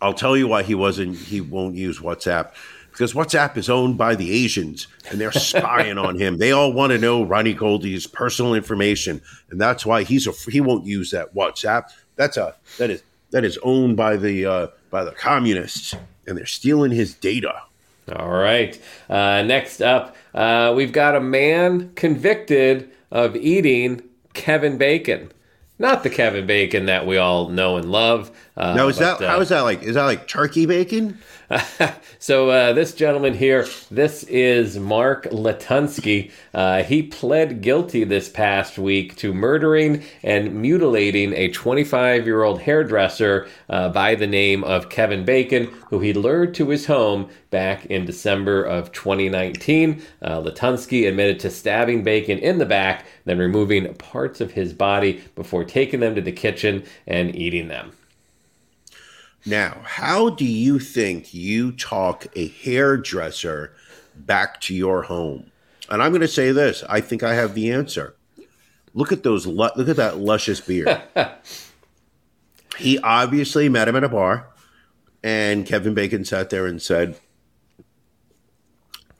I'll 0.00 0.14
tell 0.14 0.36
you 0.36 0.48
why 0.48 0.62
he 0.62 0.74
wasn't. 0.74 1.16
He 1.16 1.40
won't 1.40 1.74
use 1.74 1.98
WhatsApp 1.98 2.52
because 2.90 3.12
WhatsApp 3.12 3.56
is 3.56 3.68
owned 3.68 3.98
by 3.98 4.14
the 4.14 4.30
Asians 4.30 4.86
and 5.10 5.20
they're 5.20 5.32
spying 5.32 5.98
on 5.98 6.16
him. 6.18 6.38
They 6.38 6.52
all 6.52 6.72
want 6.72 6.92
to 6.92 6.98
know 6.98 7.24
Ronnie 7.24 7.54
Goldie's 7.54 8.06
personal 8.06 8.54
information, 8.54 9.20
and 9.50 9.60
that's 9.60 9.84
why 9.84 10.04
he's 10.04 10.26
a 10.26 10.32
he 10.50 10.60
won't 10.60 10.86
use 10.86 11.10
that 11.10 11.34
WhatsApp. 11.34 11.90
That's 12.16 12.36
a 12.36 12.54
that 12.78 12.90
is 12.90 13.02
that 13.30 13.44
is 13.44 13.58
owned 13.62 13.96
by 13.96 14.16
the 14.16 14.46
uh, 14.46 14.66
by 14.90 15.04
the 15.04 15.10
communists, 15.10 15.94
and 16.26 16.38
they're 16.38 16.46
stealing 16.46 16.92
his 16.92 17.14
data. 17.14 17.62
All 18.14 18.30
right. 18.30 18.78
Uh, 19.08 19.42
next 19.42 19.80
up, 19.80 20.14
uh, 20.34 20.72
we've 20.76 20.92
got 20.92 21.16
a 21.16 21.20
man 21.20 21.92
convicted 21.94 22.90
of 23.10 23.34
eating 23.34 24.02
Kevin 24.34 24.76
Bacon. 24.76 25.32
Not 25.78 26.04
the 26.04 26.10
Kevin 26.10 26.46
Bacon 26.46 26.86
that 26.86 27.04
we 27.06 27.16
all 27.16 27.48
know 27.48 27.76
and 27.76 27.90
love. 27.90 28.30
Uh, 28.56 28.74
Now 28.74 28.88
is 28.88 28.98
but, 28.98 29.18
that 29.18 29.26
uh, 29.26 29.30
how 29.30 29.40
is 29.40 29.48
that 29.48 29.62
like? 29.62 29.82
Is 29.82 29.96
that 29.96 30.04
like 30.04 30.28
turkey 30.28 30.66
bacon? 30.66 31.18
so 32.18 32.48
uh, 32.50 32.72
this 32.72 32.94
gentleman 32.94 33.34
here, 33.34 33.66
this 33.90 34.22
is 34.24 34.78
Mark 34.78 35.24
Latunski. 35.26 36.30
Uh, 36.54 36.82
he 36.82 37.02
pled 37.02 37.60
guilty 37.60 38.04
this 38.04 38.28
past 38.28 38.78
week 38.78 39.16
to 39.16 39.34
murdering 39.34 40.02
and 40.22 40.54
mutilating 40.54 41.32
a 41.34 41.50
25-year-old 41.50 42.62
hairdresser 42.62 43.48
uh, 43.68 43.88
by 43.90 44.14
the 44.14 44.26
name 44.26 44.64
of 44.64 44.88
Kevin 44.88 45.24
Bacon, 45.24 45.66
who 45.90 46.00
he 46.00 46.12
lured 46.12 46.54
to 46.54 46.70
his 46.70 46.86
home 46.86 47.28
back 47.50 47.86
in 47.86 48.04
December 48.04 48.62
of 48.62 48.90
2019. 48.92 50.02
Uh, 50.22 50.40
Latunski 50.40 51.06
admitted 51.06 51.38
to 51.40 51.50
stabbing 51.50 52.02
Bacon 52.02 52.38
in 52.38 52.58
the 52.58 52.66
back, 52.66 53.06
then 53.24 53.38
removing 53.38 53.92
parts 53.94 54.40
of 54.40 54.52
his 54.52 54.72
body 54.72 55.22
before 55.34 55.64
taking 55.64 56.00
them 56.00 56.14
to 56.14 56.22
the 56.22 56.32
kitchen 56.32 56.84
and 57.06 57.34
eating 57.36 57.68
them. 57.68 57.92
Now, 59.46 59.80
how 59.84 60.30
do 60.30 60.44
you 60.44 60.78
think 60.78 61.34
you 61.34 61.72
talk 61.72 62.26
a 62.34 62.48
hairdresser 62.48 63.74
back 64.16 64.60
to 64.62 64.74
your 64.74 65.02
home? 65.02 65.50
And 65.90 66.02
I'm 66.02 66.12
going 66.12 66.22
to 66.22 66.28
say 66.28 66.50
this: 66.52 66.82
I 66.88 67.00
think 67.00 67.22
I 67.22 67.34
have 67.34 67.54
the 67.54 67.70
answer. 67.70 68.16
Look 68.94 69.12
at 69.12 69.22
those. 69.22 69.46
Look 69.46 69.88
at 69.88 69.96
that 69.96 70.18
luscious 70.18 70.60
beard. 70.60 71.02
he 72.78 72.98
obviously 73.00 73.68
met 73.68 73.88
him 73.88 73.96
at 73.96 74.04
a 74.04 74.08
bar, 74.08 74.48
and 75.22 75.66
Kevin 75.66 75.92
Bacon 75.92 76.24
sat 76.24 76.48
there 76.48 76.66
and 76.66 76.80
said, 76.80 77.18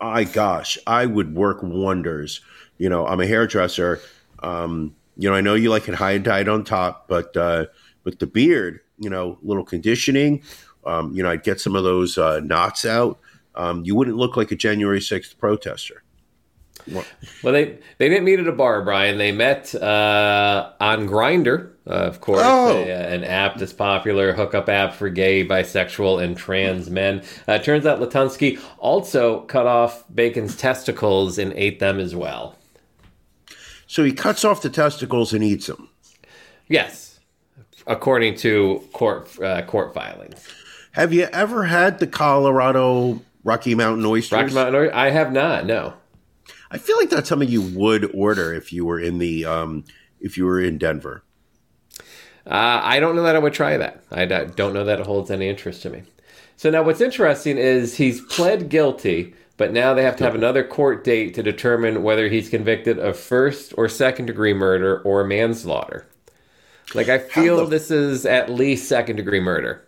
"I 0.00 0.24
gosh, 0.24 0.78
I 0.86 1.04
would 1.04 1.34
work 1.34 1.58
wonders. 1.62 2.40
You 2.78 2.88
know, 2.88 3.06
I'm 3.06 3.20
a 3.20 3.26
hairdresser. 3.26 4.00
Um, 4.42 4.96
you 5.16 5.28
know, 5.28 5.36
I 5.36 5.42
know 5.42 5.54
you 5.54 5.68
like 5.68 5.88
it 5.88 5.94
high 5.94 6.12
and 6.12 6.24
tight 6.24 6.48
on 6.48 6.64
top, 6.64 7.08
but 7.08 7.36
uh, 7.36 7.66
with 8.04 8.18
the 8.20 8.26
beard, 8.26 8.80
you 8.98 9.10
know, 9.10 9.38
little 9.42 9.64
conditioning. 9.64 10.42
Um, 10.86 11.12
you 11.14 11.22
know, 11.22 11.30
I'd 11.30 11.42
get 11.42 11.60
some 11.60 11.74
of 11.76 11.84
those 11.84 12.18
uh, 12.18 12.40
knots 12.40 12.84
out. 12.84 13.18
Um, 13.54 13.84
you 13.84 13.94
wouldn't 13.94 14.16
look 14.16 14.36
like 14.36 14.50
a 14.52 14.56
January 14.56 15.00
6th 15.00 15.38
protester. 15.38 16.02
Well, 16.92 17.04
they 17.42 17.78
they 17.96 18.10
didn't 18.10 18.24
meet 18.24 18.40
at 18.40 18.46
a 18.46 18.52
bar, 18.52 18.82
Brian. 18.84 19.16
They 19.16 19.32
met 19.32 19.74
uh, 19.74 20.72
on 20.80 21.08
Grindr, 21.08 21.70
uh, 21.86 21.90
of 21.90 22.20
course, 22.20 22.42
Oh. 22.44 22.76
a- 22.76 22.84
an 23.14 23.24
app 23.24 23.56
that's 23.56 23.72
popular 23.72 24.34
hookup 24.34 24.68
app 24.68 24.92
for 24.92 25.08
gay, 25.08 25.46
bisexual, 25.46 26.22
and 26.22 26.36
trans 26.36 26.90
men. 26.90 27.22
Uh, 27.48 27.58
turns 27.58 27.86
out 27.86 28.00
Latunski 28.00 28.60
also 28.78 29.42
cut 29.42 29.66
off 29.66 30.04
Bacon's 30.14 30.56
testicles 30.56 31.38
and 31.38 31.54
ate 31.54 31.78
them 31.78 31.98
as 31.98 32.14
well. 32.14 32.58
So 33.86 34.04
he 34.04 34.12
cuts 34.12 34.44
off 34.44 34.60
the 34.60 34.68
testicles 34.70 35.32
and 35.32 35.42
eats 35.44 35.68
them. 35.68 35.88
Yes, 36.68 37.03
according 37.86 38.36
to 38.36 38.86
court 38.92 39.38
uh, 39.40 39.62
court 39.62 39.94
filings. 39.94 40.46
Have 40.92 41.12
you 41.12 41.24
ever 41.32 41.64
had 41.64 41.98
the 41.98 42.06
Colorado 42.06 43.20
Rocky 43.42 43.74
Mountain 43.74 44.06
oysters? 44.06 44.32
Rocky 44.32 44.54
Mountain, 44.54 44.74
Oysters? 44.76 44.94
I 44.94 45.10
have 45.10 45.32
not. 45.32 45.66
No. 45.66 45.94
I 46.70 46.78
feel 46.78 46.96
like 46.96 47.10
that's 47.10 47.28
something 47.28 47.48
you 47.48 47.62
would 47.62 48.14
order 48.14 48.52
if 48.52 48.72
you 48.72 48.84
were 48.84 48.98
in 48.98 49.18
the 49.18 49.44
um, 49.44 49.84
if 50.20 50.36
you 50.36 50.44
were 50.44 50.60
in 50.60 50.78
Denver. 50.78 51.24
Uh, 52.46 52.80
I 52.82 53.00
don't 53.00 53.16
know 53.16 53.22
that 53.22 53.36
I 53.36 53.38
would 53.38 53.54
try 53.54 53.76
that. 53.76 54.04
I 54.10 54.24
don't 54.26 54.74
know 54.74 54.84
that 54.84 55.00
it 55.00 55.06
holds 55.06 55.30
any 55.30 55.48
interest 55.48 55.82
to 55.82 55.90
me. 55.90 56.02
So 56.56 56.70
now, 56.70 56.82
what's 56.82 57.00
interesting 57.00 57.58
is 57.58 57.96
he's 57.96 58.20
pled 58.20 58.68
guilty, 58.68 59.34
but 59.56 59.72
now 59.72 59.94
they 59.94 60.02
have 60.02 60.16
to 60.16 60.24
have 60.24 60.34
another 60.34 60.62
court 60.62 61.04
date 61.04 61.34
to 61.34 61.42
determine 61.42 62.02
whether 62.02 62.28
he's 62.28 62.48
convicted 62.48 62.98
of 62.98 63.18
first 63.18 63.74
or 63.76 63.88
second 63.88 64.26
degree 64.26 64.54
murder 64.54 65.00
or 65.02 65.24
manslaughter. 65.24 66.06
Like 66.94 67.08
I 67.08 67.18
feel 67.18 67.58
the- 67.58 67.66
this 67.66 67.90
is 67.90 68.26
at 68.26 68.50
least 68.50 68.88
second 68.88 69.16
degree 69.16 69.40
murder. 69.40 69.84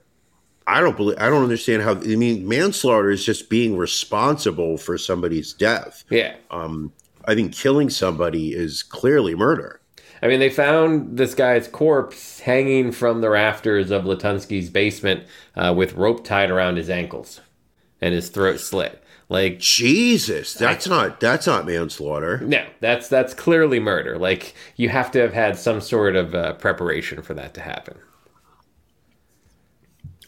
I 0.68 0.80
don't 0.80 0.96
believe. 0.96 1.16
I 1.20 1.28
don't 1.28 1.44
understand 1.44 1.82
how. 1.82 1.92
I 1.92 2.16
mean, 2.16 2.48
manslaughter 2.48 3.10
is 3.10 3.24
just 3.24 3.48
being 3.48 3.76
responsible 3.76 4.76
for 4.78 4.98
somebody's 4.98 5.52
death. 5.52 6.02
Yeah. 6.10 6.34
Um, 6.50 6.92
I 7.24 7.34
think 7.36 7.54
killing 7.54 7.88
somebody 7.88 8.52
is 8.52 8.82
clearly 8.82 9.34
murder. 9.36 9.80
I 10.22 10.26
mean, 10.28 10.40
they 10.40 10.50
found 10.50 11.18
this 11.18 11.34
guy's 11.34 11.68
corpse 11.68 12.40
hanging 12.40 12.90
from 12.90 13.20
the 13.20 13.30
rafters 13.30 13.90
of 13.92 14.04
Latunski's 14.04 14.70
basement 14.70 15.24
uh, 15.54 15.72
with 15.76 15.92
rope 15.92 16.24
tied 16.24 16.50
around 16.50 16.76
his 16.78 16.90
ankles 16.90 17.40
and 18.00 18.12
his 18.14 18.28
throat 18.30 18.58
slit. 18.58 19.02
Like 19.28 19.58
Jesus, 19.58 20.54
that's 20.54 20.86
not 20.86 21.18
that's 21.18 21.48
not 21.48 21.66
manslaughter. 21.66 22.38
No, 22.38 22.64
that's 22.78 23.08
that's 23.08 23.34
clearly 23.34 23.80
murder. 23.80 24.18
Like 24.18 24.54
you 24.76 24.88
have 24.88 25.10
to 25.12 25.18
have 25.18 25.32
had 25.32 25.58
some 25.58 25.80
sort 25.80 26.14
of 26.14 26.34
uh, 26.34 26.52
preparation 26.54 27.22
for 27.22 27.34
that 27.34 27.52
to 27.54 27.60
happen. 27.60 27.98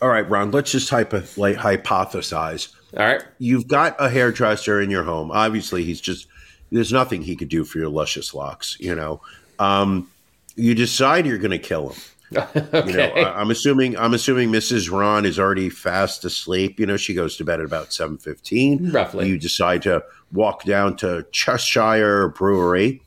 All 0.01 0.09
right, 0.09 0.28
Ron. 0.28 0.51
Let's 0.51 0.70
just 0.70 0.90
hypo, 0.90 1.22
like, 1.36 1.57
hypothesize. 1.57 2.74
All 2.96 3.05
right. 3.05 3.22
You've 3.38 3.66
got 3.66 3.96
a 3.99 4.09
hairdresser 4.09 4.80
in 4.80 4.90
your 4.90 5.03
home. 5.03 5.30
Obviously, 5.30 5.84
he's 5.84 6.01
just 6.01 6.26
there's 6.70 6.92
nothing 6.92 7.22
he 7.22 7.36
could 7.36 7.49
do 7.49 7.64
for 7.64 7.78
your 7.78 7.88
luscious 7.88 8.34
locks. 8.34 8.76
You 8.80 8.94
know, 8.94 9.20
um, 9.59 10.11
you 10.57 10.74
decide 10.74 11.26
you're 11.26 11.38
going 11.38 11.51
to 11.51 11.59
kill 11.59 11.90
him. 11.90 12.01
Okay. 12.37 12.85
You 12.91 12.97
know, 12.97 13.05
I, 13.05 13.41
I'm 13.41 13.51
assuming 13.51 13.97
I'm 13.97 14.14
assuming 14.14 14.51
Mrs. 14.51 14.91
Ron 14.91 15.24
is 15.24 15.39
already 15.39 15.70
fast 15.70 16.24
asleep. 16.24 16.79
You 16.79 16.87
know, 16.87 16.97
she 16.97 17.14
goes 17.14 17.37
to 17.37 17.45
bed 17.45 17.61
at 17.61 17.66
about 17.66 17.93
seven 17.93 18.18
fifteen. 18.18 18.91
Roughly. 18.91 19.29
You 19.29 19.39
decide 19.39 19.83
to 19.83 20.03
walk 20.33 20.64
down 20.64 20.97
to 20.97 21.26
Cheshire 21.33 22.29
Brewery. 22.29 23.03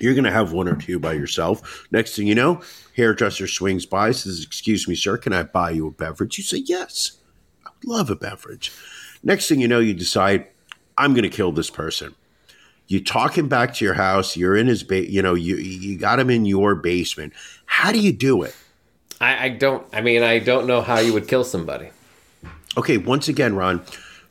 You're 0.00 0.14
going 0.14 0.24
to 0.24 0.32
have 0.32 0.52
one 0.52 0.66
or 0.66 0.74
two 0.74 0.98
by 0.98 1.12
yourself. 1.12 1.86
Next 1.92 2.16
thing 2.16 2.26
you 2.26 2.34
know, 2.34 2.60
hairdresser 2.96 3.46
swings 3.46 3.86
by, 3.86 4.10
says, 4.10 4.42
"Excuse 4.42 4.88
me, 4.88 4.94
sir, 4.94 5.16
can 5.16 5.32
I 5.32 5.44
buy 5.44 5.70
you 5.70 5.86
a 5.86 5.90
beverage?" 5.90 6.38
You 6.38 6.44
say, 6.44 6.58
"Yes, 6.58 7.18
I 7.64 7.70
would 7.70 7.88
love 7.88 8.10
a 8.10 8.16
beverage." 8.16 8.72
Next 9.22 9.48
thing 9.48 9.60
you 9.60 9.68
know, 9.68 9.80
you 9.80 9.94
decide, 9.94 10.48
"I'm 10.98 11.12
going 11.12 11.22
to 11.22 11.28
kill 11.28 11.52
this 11.52 11.70
person." 11.70 12.14
You 12.86 13.02
talk 13.02 13.36
him 13.38 13.48
back 13.48 13.74
to 13.74 13.84
your 13.84 13.94
house. 13.94 14.36
You're 14.36 14.56
in 14.56 14.66
his 14.66 14.82
ba- 14.82 15.10
you 15.10 15.22
know, 15.22 15.34
you 15.34 15.56
you 15.56 15.98
got 15.98 16.20
him 16.20 16.30
in 16.30 16.44
your 16.44 16.74
basement. 16.74 17.32
How 17.66 17.92
do 17.92 17.98
you 17.98 18.12
do 18.12 18.42
it? 18.42 18.54
I, 19.20 19.46
I 19.46 19.48
don't. 19.48 19.86
I 19.92 20.00
mean, 20.00 20.22
I 20.22 20.38
don't 20.38 20.66
know 20.66 20.82
how 20.82 20.98
you 20.98 21.12
would 21.14 21.28
kill 21.28 21.44
somebody. 21.44 21.90
Okay, 22.76 22.98
once 22.98 23.28
again, 23.28 23.54
Ron, 23.54 23.82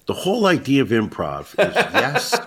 the 0.05 0.13
whole 0.13 0.45
idea 0.45 0.81
of 0.81 0.89
improv 0.89 1.53
is 1.59 1.75
yes 1.75 2.39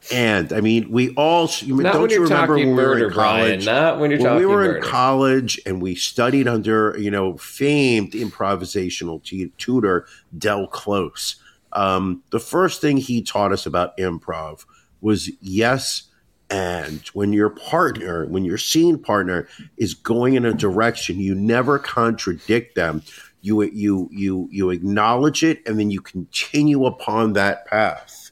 and. 0.12 0.52
I 0.52 0.60
mean, 0.60 0.90
we 0.90 1.14
all 1.14 1.48
you, 1.60 1.80
don't 1.82 2.10
you 2.10 2.22
remember 2.22 2.56
talking 2.56 2.68
when 2.68 2.76
we 2.76 2.82
were 2.82 3.08
in 3.08 3.12
Brian. 3.12 3.46
college? 3.46 3.66
Not 3.66 4.00
when 4.00 4.10
you're 4.10 4.20
when 4.20 4.36
we 4.36 4.46
were 4.46 4.64
murder. 4.64 4.76
in 4.78 4.82
college 4.82 5.60
and 5.66 5.80
we 5.80 5.94
studied 5.94 6.48
under 6.48 6.96
you 6.98 7.10
know 7.10 7.36
famed 7.36 8.12
improvisational 8.12 9.22
t- 9.22 9.52
tutor 9.58 10.06
Del 10.36 10.66
Close. 10.66 11.36
Um, 11.74 12.22
the 12.30 12.40
first 12.40 12.80
thing 12.80 12.96
he 12.96 13.22
taught 13.22 13.52
us 13.52 13.66
about 13.66 13.96
improv 13.98 14.64
was 15.04 15.30
yes 15.40 16.04
and 16.50 17.00
when 17.12 17.32
your 17.32 17.50
partner 17.50 18.26
when 18.26 18.44
your 18.44 18.58
scene 18.58 18.98
partner 18.98 19.46
is 19.76 19.92
going 19.92 20.34
in 20.34 20.44
a 20.44 20.52
direction 20.54 21.20
you 21.20 21.34
never 21.34 21.78
contradict 21.78 22.74
them. 22.74 23.02
You 23.42 23.62
you 23.62 24.08
you 24.10 24.48
you 24.50 24.70
acknowledge 24.70 25.44
it 25.44 25.60
and 25.66 25.78
then 25.78 25.90
you 25.90 26.00
continue 26.00 26.86
upon 26.86 27.34
that 27.34 27.66
path. 27.66 28.30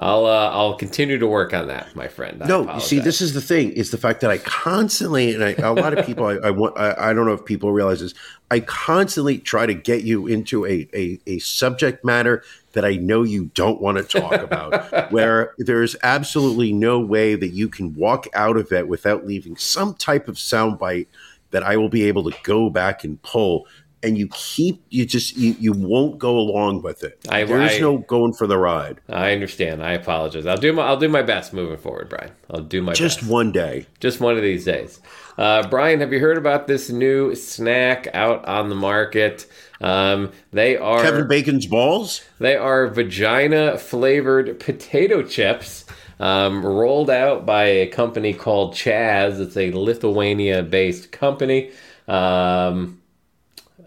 I'll 0.00 0.26
uh, 0.26 0.50
I'll 0.50 0.74
continue 0.74 1.18
to 1.18 1.26
work 1.26 1.52
on 1.52 1.66
that, 1.66 1.94
my 1.96 2.06
friend. 2.06 2.40
I 2.42 2.46
no, 2.46 2.72
you 2.72 2.80
see, 2.80 3.00
this 3.00 3.20
is 3.20 3.34
the 3.34 3.40
thing: 3.40 3.72
is 3.72 3.90
the 3.90 3.98
fact 3.98 4.20
that 4.20 4.30
I 4.30 4.38
constantly, 4.38 5.34
and 5.34 5.42
I, 5.42 5.54
a 5.58 5.72
lot 5.72 5.96
of 5.96 6.06
people, 6.06 6.24
I, 6.24 6.34
I 6.36 6.50
want, 6.50 6.78
I, 6.78 6.94
I 7.10 7.12
don't 7.12 7.26
know 7.26 7.32
if 7.32 7.44
people 7.44 7.72
realize 7.72 8.00
this, 8.00 8.14
I 8.50 8.60
constantly 8.60 9.38
try 9.38 9.66
to 9.66 9.74
get 9.74 10.04
you 10.04 10.28
into 10.28 10.64
a, 10.66 10.88
a, 10.94 11.18
a 11.26 11.40
subject 11.40 12.04
matter 12.04 12.44
that 12.72 12.84
I 12.84 12.96
know 12.96 13.22
you 13.22 13.50
don't 13.54 13.80
want 13.80 13.98
to 13.98 14.04
talk 14.20 14.40
about, 14.42 15.10
where 15.12 15.54
there's 15.58 15.96
absolutely 16.02 16.72
no 16.72 17.00
way 17.00 17.34
that 17.34 17.48
you 17.48 17.68
can 17.68 17.94
walk 17.94 18.26
out 18.34 18.56
of 18.56 18.72
it 18.72 18.88
without 18.88 19.26
leaving 19.26 19.56
some 19.56 19.94
type 19.94 20.28
of 20.28 20.36
soundbite 20.36 21.06
that 21.50 21.62
I 21.62 21.76
will 21.76 21.88
be 21.88 22.04
able 22.04 22.30
to 22.30 22.36
go 22.42 22.68
back 22.70 23.04
and 23.04 23.20
pull 23.22 23.66
and 24.00 24.16
you 24.16 24.28
keep 24.28 24.80
you 24.90 25.04
just 25.04 25.36
you, 25.36 25.56
you 25.58 25.72
won't 25.72 26.18
go 26.20 26.38
along 26.38 26.82
with 26.82 27.02
it. 27.02 27.18
I- 27.28 27.42
there 27.42 27.60
is 27.62 27.76
I- 27.76 27.80
no 27.80 27.98
going 27.98 28.32
for 28.32 28.46
the 28.46 28.56
ride. 28.56 29.00
I 29.08 29.32
understand. 29.32 29.82
I 29.82 29.92
apologize. 29.94 30.46
I'll 30.46 30.56
do 30.56 30.72
my 30.72 30.82
I'll 30.86 30.96
do 30.98 31.08
my 31.08 31.22
best 31.22 31.52
moving 31.52 31.78
forward, 31.78 32.08
Brian. 32.08 32.30
I'll 32.48 32.60
do 32.60 32.80
my 32.80 32.92
Just 32.92 33.20
best. 33.22 33.30
one 33.30 33.50
day. 33.50 33.86
Just 33.98 34.20
one 34.20 34.36
of 34.36 34.42
these 34.42 34.64
days. 34.64 35.00
Uh, 35.36 35.66
Brian, 35.66 35.98
have 35.98 36.12
you 36.12 36.20
heard 36.20 36.38
about 36.38 36.68
this 36.68 36.90
new 36.90 37.34
snack 37.34 38.06
out 38.14 38.44
on 38.46 38.68
the 38.68 38.76
market? 38.76 39.46
Um, 39.80 40.32
they 40.52 40.76
are 40.76 41.02
Kevin 41.02 41.28
Bacon's 41.28 41.66
balls. 41.66 42.22
They 42.38 42.56
are 42.56 42.88
vagina 42.88 43.78
flavored 43.78 44.58
potato 44.58 45.22
chips 45.22 45.84
um, 46.20 46.64
rolled 46.64 47.10
out 47.10 47.46
by 47.46 47.64
a 47.64 47.86
company 47.86 48.34
called 48.34 48.74
Chaz. 48.74 49.40
It's 49.40 49.56
a 49.56 49.70
Lithuania 49.72 50.62
based 50.62 51.12
company. 51.12 51.70
Um, 52.06 53.00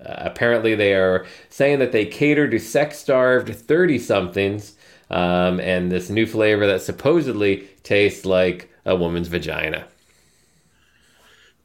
apparently, 0.02 0.76
they 0.76 0.94
are 0.94 1.26
saying 1.50 1.80
that 1.80 1.92
they 1.92 2.06
cater 2.06 2.50
to 2.50 2.60
sex 2.60 2.98
starved 2.98 3.54
30 3.54 4.00
somethings. 4.00 4.76
Um, 5.10 5.60
and 5.60 5.92
this 5.92 6.10
new 6.10 6.26
flavor 6.26 6.66
that 6.68 6.82
supposedly 6.82 7.68
tastes 7.84 8.26
like 8.26 8.72
a 8.86 8.96
woman's 8.96 9.28
vagina. 9.28 9.86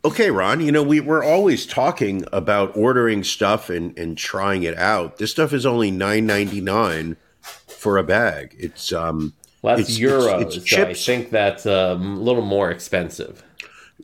Okay, 0.06 0.30
Ron, 0.30 0.60
you 0.60 0.70
know, 0.70 0.84
we, 0.84 1.00
we're 1.00 1.24
always 1.24 1.66
talking 1.66 2.24
about 2.32 2.76
ordering 2.76 3.24
stuff 3.24 3.68
and, 3.68 3.98
and 3.98 4.16
trying 4.16 4.62
it 4.62 4.78
out. 4.78 5.16
This 5.18 5.32
stuff 5.32 5.52
is 5.52 5.66
only 5.66 5.90
nine 5.90 6.26
ninety 6.26 6.60
nine 6.60 7.16
for 7.40 7.98
a 7.98 8.04
bag. 8.04 8.54
It's 8.56 8.92
um 8.92 9.32
Well, 9.62 9.76
that's 9.76 9.98
It's- 9.98 9.98
euros. 10.12 10.40
it's- 10.42 10.56
it's 10.58 10.70
so 10.70 10.82
I 10.84 10.94
think 10.94 11.30
that's 11.30 11.66
um, 11.66 12.18
a 12.18 12.20
little 12.20 12.44
more 12.44 12.70
expensive. 12.70 13.42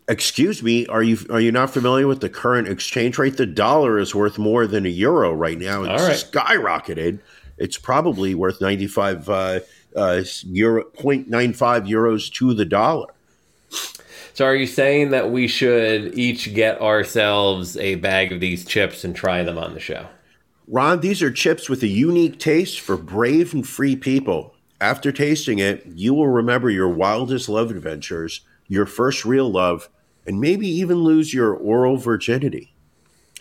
excuse 0.08 0.60
me, 0.60 0.86
are 0.88 1.04
you 1.04 1.18
are 1.30 1.40
you 1.40 1.52
not 1.52 1.70
familiar 1.70 2.08
with 2.08 2.20
the 2.20 2.28
current 2.28 2.66
exchange 2.66 3.16
rate? 3.16 3.36
The 3.36 3.46
dollar 3.46 3.96
is 4.00 4.12
worth 4.12 4.38
more 4.38 4.66
than 4.66 4.84
a 4.86 4.88
euro 4.88 5.32
right 5.32 5.58
now. 5.58 5.84
It's 5.84 6.02
right. 6.02 6.32
skyrocketed. 6.32 7.20
It's 7.58 7.78
probably 7.78 8.34
worth 8.34 8.60
ninety 8.60 8.88
five 8.88 9.28
uh, 9.28 9.60
uh, 9.94 10.22
euro 10.46 10.82
point 10.82 11.28
nine 11.28 11.52
five 11.52 11.84
euros 11.84 12.28
to 12.32 12.54
the 12.54 12.64
dollar. 12.64 13.06
So, 14.34 14.46
are 14.46 14.54
you 14.54 14.66
saying 14.66 15.10
that 15.10 15.30
we 15.30 15.46
should 15.46 16.18
each 16.18 16.54
get 16.54 16.80
ourselves 16.80 17.76
a 17.76 17.96
bag 17.96 18.32
of 18.32 18.40
these 18.40 18.64
chips 18.64 19.04
and 19.04 19.14
try 19.14 19.42
them 19.42 19.58
on 19.58 19.74
the 19.74 19.80
show? 19.80 20.06
Ron, 20.66 21.00
these 21.00 21.22
are 21.22 21.30
chips 21.30 21.68
with 21.68 21.82
a 21.82 21.88
unique 21.88 22.38
taste 22.38 22.80
for 22.80 22.96
brave 22.96 23.52
and 23.52 23.66
free 23.66 23.94
people. 23.94 24.54
After 24.80 25.12
tasting 25.12 25.58
it, 25.58 25.84
you 25.86 26.14
will 26.14 26.28
remember 26.28 26.70
your 26.70 26.88
wildest 26.88 27.48
love 27.48 27.70
adventures, 27.70 28.40
your 28.68 28.86
first 28.86 29.24
real 29.26 29.50
love, 29.50 29.90
and 30.26 30.40
maybe 30.40 30.66
even 30.66 31.04
lose 31.04 31.34
your 31.34 31.52
oral 31.54 31.98
virginity. 31.98 32.74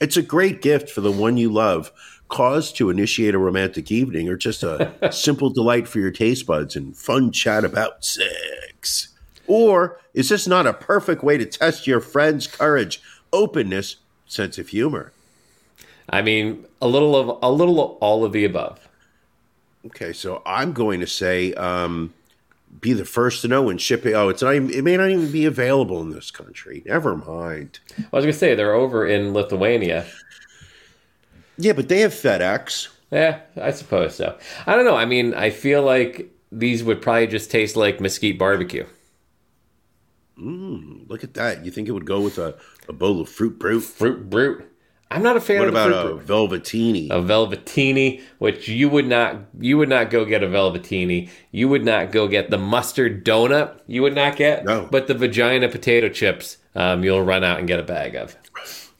It's 0.01 0.17
a 0.17 0.21
great 0.21 0.61
gift 0.61 0.89
for 0.89 1.01
the 1.01 1.11
one 1.11 1.37
you 1.37 1.51
love, 1.51 1.91
cause 2.27 2.73
to 2.73 2.89
initiate 2.89 3.35
a 3.35 3.39
romantic 3.39 3.91
evening, 3.91 4.27
or 4.27 4.35
just 4.35 4.61
a 4.61 4.91
simple 5.11 5.49
delight 5.51 5.87
for 5.87 5.99
your 5.99 6.11
taste 6.11 6.45
buds 6.45 6.75
and 6.75 6.97
fun 6.97 7.31
chat 7.31 7.63
about 7.63 8.03
sex. 8.03 9.10
Or 9.51 9.99
is 10.13 10.29
this 10.29 10.47
not 10.47 10.65
a 10.65 10.71
perfect 10.71 11.25
way 11.25 11.37
to 11.37 11.45
test 11.45 11.85
your 11.85 11.99
friend's 11.99 12.47
courage, 12.47 13.01
openness, 13.33 13.97
sense 14.25 14.57
of 14.57 14.69
humor? 14.69 15.11
I 16.09 16.21
mean, 16.21 16.65
a 16.81 16.87
little 16.87 17.17
of 17.17 17.37
a 17.41 17.51
little 17.51 17.83
of 17.83 17.97
all 17.97 18.23
of 18.23 18.31
the 18.31 18.45
above. 18.45 18.87
Okay, 19.87 20.13
so 20.13 20.41
I'm 20.45 20.71
going 20.71 21.01
to 21.01 21.05
say 21.05 21.53
um, 21.55 22.13
be 22.79 22.93
the 22.93 23.03
first 23.03 23.41
to 23.41 23.49
know 23.49 23.63
when 23.63 23.77
shipping. 23.77 24.15
Oh, 24.15 24.29
it's 24.29 24.41
not 24.41 24.55
even, 24.55 24.69
it 24.69 24.85
may 24.85 24.95
not 24.95 25.09
even 25.09 25.29
be 25.33 25.43
available 25.43 26.01
in 26.01 26.11
this 26.11 26.31
country. 26.31 26.81
Never 26.85 27.17
mind. 27.17 27.81
I 27.97 28.15
was 28.15 28.23
gonna 28.23 28.31
say 28.31 28.55
they're 28.55 28.73
over 28.73 29.05
in 29.05 29.33
Lithuania. 29.33 30.05
Yeah, 31.57 31.73
but 31.73 31.89
they 31.89 31.99
have 31.99 32.13
FedEx. 32.13 32.87
Yeah, 33.11 33.41
I 33.61 33.71
suppose 33.71 34.15
so. 34.15 34.37
I 34.65 34.77
don't 34.77 34.85
know. 34.85 34.95
I 34.95 35.03
mean, 35.03 35.33
I 35.33 35.49
feel 35.49 35.83
like 35.83 36.33
these 36.53 36.85
would 36.85 37.01
probably 37.01 37.27
just 37.27 37.51
taste 37.51 37.75
like 37.75 37.99
mesquite 37.99 38.39
barbecue. 38.39 38.85
Look 40.37 41.23
at 41.23 41.33
that. 41.35 41.63
You 41.65 41.71
think 41.71 41.87
it 41.87 41.91
would 41.91 42.05
go 42.05 42.21
with 42.21 42.37
a, 42.37 42.55
a 42.89 42.93
bowl 42.93 43.21
of 43.21 43.29
fruit 43.29 43.59
brute? 43.59 43.81
Fruit 43.83 44.29
brute. 44.29 44.67
I'm 45.11 45.21
not 45.23 45.35
a 45.35 45.41
fan 45.41 45.59
What 45.59 45.67
of 45.67 45.73
about 45.73 45.89
fruit 45.89 46.11
a 46.11 46.15
brute. 46.15 46.27
velvetini? 46.27 47.07
a 47.11 47.15
velvetini, 47.21 48.21
which 48.39 48.69
you 48.69 48.87
would 48.87 49.07
not 49.07 49.35
you 49.59 49.77
would 49.77 49.89
not 49.89 50.09
go 50.09 50.23
get 50.23 50.41
a 50.41 50.47
velvetini. 50.47 51.29
You 51.51 51.67
would 51.67 51.83
not 51.83 52.11
go 52.11 52.27
get 52.29 52.49
the 52.49 52.57
mustard 52.57 53.25
donut. 53.25 53.77
You 53.87 54.01
would 54.03 54.15
not 54.15 54.37
get, 54.37 54.63
No. 54.63 54.87
but 54.89 55.07
the 55.07 55.13
vagina 55.13 55.67
potato 55.67 56.07
chips. 56.07 56.57
Um, 56.75 57.03
you'll 57.03 57.23
run 57.23 57.43
out 57.43 57.59
and 57.59 57.67
get 57.67 57.79
a 57.79 57.83
bag 57.83 58.15
of. 58.15 58.37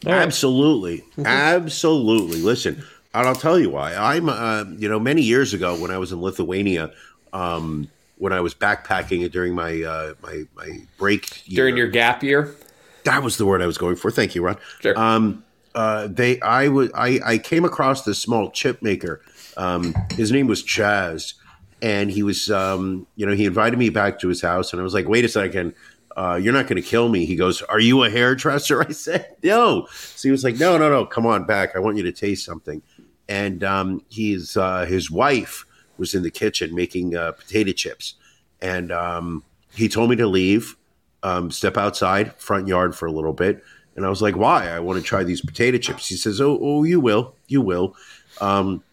Absolutely, 0.06 1.04
absolutely. 1.26 2.42
Listen, 2.42 2.84
and 3.14 3.28
I'll 3.28 3.36
tell 3.36 3.58
you 3.58 3.70
why. 3.70 3.96
I'm, 3.96 4.28
uh, 4.30 4.66
you 4.78 4.90
know, 4.90 5.00
many 5.00 5.22
years 5.22 5.54
ago 5.54 5.80
when 5.80 5.92
I 5.92 5.98
was 5.98 6.12
in 6.12 6.22
Lithuania, 6.22 6.92
um, 7.32 7.88
when 8.22 8.32
I 8.32 8.39
was 8.39 8.53
backpacking 8.53 9.30
during 9.32 9.55
my 9.55 9.82
uh, 9.82 10.13
my 10.22 10.43
my 10.55 10.82
break 10.97 11.43
During 11.49 11.76
your 11.76 11.88
gap 11.88 12.22
year, 12.22 12.55
that 13.03 13.24
was 13.24 13.38
the 13.38 13.47
word 13.47 13.63
I 13.63 13.65
was 13.65 13.80
going 13.80 13.95
for. 13.95 14.11
Thank 14.11 14.36
you, 14.36 14.43
Ron. 14.43 14.57
Sure. 14.80 14.97
Um, 14.97 15.43
uh, 15.74 16.07
they, 16.07 16.39
I 16.41 16.67
was, 16.67 16.91
I, 16.93 17.19
I 17.26 17.38
came 17.39 17.65
across 17.65 18.03
this 18.03 18.19
small 18.19 18.51
chip 18.51 18.84
maker. 18.84 19.22
Um, 19.57 19.95
his 20.11 20.32
name 20.32 20.45
was 20.45 20.61
Chaz, 20.61 21.34
and 21.82 22.11
he 22.11 22.22
was, 22.22 22.51
um, 22.51 23.07
you 23.15 23.26
know, 23.26 23.34
he 23.34 23.45
invited 23.45 23.80
me 23.80 23.89
back 23.89 24.19
to 24.19 24.28
his 24.28 24.41
house, 24.41 24.72
and 24.72 24.80
I 24.80 24.84
was 24.84 24.93
like, 24.93 25.07
wait 25.07 25.26
a 25.26 25.30
second. 25.30 25.74
Uh, 26.15 26.38
you're 26.41 26.53
not 26.53 26.67
going 26.67 26.76
to 26.76 26.88
kill 26.88 27.07
me. 27.07 27.26
He 27.26 27.38
goes, 27.38 27.61
Are 27.61 27.80
you 27.80 28.03
a 28.03 28.09
hairdresser? 28.09 28.84
I 28.88 28.91
said, 28.91 29.34
No. 29.41 29.88
So 29.93 30.28
he 30.28 30.32
was 30.32 30.43
like, 30.43 30.57
No, 30.57 30.78
no, 30.78 30.89
no. 30.89 31.05
Come 31.05 31.26
on 31.26 31.45
back. 31.45 31.74
I 31.74 31.80
want 31.80 31.95
you 31.95 32.03
to 32.03 32.11
taste 32.11 32.43
something. 32.43 32.82
And 33.30 33.63
um, 33.63 34.03
he's, 34.09 34.57
uh, 34.57 34.86
his 34.86 35.09
wife 35.09 35.65
was 36.02 36.14
in 36.14 36.24
the 36.24 36.32
kitchen 36.32 36.76
making 36.76 37.16
uh, 37.16 37.32
potato 37.32 37.72
chips. 37.72 38.16
And 38.62 38.91
um, 38.91 39.43
he 39.74 39.88
told 39.88 40.10
me 40.10 40.18
to 40.18 40.28
leave 40.28 40.76
um, 41.24 41.52
step 41.52 41.78
outside, 41.78 42.34
front 42.36 42.68
yard 42.68 42.93
for 42.93 43.06
a 43.06 43.12
little 43.12 43.32
bit. 43.32 43.64
And 43.95 44.06
I 44.06 44.10
was 44.10 44.22
like, 44.22 44.36
why? 44.36 44.68
I 44.68 44.80
want 44.80 44.99
to 44.99 45.04
try 45.04 45.24
these 45.24 45.41
potato 45.41 45.78
chips. 45.78 46.08
He 46.08 46.16
says, 46.16 46.41
oh, 46.41 46.60
oh 46.62 46.84
you 46.84 46.99
will. 46.99 47.36
You 47.47 47.62
will. 47.62 47.95
Um, 48.41 48.84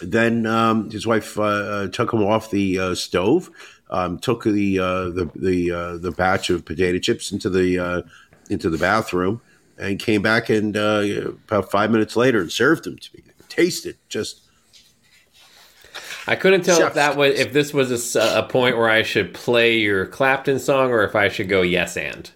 then 0.00 0.46
um, 0.46 0.90
his 0.90 1.06
wife 1.06 1.38
uh, 1.38 1.42
uh, 1.42 1.88
took 1.88 2.12
him 2.12 2.22
off 2.22 2.50
the 2.50 2.78
uh, 2.78 2.94
stove, 2.94 3.50
um, 3.90 4.18
took 4.18 4.44
the 4.44 4.78
uh, 4.78 5.04
the 5.10 5.30
the, 5.34 5.70
uh, 5.70 5.96
the 5.96 6.12
batch 6.12 6.50
of 6.50 6.64
potato 6.64 6.98
chips 6.98 7.32
into 7.32 7.50
the 7.50 8.04
into 8.50 8.70
the 8.70 8.78
bathroom, 8.78 9.40
and 9.76 9.98
came 9.98 10.22
back 10.22 10.50
and 10.50 10.76
about 10.76 11.70
five 11.70 11.90
minutes 11.90 12.16
later 12.16 12.40
and 12.40 12.52
served 12.52 12.84
them 12.84 12.96
to 12.98 13.10
me. 13.14 13.22
Tasted 13.48 13.96
just 14.08 14.42
I 16.28 16.36
couldn't 16.36 16.62
tell 16.62 16.86
if 16.86 16.94
that 16.94 17.16
was 17.16 17.38
if 17.38 17.54
this 17.54 17.72
was 17.72 18.14
a 18.14 18.46
point 18.48 18.76
where 18.76 18.90
I 18.90 19.02
should 19.02 19.32
play 19.32 19.78
your 19.78 20.06
Clapton 20.06 20.58
song 20.58 20.90
or 20.90 21.02
if 21.02 21.16
I 21.16 21.28
should 21.28 21.48
go 21.48 21.62
yes 21.62 21.96
and. 21.96 22.30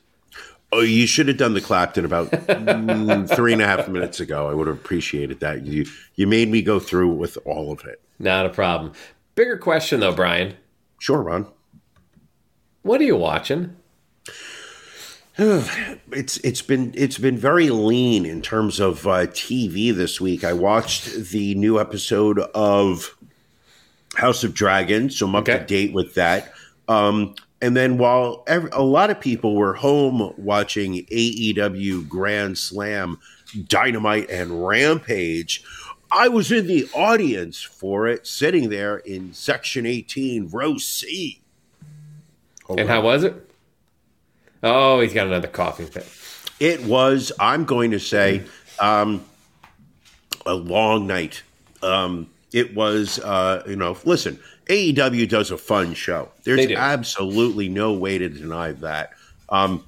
Oh, 0.72 0.80
you 0.80 1.06
should 1.06 1.28
have 1.28 1.36
done 1.36 1.52
the 1.52 1.60
Clapton 1.60 2.06
about 2.06 2.30
three 3.36 3.52
and 3.52 3.60
a 3.60 3.66
half 3.66 3.88
minutes 3.88 4.20
ago. 4.20 4.48
I 4.48 4.54
would 4.54 4.66
have 4.66 4.76
appreciated 4.76 5.40
that. 5.40 5.66
You 5.66 5.84
you 6.14 6.26
made 6.26 6.48
me 6.48 6.62
go 6.62 6.80
through 6.80 7.12
with 7.12 7.36
all 7.44 7.70
of 7.70 7.84
it. 7.84 8.00
Not 8.18 8.46
a 8.46 8.48
problem. 8.48 8.92
Bigger 9.34 9.58
question 9.58 10.00
though, 10.00 10.14
Brian. 10.14 10.56
Sure, 10.98 11.22
Ron. 11.22 11.46
What 12.80 13.00
are 13.00 13.04
you 13.04 13.16
watching? 13.16 13.76
It's 16.14 16.36
it's 16.38 16.60
been 16.60 16.92
it's 16.94 17.16
been 17.16 17.38
very 17.38 17.70
lean 17.70 18.26
in 18.26 18.42
terms 18.42 18.78
of 18.78 19.06
uh, 19.06 19.26
TV 19.28 19.94
this 19.94 20.20
week. 20.20 20.44
I 20.44 20.52
watched 20.52 21.30
the 21.30 21.54
new 21.54 21.80
episode 21.80 22.38
of 22.38 23.16
House 24.14 24.44
of 24.44 24.54
Dragons, 24.54 25.16
so 25.18 25.26
I'm 25.26 25.34
up 25.34 25.48
Okay. 25.48 25.58
to 25.58 25.64
date 25.64 25.92
with 25.92 26.14
that. 26.14 26.52
Um, 26.88 27.34
and 27.60 27.76
then 27.76 27.96
while 27.96 28.42
ev 28.46 28.68
a 28.72 28.82
lot 28.82 29.10
of 29.10 29.20
people 29.20 29.54
were 29.54 29.74
home 29.74 30.32
watching 30.36 31.06
AEW 31.10 32.08
Grand 32.08 32.58
Slam, 32.58 33.18
Dynamite, 33.68 34.28
and 34.30 34.66
Rampage, 34.66 35.62
I 36.10 36.28
was 36.28 36.52
in 36.52 36.66
the 36.66 36.88
audience 36.92 37.62
for 37.62 38.06
it, 38.08 38.26
sitting 38.26 38.68
there 38.68 38.98
in 38.98 39.32
Section 39.32 39.86
18, 39.86 40.48
Row 40.50 40.76
C. 40.76 41.40
Hold 42.64 42.80
And 42.80 42.88
on. 42.90 42.94
how 42.96 43.02
was 43.02 43.24
it? 43.24 43.34
Oh, 44.62 45.00
he's 45.00 45.12
got 45.14 45.26
another 45.26 45.48
coughing 45.48 45.86
fit. 45.86 46.06
It 46.60 46.84
was, 46.84 47.32
I'm 47.40 47.64
going 47.64 47.92
to 47.92 47.98
say, 47.98 48.42
um, 48.78 49.24
a 50.46 50.54
long 50.54 51.06
night. 51.06 51.42
Um, 51.82 52.28
it 52.52 52.74
was, 52.74 53.18
uh, 53.20 53.62
you 53.66 53.76
know, 53.76 53.96
listen, 54.04 54.38
AEW 54.66 55.28
does 55.28 55.50
a 55.50 55.58
fun 55.58 55.94
show. 55.94 56.30
There's 56.44 56.58
absolutely 56.76 57.68
no 57.68 57.92
way 57.92 58.18
to 58.18 58.28
deny 58.28 58.72
that. 58.72 59.10
Um, 59.48 59.84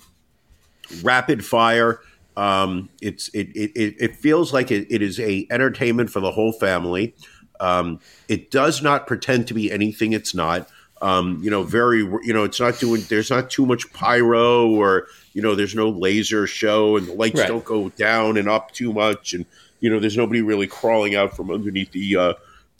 rapid 1.03 1.45
fire. 1.45 2.01
Um, 2.37 2.89
it's 3.01 3.29
it, 3.29 3.49
it 3.55 3.71
it 3.77 3.95
it 4.01 4.17
feels 4.17 4.53
like 4.53 4.71
it, 4.71 4.87
it 4.91 5.03
is 5.03 5.21
a 5.21 5.47
entertainment 5.51 6.11
for 6.11 6.21
the 6.21 6.33
whole 6.33 6.53
family. 6.53 7.15
Um, 7.61 8.01
it 8.29 8.51
does 8.51 8.83
not 8.83 9.07
pretend 9.07 9.47
to 9.49 9.55
be 9.55 9.71
anything 9.71 10.13
it's 10.13 10.35
not. 10.35 10.69
Um, 11.01 11.41
you 11.43 11.51
know, 11.51 11.63
very 11.63 11.99
you 12.01 12.33
know, 12.33 12.45
it's 12.45 12.61
not 12.61 12.79
doing. 12.81 13.03
There's 13.09 13.31
not 13.31 13.51
too 13.51 13.67
much 13.67 13.93
pyro, 13.93 14.69
or 14.69 15.07
you 15.33 15.43
know, 15.43 15.55
there's 15.55 15.75
no 15.75 15.91
laser 15.91 16.47
show, 16.47 16.97
and 16.97 17.07
the 17.07 17.13
lights 17.13 17.39
Right. 17.39 17.49
don't 17.49 17.65
go 17.65 17.91
down 17.91 18.37
and 18.37 18.49
up 18.49 18.73
too 18.73 18.93
much, 18.93 19.33
and 19.35 19.47
You 19.81 19.91
know, 19.91 20.01
there's 20.01 20.17
nobody 20.17 20.41
really 20.41 20.67
crawling 20.67 21.15
out 21.15 21.37
from 21.37 21.51
underneath 21.51 21.93
the 21.93 22.17
uh, 22.17 22.33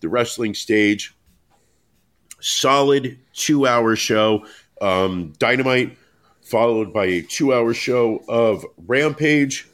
the 0.05 0.09
wrestling 0.09 0.55
stage. 0.55 1.15
Solid 2.41 3.19
two 3.33 3.67
hour 3.67 3.97
show. 3.97 4.47
Um, 4.81 5.33
Dynamite 5.39 5.97
followed 6.43 6.93
by 6.93 7.07
a 7.07 7.23
two 7.23 7.55
hour 7.55 7.73
show 7.73 8.23
of 8.29 8.65
Rampage. 8.87 9.67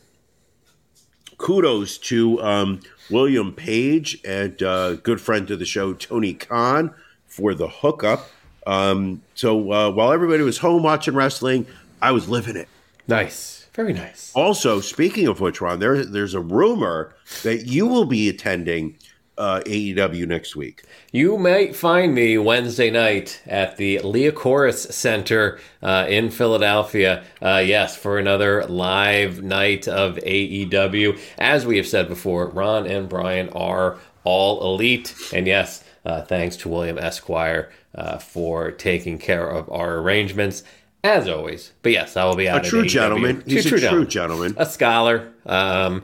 Kudos 1.37 1.99
to 1.99 2.41
um, 2.43 2.81
William 3.11 3.53
Page 3.53 4.19
and 4.25 4.63
uh, 4.63 4.95
good 4.97 5.21
friend 5.21 5.51
of 5.51 5.59
the 5.59 5.65
show, 5.65 5.95
Tony 5.95 6.35
Khan, 6.35 6.95
for 7.27 7.55
the 7.55 7.67
hookup. 7.67 8.29
Um, 8.67 9.23
so 9.35 9.73
uh, 9.73 9.91
while 9.91 10.13
everybody 10.13 10.43
was 10.45 10.59
home 10.59 10.83
watching 10.83 11.15
wrestling, 11.15 11.67
I 12.01 12.13
was 12.13 12.29
living 12.29 12.57
it. 12.57 12.69
Nice. 13.09 13.67
Very 13.73 13.93
nice. 13.95 14.33
Also, 14.35 14.81
speaking 14.81 15.27
of 15.27 15.41
which, 15.41 15.61
Ron, 15.61 15.79
there, 15.79 16.05
there's 16.05 16.35
a 16.35 16.41
rumor 16.41 17.15
that 17.43 17.67
you 17.67 17.87
will 17.87 18.05
be 18.05 18.29
attending 18.29 18.99
uh, 19.41 19.61
AEW 19.67 20.27
next 20.29 20.55
week. 20.55 20.83
You 21.13 21.39
might 21.39 21.75
find 21.75 22.15
me 22.15 22.37
Wednesday 22.39 22.91
night 22.91 23.41
at 23.47 23.77
the 23.79 23.99
Liacouras 23.99 24.93
Center 24.93 25.59
uh, 25.83 26.07
in 26.09 26.31
Philadelphia. 26.31 27.25
Uh, 27.41 27.63
yes, 27.65 27.97
for 27.97 28.19
another 28.19 28.65
live 28.67 29.43
night 29.43 29.89
of 29.89 30.17
AEW. 30.17 31.19
As 31.39 31.67
we 31.67 31.79
have 31.79 31.87
said 31.87 32.07
before, 32.09 32.49
Ron 32.49 32.87
and 32.87 33.09
Brian 33.09 33.49
are 33.51 33.99
all 34.25 34.63
elite. 34.75 35.15
And 35.33 35.47
yes, 35.47 35.83
uh, 36.05 36.23
thanks 36.23 36.57
to 36.59 36.69
William 36.69 36.99
Esquire 36.99 37.71
uh, 37.95 38.19
for 38.19 38.71
taking 38.71 39.19
care 39.19 39.49
of 39.49 39.71
our 39.71 39.97
arrangements. 39.97 40.63
As 41.03 41.27
always. 41.29 41.73
But 41.83 41.93
yes, 41.93 42.15
I 42.19 42.27
will 42.27 42.37
be 42.37 42.47
out 42.47 42.67
A 42.67 42.69
true 42.69 42.83
AEW. 42.85 42.89
gentleman. 42.89 43.43
He's 43.47 43.65
a 43.73 43.79
true 43.79 44.05
gentleman. 44.05 44.55
A 44.59 44.67
scholar, 44.67 45.33
um, 45.47 46.03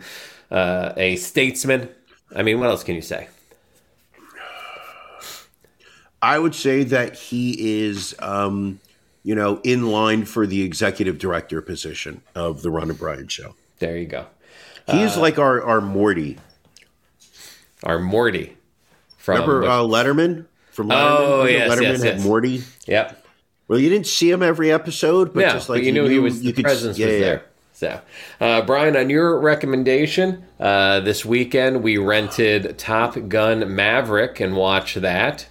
uh, 0.51 0.95
a 0.97 1.16
statesman. 1.16 1.91
I 2.35 2.43
mean, 2.43 2.61
what 2.61 2.68
else 2.68 2.83
can 2.83 2.95
you 2.95 3.03
say? 3.03 3.29
I 6.22 6.39
would 6.39 6.55
say 6.55 6.83
that 6.85 7.14
he 7.16 7.85
is, 7.85 8.14
um, 8.18 8.81
you 9.22 9.35
know, 9.35 9.61
in 9.62 9.91
line 9.91 10.24
for 10.24 10.47
the 10.47 10.62
executive 10.62 11.18
director 11.18 11.61
position 11.61 12.22
of 12.35 12.62
the 12.62 12.70
Ron 12.70 12.91
and 12.91 12.99
Brian 12.99 13.29
show. 13.29 13.55
There 13.79 13.97
you 13.97 14.07
go. 14.07 14.27
He 14.91 14.99
He's 14.99 15.16
like 15.16 15.39
our, 15.39 15.62
our 15.62 15.81
Morty. 15.81 16.39
Our 17.83 17.99
Morty. 17.99 18.57
From 19.18 19.35
Remember 19.35 19.64
uh, 19.64 19.79
Letterman? 19.81 20.47
From 20.70 20.89
Letterman? 20.89 21.18
Oh, 21.18 21.45
yes, 21.45 21.70
Letterman 21.70 21.83
yes, 21.83 22.03
had 22.03 22.16
yes. 22.16 22.24
Morty. 22.24 22.62
Yep. 22.87 23.27
Well, 23.68 23.79
you 23.79 23.91
didn't 23.91 24.07
see 24.07 24.31
him 24.31 24.43
every 24.43 24.70
episode, 24.70 25.35
but 25.35 25.41
yeah, 25.41 25.53
just 25.53 25.68
like 25.68 25.79
but 25.79 25.85
you 25.85 25.93
knew 25.93 26.07
he 26.07 26.18
was 26.18 26.43
you 26.43 26.53
the 26.53 26.53
could- 26.55 26.64
presence 26.64 26.99
yeah, 26.99 27.07
was 27.07 27.14
yeah. 27.14 27.20
there. 27.20 27.45
So, 27.79 28.01
uh, 28.41 28.62
Brian, 28.62 28.97
on 28.97 29.11
your 29.11 29.39
recommendation, 29.39 30.45
uh, 30.59 31.01
this 31.01 31.27
weekend 31.27 31.83
we 31.83 31.99
rented 31.99 32.79
Top 32.79 33.18
Gun 33.29 33.74
Maverick 33.77 34.41
and 34.41 34.57
watched 34.57 34.99
that. 35.03 35.47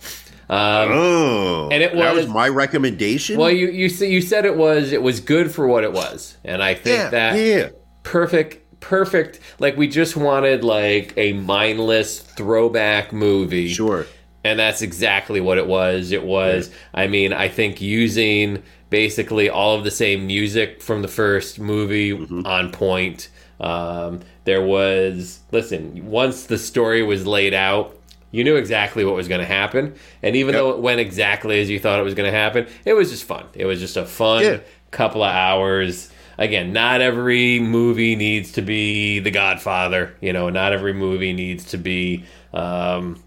Um, 0.49 0.89
Oh, 0.91 1.69
And 1.71 1.83
it 1.83 1.93
that 1.95 2.15
was- 2.15 2.25
was 2.25 2.33
my 2.33 2.49
recommendation. 2.49 3.37
well, 3.37 3.51
you 3.51 3.67
you 3.69 3.89
you 4.07 4.21
said 4.21 4.43
it 4.45 4.57
was 4.57 4.91
it 4.91 5.03
was 5.03 5.19
good 5.19 5.51
for 5.51 5.67
what 5.67 5.83
it 5.83 5.93
was, 5.93 6.35
and 6.43 6.63
I 6.63 6.73
think 6.73 6.97
yeah, 6.97 7.09
that 7.11 7.35
yeah. 7.37 7.67
perfect 8.01 8.79
perfect 8.79 9.39
like 9.59 9.77
we 9.77 9.87
just 9.87 10.15
wanted 10.17 10.63
like 10.63 11.13
a 11.17 11.33
mindless 11.33 12.19
throwback 12.19 13.13
movie 13.13 13.67
Sure. 13.67 14.05
and 14.43 14.57
that's 14.59 14.81
exactly 14.83 15.41
what 15.41 15.57
it 15.57 15.65
was 15.65 16.11
it 16.11 16.23
was 16.23 16.69
i 16.93 17.07
mean 17.07 17.33
i 17.33 17.47
think 17.47 17.81
using 17.81 18.61
basically 18.99 19.49
all 19.49 19.75
of 19.77 19.83
the 19.83 19.91
same 19.91 20.25
music 20.25 20.81
from 20.81 21.01
the 21.01 21.07
first 21.21 21.59
movie 21.59 22.11
Mm-hmm. 22.13 22.45
on 22.45 22.71
point 22.71 23.27
um, 23.59 24.21
there 24.45 24.61
was 24.61 25.39
listen 25.51 25.81
once 26.09 26.37
the 26.45 26.57
story 26.57 27.03
was 27.03 27.27
laid 27.27 27.53
out 27.53 27.85
you 28.31 28.43
knew 28.45 28.55
exactly 28.55 29.03
what 29.03 29.15
was 29.15 29.27
going 29.27 29.41
to 29.41 29.45
happen 29.61 29.95
and 30.23 30.35
even 30.37 30.53
Yep. 30.53 30.59
though 30.61 30.69
it 30.71 30.79
went 30.79 30.99
exactly 31.01 31.59
as 31.59 31.69
you 31.69 31.77
thought 31.79 31.99
it 31.99 32.03
was 32.03 32.13
going 32.13 32.31
to 32.31 32.37
happen 32.37 32.67
it 32.85 32.93
was 32.93 33.09
just 33.09 33.25
fun 33.25 33.45
it 33.53 33.65
was 33.65 33.79
just 33.81 33.97
a 33.97 34.05
fun 34.05 34.43
Yeah. 34.43 34.59
couple 34.91 35.23
of 35.23 35.33
hours 35.33 36.09
again 36.37 36.71
not 36.71 37.01
every 37.01 37.59
movie 37.59 38.15
needs 38.15 38.53
to 38.53 38.61
be 38.61 39.19
the 39.19 39.31
godfather 39.31 40.15
you 40.21 40.31
know 40.31 40.49
not 40.49 40.71
every 40.71 40.93
movie 40.93 41.33
needs 41.33 41.65
to 41.73 41.77
be 41.77 42.23
um, 42.53 43.21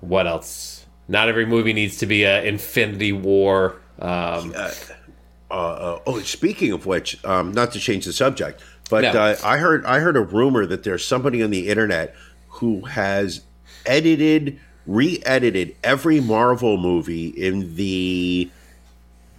what 0.00 0.26
else 0.26 0.84
not 1.08 1.28
every 1.28 1.46
movie 1.46 1.72
needs 1.72 1.96
to 1.98 2.06
be 2.06 2.24
a 2.24 2.42
infinity 2.44 3.12
war 3.12 3.80
um, 4.02 4.54
Uh, 5.50 5.98
oh, 6.06 6.18
speaking 6.20 6.72
of 6.72 6.86
which, 6.86 7.22
um, 7.26 7.52
not 7.52 7.72
to 7.72 7.78
change 7.78 8.06
the 8.06 8.12
subject, 8.12 8.62
but 8.88 9.02
No. 9.02 9.10
uh, 9.10 9.36
I 9.44 9.58
heard 9.58 9.84
I 9.84 9.98
heard 10.00 10.16
a 10.16 10.22
rumor 10.22 10.64
that 10.64 10.82
there's 10.82 11.04
somebody 11.04 11.42
on 11.42 11.50
the 11.50 11.68
internet 11.68 12.14
who 12.48 12.86
has 12.86 13.42
edited, 13.84 14.58
re-edited 14.86 15.76
every 15.84 16.20
Marvel 16.20 16.78
movie 16.78 17.28
in 17.28 17.76
the 17.76 18.50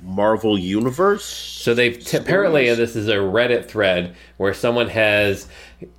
Marvel 0.03 0.55
universe. 0.59 1.23
So 1.25 1.73
they've 1.73 1.97
t- 2.03 2.17
apparently 2.17 2.69
uh, 2.69 2.75
this 2.75 2.95
is 2.95 3.07
a 3.07 3.15
Reddit 3.15 3.65
thread 3.65 4.15
where 4.37 4.53
someone 4.53 4.89
has 4.89 5.47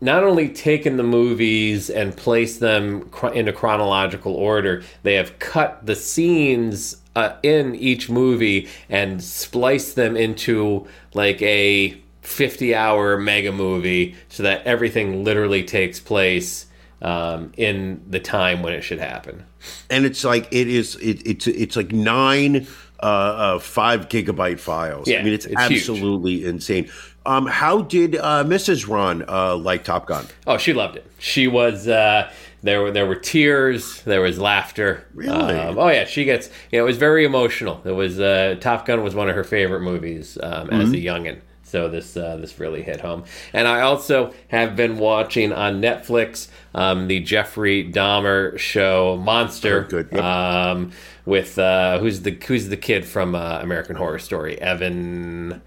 not 0.00 0.22
only 0.22 0.48
taken 0.48 0.96
the 0.96 1.02
movies 1.02 1.90
and 1.90 2.16
placed 2.16 2.60
them 2.60 3.02
chro- 3.06 3.34
into 3.34 3.52
chronological 3.52 4.34
order, 4.34 4.82
they 5.02 5.14
have 5.14 5.38
cut 5.40 5.84
the 5.86 5.96
scenes 5.96 6.98
uh, 7.16 7.36
in 7.42 7.74
each 7.74 8.10
movie 8.10 8.68
and 8.88 9.22
splice 9.22 9.94
them 9.94 10.16
into 10.16 10.86
like 11.14 11.40
a 11.42 11.96
50 12.22 12.74
hour 12.74 13.16
mega 13.18 13.52
movie 13.52 14.14
so 14.28 14.42
that 14.42 14.66
everything 14.66 15.24
literally 15.24 15.62
takes 15.62 16.00
place 16.00 16.66
um, 17.02 17.52
in 17.56 18.02
the 18.08 18.18
time 18.20 18.62
when 18.62 18.72
it 18.72 18.80
should 18.82 18.98
happen. 18.98 19.44
and 19.90 20.04
it's 20.06 20.24
like 20.24 20.46
it 20.50 20.68
is 20.68 20.96
it, 20.96 21.20
it's 21.26 21.46
it's 21.46 21.76
like 21.76 21.92
nine 21.92 22.66
uh, 23.00 23.06
uh 23.06 23.58
five 23.58 24.08
gigabyte 24.08 24.58
files 24.60 25.06
Yeah, 25.08 25.20
i 25.20 25.22
mean 25.22 25.32
it's, 25.34 25.44
it's 25.46 25.60
huge. 25.68 25.80
absolutely 25.80 26.44
insane 26.44 26.88
um 27.26 27.46
how 27.46 27.82
did 27.82 28.16
uh 28.16 28.44
mrs 28.44 28.88
ron 28.88 29.24
uh 29.28 29.56
like 29.56 29.84
top 29.84 30.06
gun 30.06 30.26
Oh, 30.46 30.56
she 30.58 30.72
loved 30.74 30.96
it. 30.96 31.06
She 31.18 31.48
was 31.48 31.88
uh, 31.88 32.30
there. 32.64 32.82
Were 32.82 32.90
there 32.90 33.06
were 33.06 33.14
tears. 33.14 34.02
There 34.02 34.20
was 34.20 34.38
laughter. 34.38 35.06
Really? 35.14 35.54
Um, 35.54 35.78
oh 35.78 35.88
yeah, 35.88 36.04
she 36.06 36.24
gets. 36.24 36.48
You 36.72 36.78
know, 36.78 36.84
it 36.84 36.88
was 36.88 36.96
very 36.96 37.24
emotional. 37.24 37.80
It 37.84 37.92
was 37.92 38.18
uh, 38.18 38.56
Top 38.60 38.86
Gun 38.86 39.04
was 39.04 39.14
one 39.14 39.28
of 39.28 39.36
her 39.36 39.44
favorite 39.44 39.82
movies 39.82 40.36
um, 40.42 40.70
as 40.70 40.88
Mm-hmm. 40.88 40.94
a 40.94 40.96
youngin. 40.98 41.40
So 41.62 41.88
this 41.88 42.16
uh, 42.16 42.36
this 42.36 42.60
really 42.60 42.82
hit 42.82 43.00
home. 43.00 43.24
And 43.52 43.66
I 43.66 43.80
also 43.80 44.32
have 44.48 44.76
been 44.76 44.98
watching 44.98 45.52
on 45.52 45.80
Netflix 45.80 46.48
um, 46.74 47.08
the 47.08 47.20
Jeffrey 47.20 47.90
Dahmer 47.90 48.56
show 48.58 49.16
Monster. 49.16 49.84
Oh, 49.86 49.90
good. 49.90 50.08
Yep. 50.12 50.22
Um, 50.22 50.92
with 51.24 51.58
uh, 51.58 51.98
who's 51.98 52.20
the 52.22 52.30
who's 52.46 52.68
the 52.68 52.76
kid 52.76 53.04
from 53.04 53.34
uh, 53.34 53.58
American 53.60 53.96
Horror 53.96 54.18
Story? 54.20 54.60
Evan. 54.60 55.62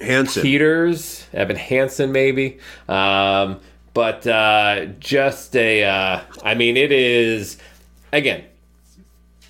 hanson 0.00 0.42
Peters, 0.42 1.26
Evan 1.32 1.56
Hansen, 1.56 2.12
maybe. 2.12 2.58
Um, 2.88 3.60
but 3.94 4.26
uh, 4.26 4.86
just 4.98 5.56
a, 5.56 5.84
uh, 5.84 6.20
I 6.42 6.54
mean, 6.54 6.76
it 6.76 6.92
is, 6.92 7.56
again, 8.12 8.44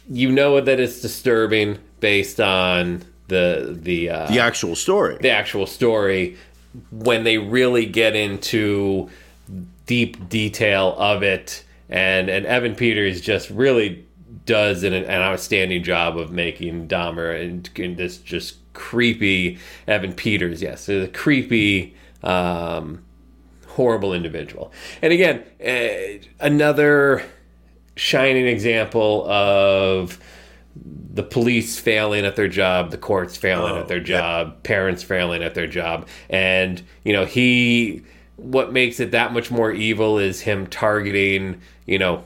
you 0.08 0.30
know 0.30 0.60
that 0.60 0.78
it's 0.78 1.00
disturbing 1.00 1.78
based 2.00 2.40
on 2.40 3.02
the 3.28 3.76
the 3.80 4.10
uh, 4.10 4.26
the 4.26 4.38
actual 4.38 4.76
story. 4.76 5.16
the 5.20 5.30
actual 5.30 5.66
story 5.66 6.36
when 6.90 7.24
they 7.24 7.38
really 7.38 7.86
get 7.86 8.14
into 8.14 9.08
deep 9.86 10.28
detail 10.28 10.94
of 10.98 11.22
it. 11.22 11.64
And 11.88 12.28
and 12.28 12.46
Evan 12.46 12.74
Peters 12.74 13.20
just 13.20 13.50
really 13.50 14.06
does 14.46 14.82
an, 14.82 14.92
an 14.92 15.06
outstanding 15.06 15.82
job 15.82 16.18
of 16.18 16.30
making 16.30 16.88
Dahmer 16.88 17.40
and, 17.40 17.68
and 17.76 17.96
this 17.96 18.18
just 18.18 18.56
creepy 18.74 19.58
Evan 19.86 20.12
Peters. 20.12 20.60
Yes 20.62 20.86
the 20.86 21.10
creepy 21.12 21.94
um, 22.22 23.04
horrible 23.74 24.12
individual 24.12 24.72
and 25.02 25.12
again 25.12 25.44
uh, 25.64 26.24
another 26.40 27.22
shining 27.96 28.46
example 28.46 29.28
of 29.30 30.18
the 30.76 31.22
police 31.22 31.78
failing 31.78 32.24
at 32.24 32.36
their 32.36 32.48
job, 32.48 32.90
the 32.90 32.98
courts 32.98 33.36
failing 33.36 33.76
at 33.76 33.86
their 33.86 34.00
job, 34.00 34.62
parents 34.64 35.02
failing 35.02 35.42
at 35.42 35.54
their 35.54 35.68
job. 35.68 36.08
And, 36.28 36.82
you 37.04 37.12
know, 37.12 37.24
he, 37.24 38.02
what 38.36 38.72
makes 38.72 38.98
it 38.98 39.12
that 39.12 39.32
much 39.32 39.50
more 39.50 39.70
evil 39.70 40.18
is 40.18 40.40
him 40.40 40.66
targeting, 40.66 41.60
you 41.86 41.98
know, 41.98 42.24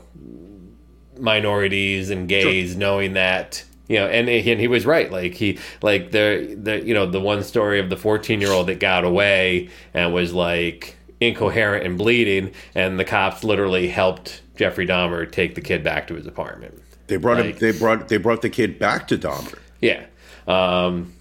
minorities 1.19 2.09
and 2.09 2.27
gays, 2.27 2.75
knowing 2.75 3.13
that. 3.13 3.63
You 3.87 3.97
know, 3.97 4.07
and, 4.07 4.29
and 4.29 4.59
he 4.59 4.67
was 4.67 4.85
right. 4.85 5.11
Like 5.11 5.33
he, 5.33 5.57
like 5.81 6.11
the 6.11 6.55
the 6.61 6.85
you 6.85 6.93
know 6.93 7.07
the 7.07 7.19
one 7.19 7.43
story 7.43 7.79
of 7.79 7.89
the 7.89 7.97
fourteen 7.97 8.39
year 8.39 8.51
old 8.51 8.67
that 8.67 8.79
got 8.79 9.03
away 9.03 9.69
and 9.95 10.13
was 10.13 10.31
like 10.31 10.95
incoherent 11.21 11.85
and 11.85 11.97
bleeding, 11.97 12.51
and 12.75 12.99
the 12.99 13.05
cops 13.05 13.43
literally 13.43 13.87
helped 13.89 14.41
Jeffrey 14.55 14.87
Dahmer 14.87 15.29
take 15.31 15.55
the 15.55 15.61
kid 15.61 15.83
back 15.83 16.07
to 16.07 16.15
his 16.15 16.25
apartment. 16.27 16.81
they 17.07 17.17
brought 17.17 17.39
him 17.45 17.55
they 17.59 17.71
brought 17.71 18.07
they 18.07 18.17
brought 18.17 18.41
the 18.41 18.49
kid 18.49 18.77
back 18.79 19.07
to 19.07 19.17
dahmer 19.17 19.57
Yeah. 19.81 20.05
Um, 20.47 21.13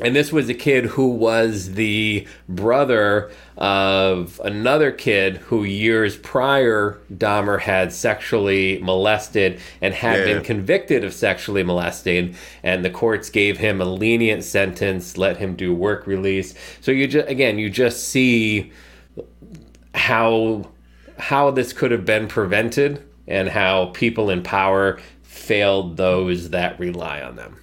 and 0.00 0.16
this 0.16 0.32
was 0.32 0.48
a 0.48 0.54
kid 0.54 0.86
who 0.86 1.08
was 1.08 1.72
the 1.74 2.26
brother 2.48 3.30
of 3.58 4.40
another 4.42 4.90
kid 4.90 5.36
who 5.36 5.64
years 5.64 6.16
prior 6.16 6.98
Dahmer 7.14 7.60
had 7.60 7.92
sexually 7.92 8.78
molested 8.82 9.60
and 9.82 9.92
had 9.92 10.20
Yeah. 10.20 10.24
been 10.34 10.42
convicted 10.44 11.04
of 11.04 11.12
sexually 11.12 11.62
molesting, 11.62 12.34
and 12.62 12.82
the 12.84 12.90
courts 12.90 13.28
gave 13.28 13.58
him 13.58 13.82
a 13.82 13.84
lenient 13.84 14.44
sentence, 14.44 15.18
let 15.18 15.36
him 15.36 15.54
do 15.56 15.74
work 15.74 16.06
release. 16.06 16.54
So 16.80 16.90
you 16.90 17.06
just 17.06 17.28
again, 17.28 17.58
you 17.58 17.68
just 17.68 18.08
see 18.08 18.72
how 19.94 20.68
how 21.18 21.50
this 21.50 21.72
could 21.72 21.90
have 21.90 22.04
been 22.04 22.26
prevented 22.26 23.02
and 23.28 23.48
how 23.48 23.86
people 23.86 24.30
in 24.30 24.42
power 24.42 24.98
failed 25.22 25.96
those 25.96 26.50
that 26.50 26.78
rely 26.78 27.20
on 27.22 27.36
them. 27.36 27.56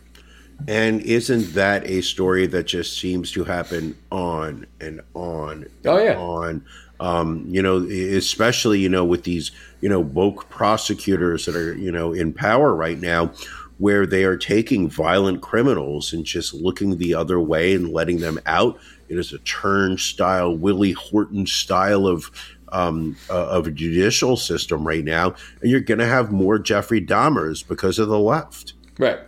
And 0.67 1.01
isn't 1.01 1.53
that 1.53 1.85
a 1.85 2.01
story 2.01 2.45
that 2.47 2.67
just 2.67 2.99
seems 2.99 3.31
to 3.31 3.43
happen 3.43 3.95
on 4.11 4.65
and 4.79 5.01
on 5.13 5.63
and 5.63 5.69
Oh, 5.85 5.97
yeah. 5.97 6.17
on? 6.17 6.65
Um, 6.99 7.45
you 7.47 7.61
know, 7.61 7.77
especially, 7.77 8.79
you 8.79 8.89
know, 8.89 9.05
with 9.05 9.23
these, 9.23 9.51
you 9.79 9.87
know, 9.87 10.01
woke 10.01 10.49
prosecutors 10.49 11.45
that 11.45 11.55
are, 11.55 11.73
you 11.75 11.91
know, 11.91 12.11
in 12.11 12.33
power 12.33 12.75
right 12.75 12.99
now, 12.99 13.31
where 13.77 14.05
they 14.05 14.25
are 14.25 14.35
taking 14.35 14.89
violent 14.89 15.41
criminals 15.41 16.11
and 16.11 16.25
just 16.25 16.53
looking 16.53 16.97
the 16.97 17.13
other 17.13 17.39
way 17.39 17.73
and 17.73 17.93
letting 17.93 18.17
them 18.19 18.37
out. 18.45 18.77
It 19.09 19.17
is 19.17 19.33
a 19.33 19.39
turnstile, 19.39 20.55
Willie 20.55 20.91
Horton 20.93 21.47
style 21.47 22.07
of 22.07 22.31
um, 22.71 23.17
uh, 23.29 23.47
of 23.47 23.67
a 23.67 23.71
judicial 23.71 24.37
system 24.37 24.87
right 24.87 25.03
now, 25.03 25.33
and 25.61 25.71
you're 25.71 25.79
going 25.79 25.99
to 25.99 26.05
have 26.05 26.31
more 26.31 26.59
Jeffrey 26.59 27.03
Dahmers 27.03 27.67
because 27.67 27.97
of 27.97 28.09
the 28.09 28.19
left. 28.19 28.73
Right. 28.99 29.19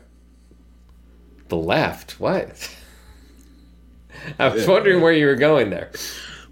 The 1.47 1.57
left? 1.57 2.19
What? 2.19 2.69
I 4.39 4.49
was 4.49 4.67
wondering 4.67 5.01
where 5.01 5.13
you 5.13 5.25
were 5.25 5.35
going 5.35 5.71
there. 5.71 5.89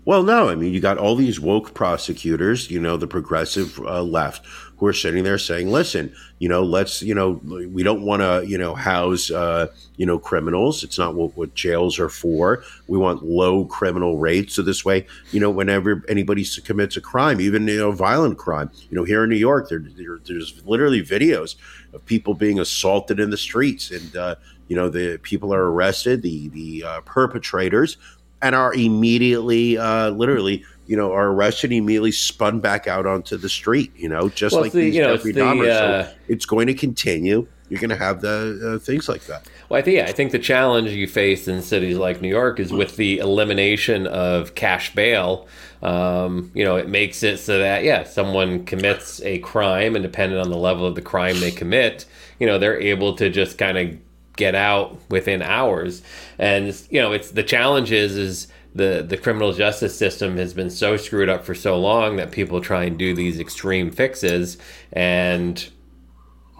Well, 0.06 0.24
no, 0.24 0.50
I 0.50 0.56
mean, 0.56 0.74
you 0.74 0.80
got 0.80 0.98
all 0.98 1.16
these 1.16 1.40
woke 1.40 1.74
prosecutors, 1.76 2.72
you 2.72 2.80
know, 2.80 2.98
the 2.98 3.06
progressive 3.06 3.80
uh, 3.80 4.02
left, 4.02 4.44
who 4.80 4.88
are 4.88 4.94
sitting 4.94 5.24
there 5.24 5.38
saying, 5.38 5.70
listen, 5.70 6.14
you 6.40 6.48
know, 6.48 6.64
let's, 6.64 7.02
you 7.02 7.14
know, 7.14 7.42
we 7.44 7.84
don't 7.84 8.02
want 8.02 8.22
to, 8.22 8.48
you 8.48 8.58
know, 8.58 8.74
house, 8.74 9.30
uh, 9.30 9.68
you 9.98 10.06
know, 10.06 10.18
criminals. 10.18 10.84
It's 10.86 10.98
not 10.98 11.16
what, 11.16 11.36
what 11.36 11.54
jails 11.54 12.00
are 12.00 12.08
for. 12.08 12.64
We 12.88 12.98
want 12.98 13.24
low 13.24 13.66
criminal 13.66 14.18
rates. 14.18 14.56
So 14.56 14.62
this 14.62 14.86
way, 14.86 15.06
you 15.32 15.42
know, 15.42 15.50
whenever 15.50 16.02
anybody 16.08 16.46
commits 16.64 16.96
a 16.96 17.02
crime, 17.02 17.42
even, 17.42 17.68
you 17.68 17.78
know, 17.78 17.92
violent 17.92 18.38
crime, 18.38 18.72
you 18.90 18.98
know, 18.98 19.04
here 19.04 19.24
in 19.26 19.30
New 19.30 19.36
York, 19.36 19.68
there, 19.68 19.80
there, 19.98 20.20
there's 20.26 20.64
literally 20.66 21.02
videos 21.02 21.56
of 21.94 22.06
people 22.06 22.34
being 22.34 22.60
assaulted 22.60 23.20
in 23.20 23.32
the 23.32 23.38
streets. 23.38 23.92
And, 23.92 24.16
uh, 24.16 24.36
you 24.70 24.78
know, 24.78 24.88
the 24.88 25.18
people 25.24 25.54
are 25.54 25.72
arrested, 25.72 26.22
the, 26.22 26.48
the 26.50 26.84
uh, 26.86 27.02
perpetrators, 27.02 27.98
and 28.42 28.56
are 28.56 28.74
immediately, 28.74 29.78
uh, 29.78 30.10
literally, 30.12 30.64
you 30.88 30.96
know, 30.98 31.12
are 31.12 31.30
arrested, 31.30 31.72
immediately 31.72 32.12
spun 32.12 32.60
back 32.60 32.88
out 32.88 33.06
onto 33.06 33.38
the 33.38 33.50
street. 33.50 33.92
You 33.96 34.10
know, 34.10 34.30
just 34.30 34.54
Well, 34.54 34.64
like 34.64 34.72
the- 34.72 34.80
these 34.82 34.96
you 34.96 35.02
know, 35.02 35.16
Jeffrey 35.16 35.32
it's 35.32 35.38
the, 35.38 35.46
uh, 35.72 36.04
so 36.06 36.14
it's 36.28 36.46
going 36.46 36.68
to 36.68 36.74
continue. 36.74 37.48
You're 37.70 37.80
going 37.80 37.92
to 37.92 37.98
have 37.98 38.22
the 38.22 38.78
uh, 38.78 38.84
things 38.84 39.08
like 39.08 39.26
that. 39.26 39.48
Well, 39.70 39.78
I 39.78 39.84
think 39.84 39.98
yeah, 39.98 40.06
I 40.06 40.12
think 40.12 40.32
the 40.32 40.40
challenge 40.40 40.90
you 40.90 41.08
face 41.08 41.48
in 41.48 41.62
cities 41.62 41.98
like 41.98 42.20
New 42.20 42.28
York 42.30 42.60
is 42.60 42.72
with 42.74 42.96
the 42.96 43.20
elimination 43.20 44.08
of 44.08 44.56
cash 44.56 44.96
bail. 44.96 45.48
Um, 45.84 46.52
you 46.56 46.66
know, 46.66 46.78
it 46.78 46.90
makes 46.90 47.22
it 47.22 47.38
so 47.38 47.60
that 47.60 47.84
yeah, 47.84 48.06
someone 48.06 48.66
commits 48.66 49.22
a 49.22 49.38
crime, 49.40 49.96
and 49.96 50.02
depending 50.02 50.40
on 50.40 50.50
the 50.50 50.58
level 50.58 50.88
of 50.88 50.96
the 50.96 51.04
crime 51.04 51.40
they 51.42 51.52
commit, 51.52 52.06
you 52.40 52.48
know, 52.48 52.58
they're 52.58 52.80
able 52.82 53.14
to 53.18 53.30
just 53.30 53.60
kind 53.60 53.78
of 53.78 53.96
get 54.40 54.56
out 54.56 54.98
within 55.10 55.44
hours. 55.44 56.02
And 56.40 56.68
you 56.90 57.00
know, 57.00 57.12
it's 57.12 57.30
the 57.30 57.44
challenge 57.44 57.92
is 57.92 58.18
is 58.18 58.48
the 58.74 59.06
the 59.08 59.18
criminal 59.18 59.54
justice 59.54 59.96
system 59.96 60.38
has 60.38 60.54
been 60.54 60.72
so 60.72 60.98
screwed 60.98 61.30
up 61.30 61.46
for 61.46 61.54
so 61.54 61.78
long 61.78 62.16
that 62.16 62.32
people 62.32 62.62
try 62.62 62.86
and 62.86 62.98
do 62.98 63.14
these 63.14 63.40
extreme 63.40 63.92
fixes 63.92 64.58
and 64.94 65.70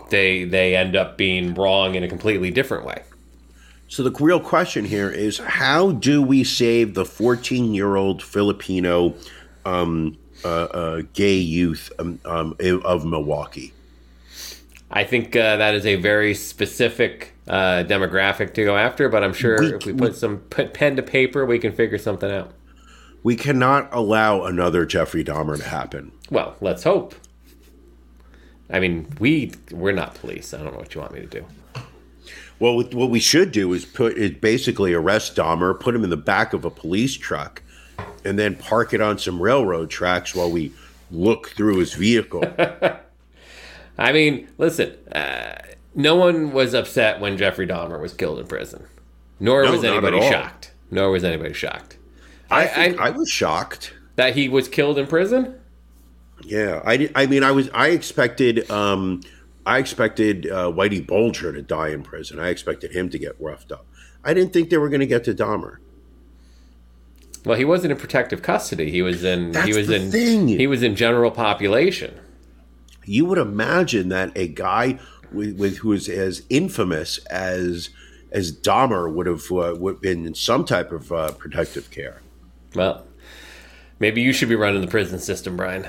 they 0.10 0.44
they 0.44 0.76
end 0.76 0.96
up 0.96 1.18
being 1.18 1.56
wrong 1.56 1.96
in 1.96 2.04
a 2.04 2.08
completely 2.08 2.52
different 2.52 2.86
way. 2.86 3.02
So 3.88 4.04
the 4.04 4.12
real 4.24 4.40
question 4.40 4.86
here 4.86 5.10
is, 5.10 5.40
how 5.40 5.94
do 5.94 6.22
we 6.22 6.44
save 6.44 6.94
the 6.94 7.06
14 7.06 7.74
year 7.74 7.96
old 7.96 8.22
Filipino 8.22 9.16
um, 9.66 10.16
uh, 10.46 10.48
uh, 10.48 11.02
gay 11.14 11.38
youth 11.38 11.92
um, 11.98 12.20
um, 12.24 12.56
of 12.86 13.04
Milwaukee? 13.04 13.74
I 14.92 15.04
think 15.04 15.36
uh, 15.36 15.58
that 15.58 15.76
is 15.76 15.86
a 15.86 15.96
very 15.96 16.34
specific 16.34 17.34
uh, 17.50 17.84
demographic 17.88 18.54
to 18.54 18.64
go 18.64 18.78
after, 18.78 19.10
but 19.10 19.24
I'm 19.24 19.34
sure 19.34 19.60
We- 19.60 19.74
if 19.76 19.86
we 19.86 19.94
put 19.94 20.16
some 20.16 20.38
put 20.38 20.74
pen 20.74 20.96
to 20.96 21.02
paper, 21.04 21.46
we 21.46 21.60
can 21.60 21.72
figure 21.74 21.98
something 21.98 22.32
out. 22.32 22.52
We 23.24 23.36
cannot 23.36 23.90
allow 23.92 24.44
another 24.46 24.86
Jeffrey 24.86 25.24
Dahmer 25.26 25.58
to 25.58 25.64
happen. 25.64 26.12
Well, 26.32 26.56
let's 26.62 26.84
hope. 26.84 27.16
I 28.70 28.80
mean, 28.80 29.08
we 29.20 29.52
we're 29.72 29.92
not 29.94 30.16
police. 30.16 30.54
I 30.54 30.58
don't 30.58 30.74
know 30.74 30.80
what 30.80 30.94
you 30.96 31.02
want 31.02 31.14
me 31.14 31.22
to 31.22 31.26
do. 31.28 31.46
Well, 32.60 32.76
what 32.76 32.94
what 32.94 33.10
we 33.10 33.20
should 33.20 33.52
do 33.52 33.74
is 33.74 33.84
put 33.84 34.16
is 34.18 34.32
basically 34.32 34.94
arrest 34.94 35.36
Dahmer, 35.36 35.78
put 35.80 35.96
him 35.96 36.04
in 36.04 36.10
the 36.12 36.18
back 36.18 36.54
of 36.54 36.66
a 36.66 36.70
police 36.70 37.16
truck, 37.16 37.64
and 38.24 38.38
then 38.38 38.56
park 38.56 38.94
it 38.94 39.02
on 39.02 39.18
some 39.18 39.42
railroad 39.42 39.90
tracks 39.90 40.36
while 40.36 40.52
we 40.52 40.72
look 41.10 41.50
through 41.50 41.78
his 41.78 41.96
vehicle. 41.96 42.44
I 43.98 44.12
mean, 44.14 44.48
listen, 44.58 44.92
uh, 45.12 45.56
no 46.00 46.16
one 46.16 46.52
was 46.52 46.74
upset 46.74 47.20
when 47.20 47.38
Jeffrey 47.38 47.68
Dahmer 47.68 48.00
was 48.02 48.14
killed 48.14 48.40
in 48.40 48.48
prison, 48.48 48.86
nor 49.40 49.64
No, 49.64 49.72
was 49.72 49.84
anybody 49.84 50.20
shocked. 50.22 50.72
Nor 50.90 51.12
was 51.12 51.24
anybody 51.24 51.54
shocked 51.54 51.98
I, 52.50 52.68
I- 52.68 52.96
I- 52.98 53.08
I, 53.08 53.10
was 53.12 53.30
shocked. 53.30 53.94
that 54.16 54.36
he 54.36 54.50
was 54.50 54.68
killed 54.68 54.98
in 54.98 55.06
prison. 55.06 55.56
Yeah, 56.44 56.82
I, 56.86 57.10
I 57.16 57.26
mean, 57.28 57.44
I 57.44 57.52
was 57.52 57.70
I 57.74 57.90
expected 57.90 58.70
um, 58.72 59.22
I 59.66 59.78
expected 59.78 60.48
uh, 60.50 60.72
Whitey 60.72 61.06
Bulger 61.06 61.52
to 61.54 61.62
die 61.62 61.90
in 61.90 62.02
prison. 62.02 62.40
I 62.40 62.48
expected 62.50 62.92
him 62.94 63.10
to 63.10 63.20
get 63.20 63.40
roughed 63.40 63.72
up. 63.72 63.86
I 64.24 64.34
didn't 64.34 64.54
think 64.54 64.70
they 64.70 64.78
were 64.78 64.90
going 64.90 65.02
to 65.02 65.06
get 65.06 65.24
to 65.26 65.34
Dahmer. 65.34 65.78
Well, 67.46 67.58
he 67.58 67.66
wasn't 67.66 67.92
in 67.92 67.98
protective 67.98 68.42
custody. 68.42 68.90
He 68.92 69.02
was 69.02 69.24
in. 69.24 69.54
he 69.66 69.74
was 69.74 69.90
in. 69.90 70.12
thing. 70.12 70.48
He 70.48 70.66
was 70.68 70.82
in 70.82 70.96
general 70.96 71.30
population. 71.32 72.18
You 73.06 73.26
would 73.26 73.38
imagine 73.38 74.10
that 74.10 74.32
a 74.36 74.48
guy 74.48 75.00
with, 75.32 75.58
with 75.60 75.78
who 75.78 75.94
is 75.94 76.08
as 76.10 76.44
infamous 76.50 77.18
as 77.28 77.90
as 78.32 78.52
Dahmer 78.52 79.12
would 79.12 79.26
have 79.26 79.52
uh, 79.52 79.76
would 79.80 80.02
been 80.02 80.26
in 80.28 80.36
some 80.36 80.64
type 80.66 80.92
of 80.92 81.12
uh, 81.12 81.32
protective 81.32 81.90
care. 81.90 82.22
Well, 82.76 83.06
maybe 84.00 84.22
you 84.22 84.32
should 84.34 84.50
be 84.50 84.56
running 84.56 84.82
the 84.82 84.88
prison 84.88 85.20
system, 85.20 85.58
Brian. 85.58 85.88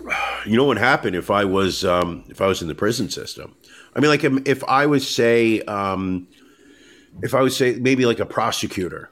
You 0.46 0.56
know 0.56 0.62
what 0.64 0.78
happened 0.78 1.16
if 1.16 1.28
I 1.32 1.44
was 1.44 1.84
um, 1.84 2.22
if 2.28 2.40
I 2.40 2.46
was 2.46 2.62
in 2.62 2.68
the 2.68 2.74
prison 2.76 3.10
system? 3.10 3.56
I 3.96 4.00
mean, 4.00 4.10
like 4.10 4.24
um, 4.24 4.40
if 4.46 4.62
I 4.64 4.86
was 4.86 5.08
say 5.08 5.60
um, 5.62 6.28
if 7.20 7.34
I 7.34 7.40
was 7.40 7.56
say 7.56 7.74
maybe 7.74 8.06
like 8.06 8.20
a 8.20 8.26
prosecutor, 8.26 9.10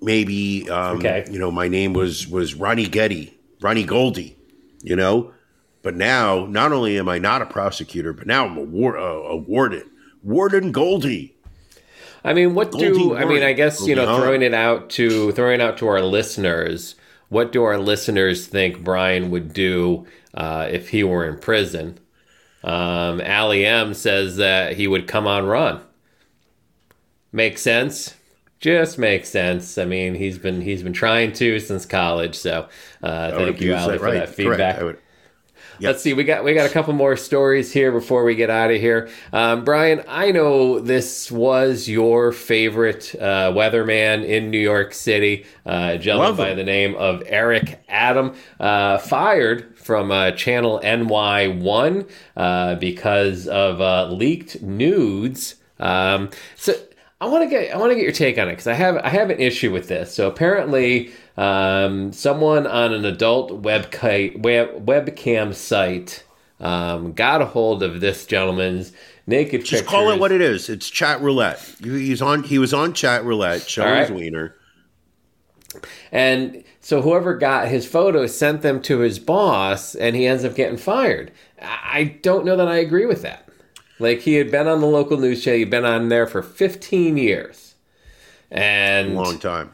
maybe 0.00 0.68
um, 0.70 0.96
Okay. 0.98 1.26
you 1.30 1.38
know 1.38 1.50
my 1.50 1.68
name 1.68 1.92
was 1.92 2.26
was 2.28 2.54
Ronnie 2.54 2.86
Getty, 2.86 3.36
Ronnie 3.60 3.84
Goldie, 3.84 4.38
you 4.82 4.96
know. 4.96 5.32
But 5.82 5.96
now, 5.96 6.46
not 6.46 6.72
only 6.72 6.98
am 6.98 7.08
I 7.08 7.18
not 7.18 7.42
a 7.42 7.46
prosecutor, 7.46 8.12
but 8.12 8.26
now 8.26 8.46
I'm 8.46 8.56
a, 8.58 8.62
war, 8.62 8.98
uh, 8.98 9.02
a 9.02 9.36
warden, 9.36 9.90
Warden 10.22 10.72
Goldie. 10.72 11.34
I 12.22 12.34
mean, 12.34 12.54
what 12.54 12.72
do 12.72 12.94
Goldie 12.94 13.22
I 13.22 13.24
mean? 13.24 13.42
I 13.42 13.54
guess 13.54 13.86
you 13.86 13.94
know, 13.94 14.04
Goldie 14.04 14.22
throwing 14.22 14.42
it 14.42 14.54
out 14.54 14.90
to 14.90 15.32
throwing 15.32 15.60
it 15.60 15.62
out 15.62 15.78
to 15.78 15.88
our 15.88 16.02
listeners. 16.02 16.96
What 17.30 17.52
do 17.52 17.62
our 17.62 17.78
listeners 17.78 18.46
think 18.46 18.82
Brian 18.84 19.30
would 19.30 19.52
do 19.52 20.06
uh, 20.34 20.68
if 20.70 20.90
he 20.90 21.02
were 21.02 21.26
in 21.26 21.38
prison? 21.38 21.98
Um, 22.62 23.22
Ali 23.22 23.64
M 23.64 23.94
says 23.94 24.36
that 24.36 24.76
he 24.76 24.86
would 24.86 25.06
come 25.06 25.26
on 25.26 25.46
run. 25.46 25.80
Makes 27.32 27.62
sense. 27.62 28.16
Just 28.58 28.98
makes 28.98 29.30
sense. 29.30 29.78
I 29.78 29.86
mean, 29.86 30.14
he's 30.14 30.36
been 30.36 30.60
he's 30.60 30.82
been 30.82 30.92
trying 30.92 31.32
to 31.34 31.58
since 31.58 31.86
college. 31.86 32.34
So 32.34 32.68
uh, 33.02 33.30
thank 33.30 33.62
you, 33.62 33.74
Ali, 33.74 33.96
for 33.96 34.10
that 34.10 34.26
correct. 34.26 34.34
feedback. 34.34 34.82
I 34.82 34.94
would- 35.80 35.86
Let's 35.86 36.02
see. 36.02 36.12
We 36.12 36.24
got 36.24 36.44
we 36.44 36.54
got 36.54 36.66
a 36.66 36.72
couple 36.72 36.92
more 36.92 37.16
stories 37.16 37.72
here 37.72 37.90
before 37.92 38.24
we 38.24 38.34
get 38.34 38.50
out 38.50 38.70
of 38.70 38.80
here. 38.80 39.08
Um, 39.32 39.64
Brian, 39.64 40.02
I 40.08 40.30
know 40.30 40.78
this 40.80 41.30
was 41.30 41.88
your 41.88 42.32
favorite 42.32 43.14
uh, 43.18 43.52
weatherman 43.52 44.24
in 44.26 44.50
New 44.50 44.58
York 44.58 44.94
City, 44.94 45.44
uh, 45.66 45.96
gentleman 45.96 46.36
by 46.36 46.54
the 46.54 46.64
name 46.64 46.94
of 46.96 47.22
Eric 47.26 47.82
Adam, 47.88 48.34
uh, 48.58 48.98
fired 48.98 49.76
from 49.78 50.10
uh, 50.10 50.30
Channel 50.32 50.80
NY 50.82 51.48
One 51.48 52.06
uh, 52.36 52.74
because 52.76 53.48
of 53.48 53.80
uh, 53.80 54.06
leaked 54.12 54.62
nudes. 54.62 55.56
Um, 55.78 56.30
so. 56.56 56.74
I 57.22 57.26
want 57.26 57.42
to 57.44 57.50
get 57.50 57.74
I 57.74 57.76
want 57.76 57.90
to 57.90 57.96
get 57.96 58.02
your 58.04 58.12
take 58.12 58.38
on 58.38 58.48
it 58.48 58.52
because 58.52 58.66
I 58.66 58.72
have 58.72 58.96
I 58.96 59.10
have 59.10 59.28
an 59.28 59.38
issue 59.38 59.70
with 59.70 59.88
this. 59.88 60.14
So 60.14 60.26
apparently, 60.26 61.12
um, 61.36 62.12
someone 62.12 62.66
on 62.66 62.92
an 62.92 63.04
adult 63.04 63.62
webcam 63.62 64.42
web, 64.42 64.86
webcam 64.86 65.54
site 65.54 66.24
um, 66.60 67.12
got 67.12 67.40
a 67.40 67.46
hold 67.46 67.82
of 67.82 68.00
this 68.00 68.26
gentleman's 68.26 68.92
naked 69.26 69.62
Just 69.62 69.70
pictures. 69.70 69.88
call 69.88 70.10
it 70.10 70.20
what 70.20 70.32
it 70.32 70.40
is. 70.40 70.68
It's 70.68 70.88
chat 70.90 71.20
roulette. 71.20 71.58
He's 71.82 72.20
on. 72.20 72.42
He 72.42 72.58
was 72.58 72.74
on 72.74 72.92
chat 72.92 73.24
roulette, 73.24 73.62
showing 73.62 73.90
right. 73.90 74.00
his 74.00 74.10
wiener. 74.10 74.56
And 76.12 76.64
so 76.80 77.00
whoever 77.00 77.36
got 77.36 77.68
his 77.68 77.86
photos 77.86 78.36
sent 78.36 78.62
them 78.62 78.82
to 78.82 78.98
his 78.98 79.18
boss, 79.18 79.94
and 79.94 80.16
he 80.16 80.26
ends 80.26 80.44
up 80.44 80.54
getting 80.54 80.76
fired. 80.76 81.32
I 81.62 81.78
I 81.92 82.04
don't 82.22 82.44
know 82.44 82.56
that 82.56 82.68
I 82.68 82.76
agree 82.76 83.06
with 83.06 83.22
that. 83.22 83.48
Like 83.98 84.20
he 84.20 84.34
had 84.34 84.50
been 84.50 84.66
on 84.66 84.80
the 84.80 84.86
local 84.86 85.18
news 85.18 85.42
show, 85.42 85.54
he'd 85.54 85.70
been 85.70 85.84
on 85.84 86.08
there 86.08 86.26
for 86.26 86.42
15 86.42 87.16
years, 87.16 87.74
and 88.50 89.14
Long 89.14 89.38
time. 89.38 89.70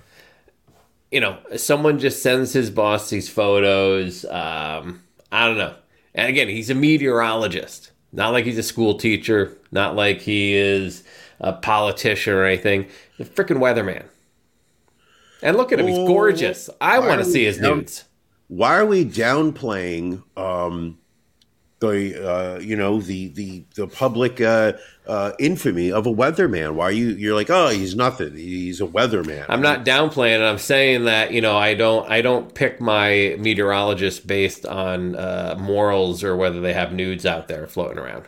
You 1.11 1.20
know, 1.20 1.38
someone 1.57 1.98
just 1.98 2.22
sends 2.22 2.52
his 2.52 2.70
boss 2.70 3.11
these 3.11 3.28
photos. 3.28 4.24
Um, 4.24 5.02
I 5.30 5.46
don't 5.46 5.59
know. 5.59 5.74
And 6.14 6.28
again, 6.28 6.48
he's 6.48 6.70
a 6.70 6.74
meteorologist, 6.74 7.92
not 8.12 8.32
like 8.32 8.44
he's 8.44 8.59
a 8.59 8.62
school 8.62 8.96
teacher, 8.98 9.57
not 9.70 9.94
like 9.94 10.20
he 10.20 10.54
is 10.54 11.04
a 11.40 11.52
politician 11.52 12.32
or 12.32 12.44
anything. 12.44 12.86
The 13.18 13.24
freaking 13.24 13.59
weatherman. 13.59 14.04
And 15.42 15.57
look 15.57 15.72
at 15.72 15.78
him, 15.78 15.86
he's 15.86 15.96
gorgeous. 15.98 16.70
I 16.80 16.98
want 16.98 17.20
to 17.20 17.24
see 17.24 17.44
his 17.44 17.59
down- 17.59 17.78
nudes. 17.78 18.04
Why 18.48 18.76
are 18.76 18.86
we 18.86 19.04
downplaying 19.04 20.22
um, 20.36 20.98
the 21.80 22.28
uh, 22.28 22.58
you 22.58 22.76
know 22.76 23.00
the 23.00 23.28
the 23.28 23.64
the 23.74 23.86
public 23.86 24.40
uh, 24.40 24.72
uh, 25.06 25.32
infamy 25.38 25.92
of 25.92 26.06
a 26.06 26.12
weatherman? 26.12 26.74
Why 26.74 26.86
are 26.86 26.92
you 26.92 27.08
you're 27.08 27.34
like 27.34 27.50
oh 27.50 27.68
he's 27.68 27.94
nothing 27.94 28.34
he's 28.36 28.80
a 28.80 28.86
weatherman. 28.86 29.44
I'm 29.48 29.62
not 29.62 29.84
downplaying 29.84 30.40
it. 30.40 30.42
I'm 30.42 30.58
saying 30.58 31.04
that 31.04 31.32
you 31.32 31.40
know 31.40 31.56
I 31.56 31.74
don't 31.74 32.10
I 32.10 32.22
don't 32.22 32.54
pick 32.54 32.80
my 32.80 33.36
meteorologist 33.38 34.26
based 34.26 34.64
on 34.64 35.16
uh, 35.16 35.56
morals 35.58 36.24
or 36.24 36.36
whether 36.36 36.60
they 36.60 36.72
have 36.72 36.92
nudes 36.92 37.26
out 37.26 37.48
there 37.48 37.66
floating 37.66 37.98
around. 37.98 38.26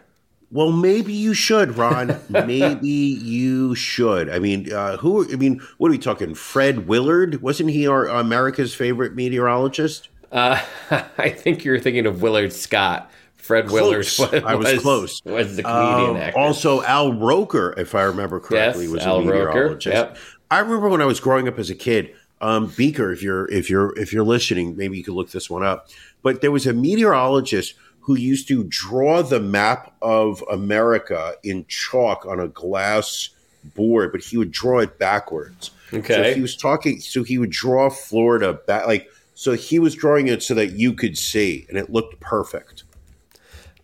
Well, 0.51 0.72
maybe 0.72 1.12
you 1.12 1.34
should, 1.34 1.76
Ron. 1.76 2.18
maybe 2.30 2.88
you 2.88 3.74
should. 3.74 4.30
I 4.30 4.38
mean, 4.38 4.72
uh, 4.72 4.96
who? 4.96 5.30
I 5.30 5.36
mean, 5.36 5.61
what 5.76 5.88
are 5.88 5.90
we 5.90 5.99
talking? 5.99 6.34
Fred 6.34 6.86
Willard 6.88 7.42
wasn't 7.42 7.70
he 7.70 7.86
our 7.86 8.07
America's 8.07 8.74
favorite 8.74 9.14
meteorologist? 9.14 10.09
Uh, 10.32 10.62
I 11.18 11.30
think 11.30 11.64
you're 11.64 11.78
thinking 11.78 12.07
of 12.07 12.22
Willard 12.22 12.53
Scott. 12.53 13.11
Fred 13.39 13.70
Willard 13.70 13.99
was, 13.99 14.20
I 14.20 14.55
was 14.55 14.78
close. 14.82 15.22
Was 15.24 15.57
the 15.57 15.62
comedian 15.62 16.11
Um, 16.11 16.16
actor? 16.16 16.39
Also, 16.39 16.82
Al 16.82 17.12
Roker, 17.14 17.74
if 17.78 17.95
I 17.95 18.03
remember 18.03 18.41
correctly, 18.41 18.84
Yes, 18.84 18.93
was 18.93 19.03
Al 19.05 19.16
a 19.20 19.24
Roker, 19.24 19.32
meteorologist. 19.32 19.95
yep. 19.95 20.16
I 20.51 20.59
remember 20.61 20.89
when 20.89 21.01
I 21.01 21.07
was 21.07 21.20
growing 21.20 21.49
up 21.49 21.59
as 21.59 21.70
a 21.70 21.74
kid. 21.74 22.14
Um, 22.41 22.72
Beaker, 22.76 23.11
if 23.11 23.22
you're 23.22 23.51
if 23.51 23.68
you're 23.70 23.99
if 23.99 24.12
you're 24.12 24.24
listening, 24.24 24.76
maybe 24.76 24.97
you 24.97 25.03
could 25.05 25.14
look 25.14 25.30
this 25.30 25.49
one 25.51 25.64
up. 25.64 25.89
But 26.22 26.41
there 26.41 26.51
was 26.53 26.66
a 26.66 26.72
meteorologist 26.72 27.74
who 28.01 28.16
used 28.16 28.49
to 28.49 28.64
draw 28.68 29.22
the 29.22 29.41
map 29.41 29.93
of 30.03 30.43
America 30.51 31.34
in 31.43 31.64
chalk 31.68 32.24
on 32.26 32.39
a 32.41 32.49
glass 32.49 33.30
board, 33.74 34.12
but 34.12 34.22
he 34.22 34.36
would 34.36 34.51
draw 34.53 34.78
it 34.78 34.99
backwards. 34.99 35.70
Okay. 35.93 36.30
if 36.30 36.36
he 36.36 36.43
was 36.43 36.55
talking, 36.57 37.01
so 37.01 37.22
he 37.24 37.39
would 37.39 37.51
draw 37.51 37.89
Florida 37.91 38.53
back, 38.66 38.86
like 38.86 39.11
so 39.34 39.53
he 39.53 39.78
was 39.78 39.95
drawing 39.95 40.28
it 40.28 40.43
so 40.43 40.55
that 40.55 40.72
you 40.72 40.93
could 40.93 41.16
see, 41.18 41.66
and 41.68 41.76
it 41.78 41.91
looked 41.91 42.20
perfect. 42.20 42.84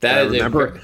That 0.05 0.19
I 0.19 0.23
is 0.23 0.33
remember- 0.33 0.67
a 0.67 0.81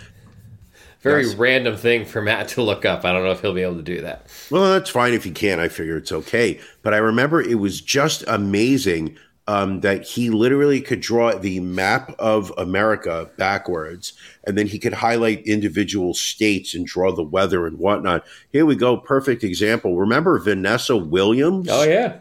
very 1.02 1.24
Yes. 1.24 1.34
random 1.34 1.76
thing 1.76 2.04
for 2.04 2.20
Matt 2.20 2.48
to 2.48 2.62
look 2.62 2.84
up. 2.84 3.04
I 3.06 3.12
don't 3.12 3.24
know 3.24 3.30
if 3.30 3.40
he'll 3.40 3.54
be 3.54 3.62
able 3.62 3.76
to 3.76 3.82
do 3.82 4.02
that. 4.02 4.26
Well, 4.50 4.72
that's 4.72 4.90
fine 4.90 5.14
if 5.14 5.24
he 5.24 5.30
can. 5.30 5.58
I 5.58 5.68
figure 5.68 5.96
it's 5.96 6.12
okay. 6.12 6.60
But 6.82 6.92
I 6.92 6.98
remember 6.98 7.40
it 7.40 7.58
was 7.58 7.80
just 7.80 8.22
amazing 8.26 9.16
um, 9.48 9.80
that 9.80 10.04
he 10.04 10.30
literally 10.30 10.80
could 10.80 11.00
draw 11.00 11.32
the 11.36 11.58
map 11.58 12.14
of 12.20 12.52
America 12.56 13.28
backwards, 13.36 14.12
and 14.44 14.56
then 14.56 14.68
he 14.68 14.78
could 14.78 14.92
highlight 14.92 15.44
individual 15.44 16.14
states 16.14 16.72
and 16.74 16.86
draw 16.86 17.10
the 17.10 17.22
weather 17.24 17.66
and 17.66 17.78
whatnot. 17.78 18.24
Here 18.52 18.64
we 18.64 18.76
go. 18.76 18.96
Perfect 18.98 19.42
example. 19.42 19.96
Remember 19.96 20.38
Vanessa 20.38 20.96
Williams? 20.96 21.66
Oh 21.68 21.82
yeah, 21.82 22.18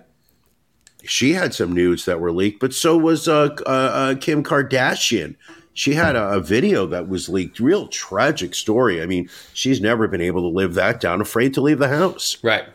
She 1.04 1.34
had 1.34 1.54
some 1.54 1.72
nudes 1.74 2.06
that 2.06 2.20
were 2.20 2.32
leaked, 2.32 2.60
but 2.62 2.74
so 2.74 2.98
was 2.98 3.28
uh, 3.28 3.50
uh, 3.66 3.70
uh, 3.70 4.16
Kim 4.16 4.42
Kardashian. 4.44 5.36
She 5.80 5.94
had 5.94 6.18
a, 6.18 6.32
a 6.32 6.42
video 6.42 6.86
that 6.88 7.08
was 7.08 7.30
leaked. 7.30 7.62
Real 7.62 7.88
tragic 7.88 8.54
story. 8.54 9.02
I 9.02 9.06
mean, 9.06 9.30
she's 9.54 9.80
never 9.80 10.10
been 10.10 10.20
able 10.20 10.42
to 10.42 10.54
live 10.54 10.74
that 10.74 11.00
down. 11.00 11.22
Afraid 11.22 11.54
to 11.54 11.62
leave 11.62 11.80
the 11.80 11.88
house. 11.88 12.36
right. 12.44 12.66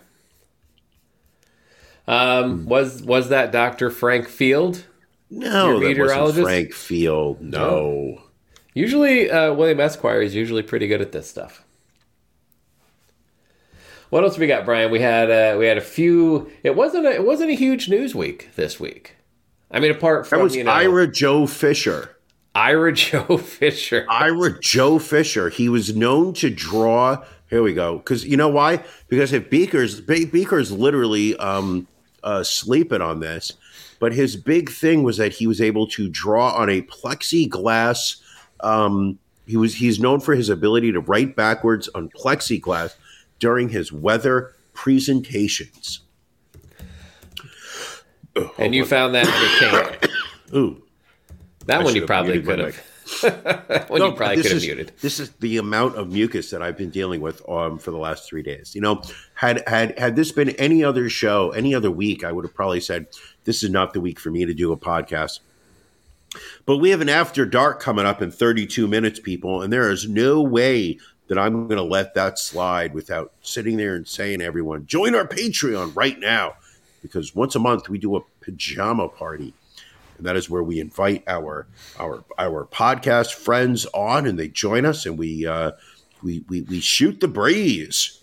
Um, 2.09 2.65
was 2.65 3.03
was 3.03 3.29
that 3.29 3.53
Dr. 3.53 3.91
Frank 3.91 4.27
Field? 4.27 4.87
No, 5.29 5.81
that 5.81 5.99
wasn't? 5.99 6.47
Frank 6.47 6.73
Field. 6.73 7.43
No. 7.43 8.23
Usually, 8.73 9.31
uh, 9.31 9.53
William 9.53 9.81
Esquire 9.81 10.23
is 10.23 10.35
usually 10.35 10.63
pretty 10.63 10.87
good 10.87 11.03
at 11.03 11.13
this 11.13 11.29
stuff. 11.29 11.63
What 14.09 14.25
else 14.25 14.39
we 14.39 14.47
got, 14.47 14.65
Brian? 14.65 14.91
We 14.91 15.01
had 15.01 15.31
uh, 15.31 15.59
we 15.59 15.67
had 15.67 15.77
a 15.77 15.83
few. 15.83 16.51
It 16.63 16.75
wasn't 16.75 17.05
a, 17.05 17.13
it 17.13 17.27
wasn't 17.27 17.51
a 17.51 17.55
huge 17.55 17.87
news 17.87 18.15
week 18.15 18.49
this 18.57 18.81
week. 18.81 19.17
I 19.71 19.79
mean, 19.79 19.91
apart 19.91 20.25
That 20.25 20.31
from 20.31 20.43
was 20.43 20.57
you 20.57 20.65
know 20.65 20.71
Ira 20.71 21.07
Joe 21.07 21.47
Fisher. 21.47 22.15
Ira 22.55 22.93
Joe 22.95 23.37
Fisher. 23.37 24.07
Ira 24.09 24.61
Joe 24.61 24.99
Fisher. 24.99 25.49
He 25.49 25.69
was 25.69 25.97
known 25.97 26.33
to 26.35 26.51
draw. 26.51 27.25
Here 27.51 27.63
we 27.63 27.75
go. 27.75 27.99
Because 27.99 28.25
you 28.25 28.37
know 28.37 28.49
why? 28.49 28.85
Because 29.09 29.33
if 29.33 29.51
Beaker's 29.51 30.01
Beaker's 30.01 30.73
literally 30.73 31.37
um, 31.37 31.87
uh, 32.23 32.43
sleeping 32.43 33.03
on 33.03 33.21
this, 33.21 33.53
but 33.99 34.13
his 34.13 34.37
big 34.37 34.71
thing 34.71 35.03
was 35.03 35.17
that 35.17 35.33
he 35.33 35.47
was 35.47 35.61
able 35.61 35.87
to 35.89 36.09
draw 36.09 36.55
on 36.55 36.69
a 36.71 36.83
plexiglass. 36.83 38.17
Um, 38.61 39.19
he 39.47 39.57
was 39.57 39.75
he's 39.75 40.01
known 40.01 40.21
for 40.21 40.35
his 40.35 40.49
ability 40.49 40.93
to 40.93 41.01
write 41.01 41.37
backwards 41.37 41.89
on 41.95 42.09
plexiglass 42.11 42.95
during 43.39 43.69
his 43.69 43.93
weather 43.93 44.55
presentations. 44.73 46.01
and 48.59 48.75
you 48.75 48.85
found 48.85 49.15
that 49.15 49.27
in 49.27 49.73
entertaining. 49.73 50.11
Ooh, 50.55 50.84
That 51.67 51.81
I 51.81 51.85
one 51.85 51.95
you 51.95 52.07
probably 52.07 52.43
could 52.43 52.59
have. 52.59 52.83
that 53.23 53.91
one 53.91 53.99
No, 53.99 54.09
you 54.09 54.15
probably 54.15 54.43
could 54.43 54.53
have 54.53 54.63
muted. 54.63 54.93
This 55.01 55.21
is 55.21 55.31
the 55.33 55.59
amount 55.59 55.97
of 55.97 56.11
mucus 56.11 56.51
that 56.51 56.63
I've 56.63 56.77
been 56.77 56.91
dealing 56.91 57.21
with 57.21 57.47
um, 57.49 57.79
for 57.79 57.91
the 57.91 57.99
last 57.99 58.29
three 58.29 58.43
days. 58.43 58.75
You 58.75 58.81
know, 58.81 59.03
had 59.35 59.67
had 59.67 59.99
had 59.99 60.17
this 60.17 60.33
been 60.33 60.51
any 60.51 60.83
other 60.85 61.09
show, 61.09 61.51
any 61.51 61.75
other 61.75 61.91
week, 61.91 62.25
I 62.25 62.33
would 62.33 62.45
have 62.45 62.55
probably 62.55 62.81
said 62.81 63.07
this 63.45 63.63
is 63.63 63.71
not 63.71 63.93
the 63.93 64.01
week 64.01 64.19
for 64.19 64.31
me 64.31 64.45
to 64.45 64.55
do 64.55 64.73
a 64.73 64.77
podcast. 64.77 65.41
But 66.67 66.79
we 66.79 66.91
have 66.91 67.01
an 67.01 67.09
after 67.09 67.47
dark 67.47 67.81
coming 67.81 68.07
up 68.07 68.21
in 68.21 68.33
32 68.33 68.89
minutes, 68.89 69.21
people, 69.21 69.63
and 69.63 69.73
there 69.73 69.91
is 69.91 70.09
no 70.09 70.43
way 70.43 70.99
that 71.29 71.39
I'm 71.39 71.69
going 71.69 71.79
to 71.79 71.83
let 71.83 72.15
that 72.15 72.39
slide 72.39 72.93
without 72.93 73.33
sitting 73.41 73.77
there 73.77 73.95
and 73.95 74.07
saying, 74.07 74.43
everyone, 74.43 74.87
join 74.87 75.15
our 75.15 75.27
Patreon 75.27 75.95
right 75.95 76.19
now, 76.19 76.55
because 77.03 77.35
once 77.35 77.55
a 77.55 77.61
month 77.61 77.89
we 77.89 77.99
do 77.99 78.17
a 78.17 78.21
pajama 78.41 79.09
party 79.09 79.55
and 80.17 80.27
that 80.27 80.37
is 80.37 80.49
where 80.51 80.63
we 80.63 80.81
invite 80.81 81.25
our 81.27 81.67
our 81.99 82.25
our 82.39 82.67
podcast 82.67 83.35
friends 83.35 83.87
on, 83.95 84.27
and 84.27 84.39
they 84.39 84.49
join 84.49 84.85
us, 84.85 85.07
and 85.07 85.19
we 85.19 85.47
uh, 85.47 85.73
we, 86.23 86.45
we 86.49 86.63
we 86.63 86.81
shoot 86.81 87.21
the 87.21 87.29
breeze. 87.29 88.21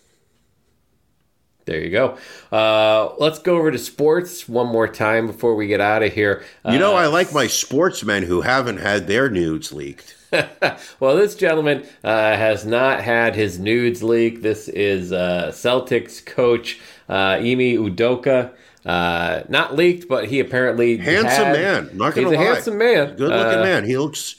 There 1.66 1.80
you 1.80 1.92
go. 1.92 2.18
Uh, 2.52 3.14
let's 3.20 3.38
go 3.40 3.56
over 3.58 3.72
to 3.72 3.78
sports 3.78 4.50
one 4.50 4.68
more 4.68 4.88
time 4.88 5.28
before 5.28 5.56
we 5.56 5.68
get 5.68 5.80
out 5.80 6.02
of 6.02 6.12
here. 6.12 6.44
You 6.66 6.80
know, 6.80 6.94
Uh, 6.94 7.02
I 7.02 7.06
like 7.08 7.34
my 7.34 7.46
sportsmen 7.48 8.24
who 8.24 8.42
haven't 8.42 8.78
had 8.78 9.08
their 9.08 9.30
nudes 9.30 9.72
leaked. 9.72 10.16
well, 11.00 11.16
this 11.16 11.36
gentleman 11.36 11.86
uh, 12.04 12.36
has 12.36 12.66
not 12.66 13.02
had 13.02 13.36
his 13.36 13.60
nudes 13.60 14.02
leaked. 14.02 14.42
This 14.42 14.70
is 14.70 15.12
uh, 15.12 15.52
Celtics 15.54 16.26
coach 16.26 16.80
uh, 17.08 17.38
Ime 17.40 17.78
Udoka. 17.78 18.52
Uh, 18.86 19.44
not 19.50 19.76
leaked, 19.76 20.08
but 20.08 20.28
he 20.28 20.40
apparently 20.40 20.98
Handsome 20.98 21.46
had- 21.46 21.54
man, 21.88 21.90
not 21.98 22.16
gonna 22.16 22.30
a 22.30 22.38
lie. 22.38 22.44
handsome 22.44 22.78
man. 22.78 23.16
Good 23.16 23.30
looking 23.30 23.60
Uh, 23.60 23.64
man. 23.64 23.84
He 23.86 23.98
looks 23.98 24.36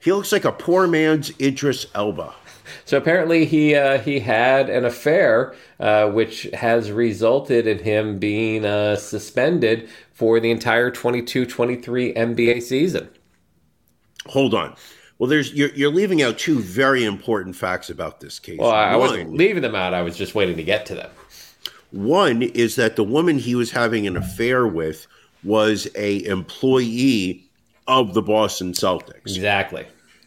he 0.00 0.12
looks 0.12 0.30
like 0.30 0.44
a 0.44 0.52
poor 0.52 0.86
man's 0.86 1.32
Idris 1.40 1.86
Elba. 1.94 2.34
So 2.84 2.98
apparently 2.98 3.46
he 3.46 3.74
uh, 3.74 3.98
he 3.98 4.20
had 4.20 4.68
an 4.68 4.84
affair, 4.84 5.54
uh, 5.80 6.08
which 6.10 6.42
has 6.52 6.92
resulted 6.92 7.66
in 7.66 7.78
him 7.78 8.18
being 8.18 8.66
uh, 8.66 8.96
suspended 8.96 9.88
for 10.12 10.38
the 10.38 10.50
entire 10.50 10.90
22-23 10.90 12.14
NBA 12.16 12.60
season. 12.62 13.08
Hold 14.26 14.52
on. 14.52 14.74
Well, 15.18 15.30
there's 15.30 15.52
you're, 15.54 15.70
you're 15.70 15.90
leaving 15.90 16.22
out 16.22 16.38
two 16.38 16.58
very 16.60 17.04
important 17.04 17.56
facts 17.56 17.88
about 17.90 18.20
this 18.20 18.38
case. 18.38 18.58
Well, 18.58 18.70
I, 18.70 18.92
I 18.92 18.96
wasn't 18.96 19.32
leaving 19.32 19.62
them 19.62 19.74
out. 19.74 19.94
I 19.94 20.02
was 20.02 20.16
just 20.16 20.34
waiting 20.34 20.56
to 20.58 20.62
get 20.62 20.84
to 20.86 20.94
them. 20.94 21.10
One 21.90 22.42
is 22.42 22.76
that 22.76 22.96
the 22.96 23.04
woman 23.04 23.38
he 23.38 23.54
was 23.54 23.70
having 23.70 24.06
an 24.06 24.16
affair 24.16 24.66
with 24.66 25.06
was 25.44 25.88
a 25.94 26.24
employee 26.24 27.44
of 27.86 28.14
the 28.14 28.22
Boston 28.22 28.72
Celtics. 28.72 29.22
Exactly. 29.36 29.86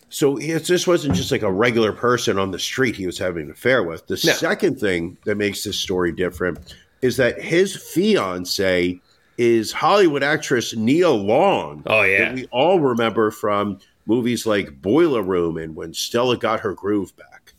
So 0.10 0.38
it's, 0.38 0.68
this 0.68 0.88
wasn't 0.88 1.16
just 1.16 1.32
like 1.32 1.44
a 1.44 1.52
regular 1.52 1.94
person 1.94 2.38
on 2.40 2.52
the 2.52 2.60
street 2.60 2.96
he 2.96 3.06
was 3.06 3.18
having 3.18 3.46
an 3.46 3.52
affair 3.52 3.84
with. 3.84 4.08
The 4.08 4.20
No. 4.26 4.34
second 4.34 4.80
thing 4.80 5.18
that 5.26 5.36
makes 5.36 5.64
this 5.64 5.78
story 5.78 6.12
different 6.12 6.76
is 7.02 7.18
that 7.18 7.42
his 7.42 7.76
fiance 7.76 9.00
is 9.38 9.72
Hollywood 9.72 10.24
actress 10.24 10.76
Nia 10.76 11.10
Long. 11.10 11.84
Oh, 11.86 12.02
yeah. 12.02 12.26
that 12.26 12.36
we 12.36 12.46
all 12.52 12.80
remember 12.80 13.32
from 13.32 13.80
movies 14.06 14.46
like 14.46 14.82
Boiler 14.82 15.22
Room 15.22 15.58
and 15.58 15.76
When 15.76 15.94
Stella 15.94 16.36
Got 16.38 16.60
Her 16.62 16.74
Groove 16.74 17.16
Back. 17.16 17.54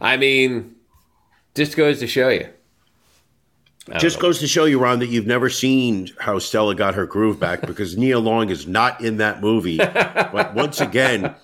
I 0.00 0.16
mean, 0.16 0.76
just 1.54 1.76
goes 1.76 1.98
to 2.00 2.06
show 2.06 2.28
you. 2.28 2.48
Just 3.98 4.18
goes 4.18 4.38
to 4.38 4.46
show 4.48 4.64
you, 4.64 4.78
Ron, 4.78 4.98
that 5.00 5.08
you've 5.08 5.26
never 5.26 5.50
seen 5.50 6.10
how 6.18 6.38
Stella 6.38 6.74
got 6.74 6.94
her 6.94 7.06
groove 7.06 7.38
back 7.38 7.60
because 7.66 7.96
Nia 7.96 8.18
Long 8.18 8.48
is 8.48 8.66
not 8.66 9.00
in 9.02 9.18
that 9.18 9.42
movie. 9.42 9.76
but 9.76 10.54
once 10.54 10.80
again, 10.80 11.34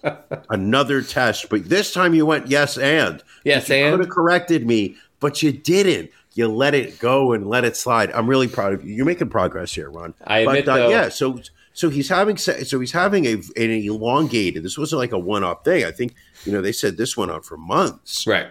another 0.49 1.03
test. 1.03 1.49
But 1.51 1.69
this 1.69 1.93
time 1.93 2.15
you 2.15 2.25
went 2.25 2.49
yes 2.49 2.79
and. 2.79 3.23
Yes, 3.45 3.69
you 3.69 3.77
and? 3.77 3.93
could 3.93 4.01
have 4.01 4.09
corrected 4.09 4.67
me, 4.67 4.97
but 5.21 5.43
you 5.43 5.53
didn't. 5.53 6.11
You 6.35 6.49
let 6.49 6.75
it 6.75 6.99
go 6.99 7.33
and 7.33 7.47
let 7.47 7.65
it 7.65 7.77
slide. 7.77 8.11
I'm 8.13 8.27
really 8.29 8.49
proud 8.49 8.73
of 8.73 8.85
you. 8.85 8.95
You're 8.95 9.07
making 9.07 9.29
progress 9.29 9.75
here, 9.75 9.91
Ron. 9.91 10.15
I 10.25 10.39
admit, 10.41 10.65
but, 10.65 10.73
uh, 10.73 10.77
though- 10.77 10.91
yeah. 10.91 11.09
So 11.11 11.41
so 11.73 11.91
he's 11.91 12.09
having 12.09 12.37
so 12.37 12.81
he's 12.81 12.93
having 12.93 13.27
a 13.27 13.35
an 13.57 13.71
elongated. 13.71 14.63
This 14.63 14.79
wasn't 14.79 15.01
like 15.01 15.13
a 15.13 15.19
one 15.19 15.45
off 15.45 15.65
thing. 15.65 15.85
I 15.85 15.91
think 15.91 16.15
you 16.45 16.53
know 16.53 16.63
they 16.63 16.73
said 16.73 16.97
this 16.97 17.17
went 17.17 17.31
on 17.31 17.43
for 17.43 17.57
months. 17.57 18.27
Right. 18.27 18.49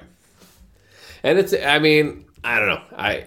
And 1.23 1.37
it's, 1.37 1.53
I 1.53 1.79
mean, 1.79 2.25
I 2.43 2.59
don't 2.59 2.69
know. 2.69 2.81
I, 2.95 3.25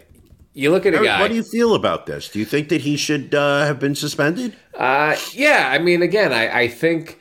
you 0.55 0.71
look 0.71 0.87
at 0.87 0.95
a 0.95 1.03
guy. 1.03 1.21
What 1.21 1.29
do 1.29 1.35
you 1.35 1.43
feel 1.43 1.75
about 1.75 2.07
this? 2.07 2.29
Do 2.29 2.39
you 2.39 2.45
think 2.45 2.69
that 2.69 2.83
he 2.83 2.97
should 2.97 3.35
uh, 3.35 3.65
have 3.65 3.79
been 3.79 3.95
suspended? 3.95 4.55
Uh, 4.75 5.17
yeah, 5.33 5.71
I 5.73 5.79
mean, 5.79 6.03
again, 6.03 6.33
I, 6.33 6.63
I 6.63 6.69
think, 6.69 7.19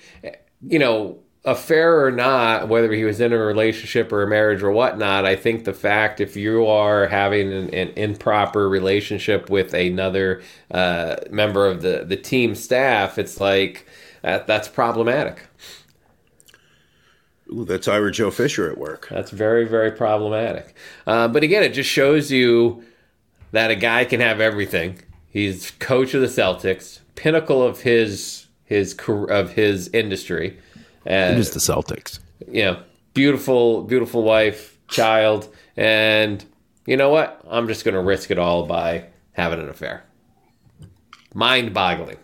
you 0.67 0.79
know, 0.79 1.19
affair 1.43 2.05
or 2.05 2.11
not, 2.11 2.67
whether 2.67 2.91
he 2.91 3.03
was 3.03 3.19
in 3.19 3.33
a 3.33 3.37
relationship 3.37 4.11
or 4.11 4.21
a 4.21 4.27
marriage 4.27 4.61
or 4.61 4.71
whatnot, 4.71 5.25
I 5.25 5.35
think 5.35 5.65
the 5.65 5.73
fact 5.73 6.19
if 6.19 6.35
you 6.35 6.67
are 6.67 7.07
having 7.07 7.51
an, 7.51 7.73
an 7.73 7.89
improper 7.95 8.69
relationship 8.69 9.49
with 9.49 9.73
another 9.73 10.41
uh, 10.69 11.15
member 11.29 11.67
of 11.67 11.81
the, 11.81 12.03
the 12.05 12.17
team 12.17 12.53
staff, 12.53 13.17
it's 13.17 13.39
like 13.39 13.87
that, 14.21 14.45
that's 14.45 14.67
problematic. 14.67 15.47
Ooh, 17.51 17.65
that's 17.65 17.87
Ira 17.87 18.11
Joe 18.11 18.31
Fisher 18.31 18.71
at 18.71 18.77
work. 18.77 19.07
That's 19.09 19.31
very, 19.31 19.67
very 19.67 19.91
problematic. 19.91 20.75
Uh, 21.07 21.27
but 21.27 21.43
again, 21.43 21.63
it 21.63 21.73
just 21.73 21.89
shows 21.89 22.31
you 22.31 22.83
that 23.51 23.71
a 23.71 23.75
guy 23.75 24.05
can 24.05 24.19
have 24.19 24.39
everything. 24.41 24.99
He's 25.29 25.71
coach 25.71 26.13
of 26.13 26.21
the 26.21 26.27
Celtics, 26.27 26.99
pinnacle 27.15 27.63
of 27.63 27.81
his 27.81 28.47
his 28.65 28.97
of 29.07 29.51
his 29.53 29.87
industry. 29.89 30.57
And 31.05 31.35
It 31.35 31.39
is 31.39 31.51
the 31.51 31.59
Celtics. 31.59 32.19
you 32.47 32.63
know, 32.63 32.83
beautiful, 33.13 33.83
beautiful 33.83 34.23
wife, 34.23 34.77
child, 34.87 35.53
and 35.75 36.43
you 36.85 36.97
know 36.97 37.09
what? 37.09 37.41
I'm 37.49 37.67
just 37.67 37.85
going 37.85 37.95
to 37.95 38.01
risk 38.01 38.31
it 38.31 38.37
all 38.37 38.65
by 38.65 39.05
having 39.33 39.59
an 39.59 39.69
affair. 39.69 40.03
Mind-boggling. 41.33 42.17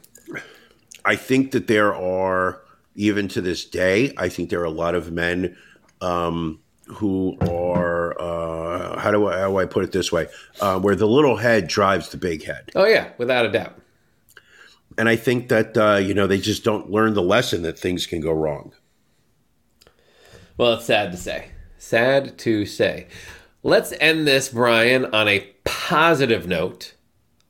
I 1.06 1.16
think 1.16 1.52
that 1.52 1.68
there 1.68 1.96
are, 1.96 2.62
even 2.96 3.28
to 3.30 3.42
this 3.42 3.64
day, 3.64 4.14
I 4.18 4.28
think 4.30 4.50
there 4.50 4.60
are 4.60 4.66
a 4.66 4.70
lot 4.70 4.96
of 4.96 5.12
men 5.12 5.56
um, 6.02 6.60
who 6.88 7.38
are, 7.42 8.20
uh, 8.20 9.00
how 9.00 9.12
do 9.12 9.28
I, 9.28 9.40
how 9.40 9.50
do 9.50 9.58
I 9.58 9.66
put 9.66 9.84
it 9.84 9.92
this 9.92 10.12
way, 10.12 10.28
uh, 10.62 10.80
where 10.80 10.96
the 10.96 11.08
little 11.08 11.38
head 11.38 11.68
drives 11.68 12.10
the 12.10 12.18
big 12.18 12.44
head. 12.44 12.72
Oh 12.76 12.86
yeah, 12.86 13.12
without 13.18 13.46
a 13.46 13.52
doubt. 13.52 13.80
And 14.98 15.08
I 15.08 15.16
think 15.16 15.50
that, 15.50 15.78
uh, 15.78 15.98
you 15.98 16.14
know, 16.14 16.26
they 16.26 16.40
just 16.40 16.64
don't 16.64 16.90
learn 16.90 17.14
the 17.14 17.22
lesson 17.22 17.62
that 17.62 17.78
things 17.78 18.08
can 18.08 18.20
go 18.20 18.32
wrong. 18.32 18.74
Well, 20.58 20.74
it's 20.74 20.86
sad 20.86 21.12
to 21.12 21.18
say. 21.18 21.50
Sad 21.78 22.38
to 22.40 22.66
say. 22.66 23.08
Let's 23.62 23.94
end 24.00 24.28
this, 24.28 24.50
Brian, 24.50 25.06
on 25.14 25.28
a 25.28 25.42
positive 25.66 26.48
note. 26.48 26.94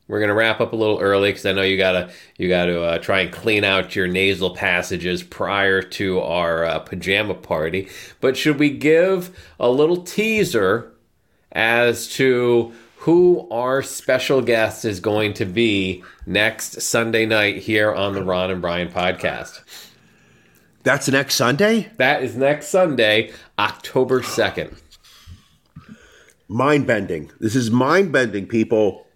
We're 0.08 0.22
gonna 0.22 0.34
wrap 0.34 0.62
up 0.62 0.72
a 0.72 0.76
little 0.76 1.00
early 1.00 1.30
because 1.30 1.46
I 1.46 1.52
know 1.52 1.64
you 1.64 1.78
gotta 1.78 2.12
you 2.38 2.48
gotta 2.48 2.82
uh, 2.82 2.98
try 3.00 3.22
and 3.22 3.32
clean 3.32 3.64
out 3.64 3.96
your 3.96 4.08
nasal 4.08 4.56
passages 4.56 5.22
prior 5.22 5.82
to 5.82 6.20
our 6.22 6.64
uh, 6.64 6.80
pajama 6.80 7.34
party. 7.34 7.90
But 8.22 8.38
should 8.38 8.60
we 8.60 8.70
give 8.70 9.38
a 9.60 9.70
little 9.70 10.04
teaser 10.04 10.94
as 11.52 12.08
to 12.14 12.74
who 13.00 13.48
our 13.52 13.82
special 13.82 14.42
guest 14.42 14.86
is 14.86 15.00
going 15.00 15.34
to 15.34 15.46
be 15.46 16.04
next 16.26 16.82
Sunday 16.82 17.26
night 17.26 17.58
here 17.58 17.94
on 17.94 18.14
the 18.14 18.24
Ron 18.24 18.52
and 18.52 18.62
Brian 18.62 18.90
podcast? 18.90 19.62
That's 20.84 21.10
next 21.10 21.36
Sunday? 21.36 21.92
That 21.98 22.24
is 22.24 22.38
next 22.38 22.70
Sunday, 22.70 23.34
October 23.60 24.24
second. 24.24 24.78
Mind 26.48 26.88
bending. 26.88 27.30
This 27.42 27.58
is 27.58 27.70
mind 27.70 28.14
bending, 28.14 28.48
people. 28.48 29.07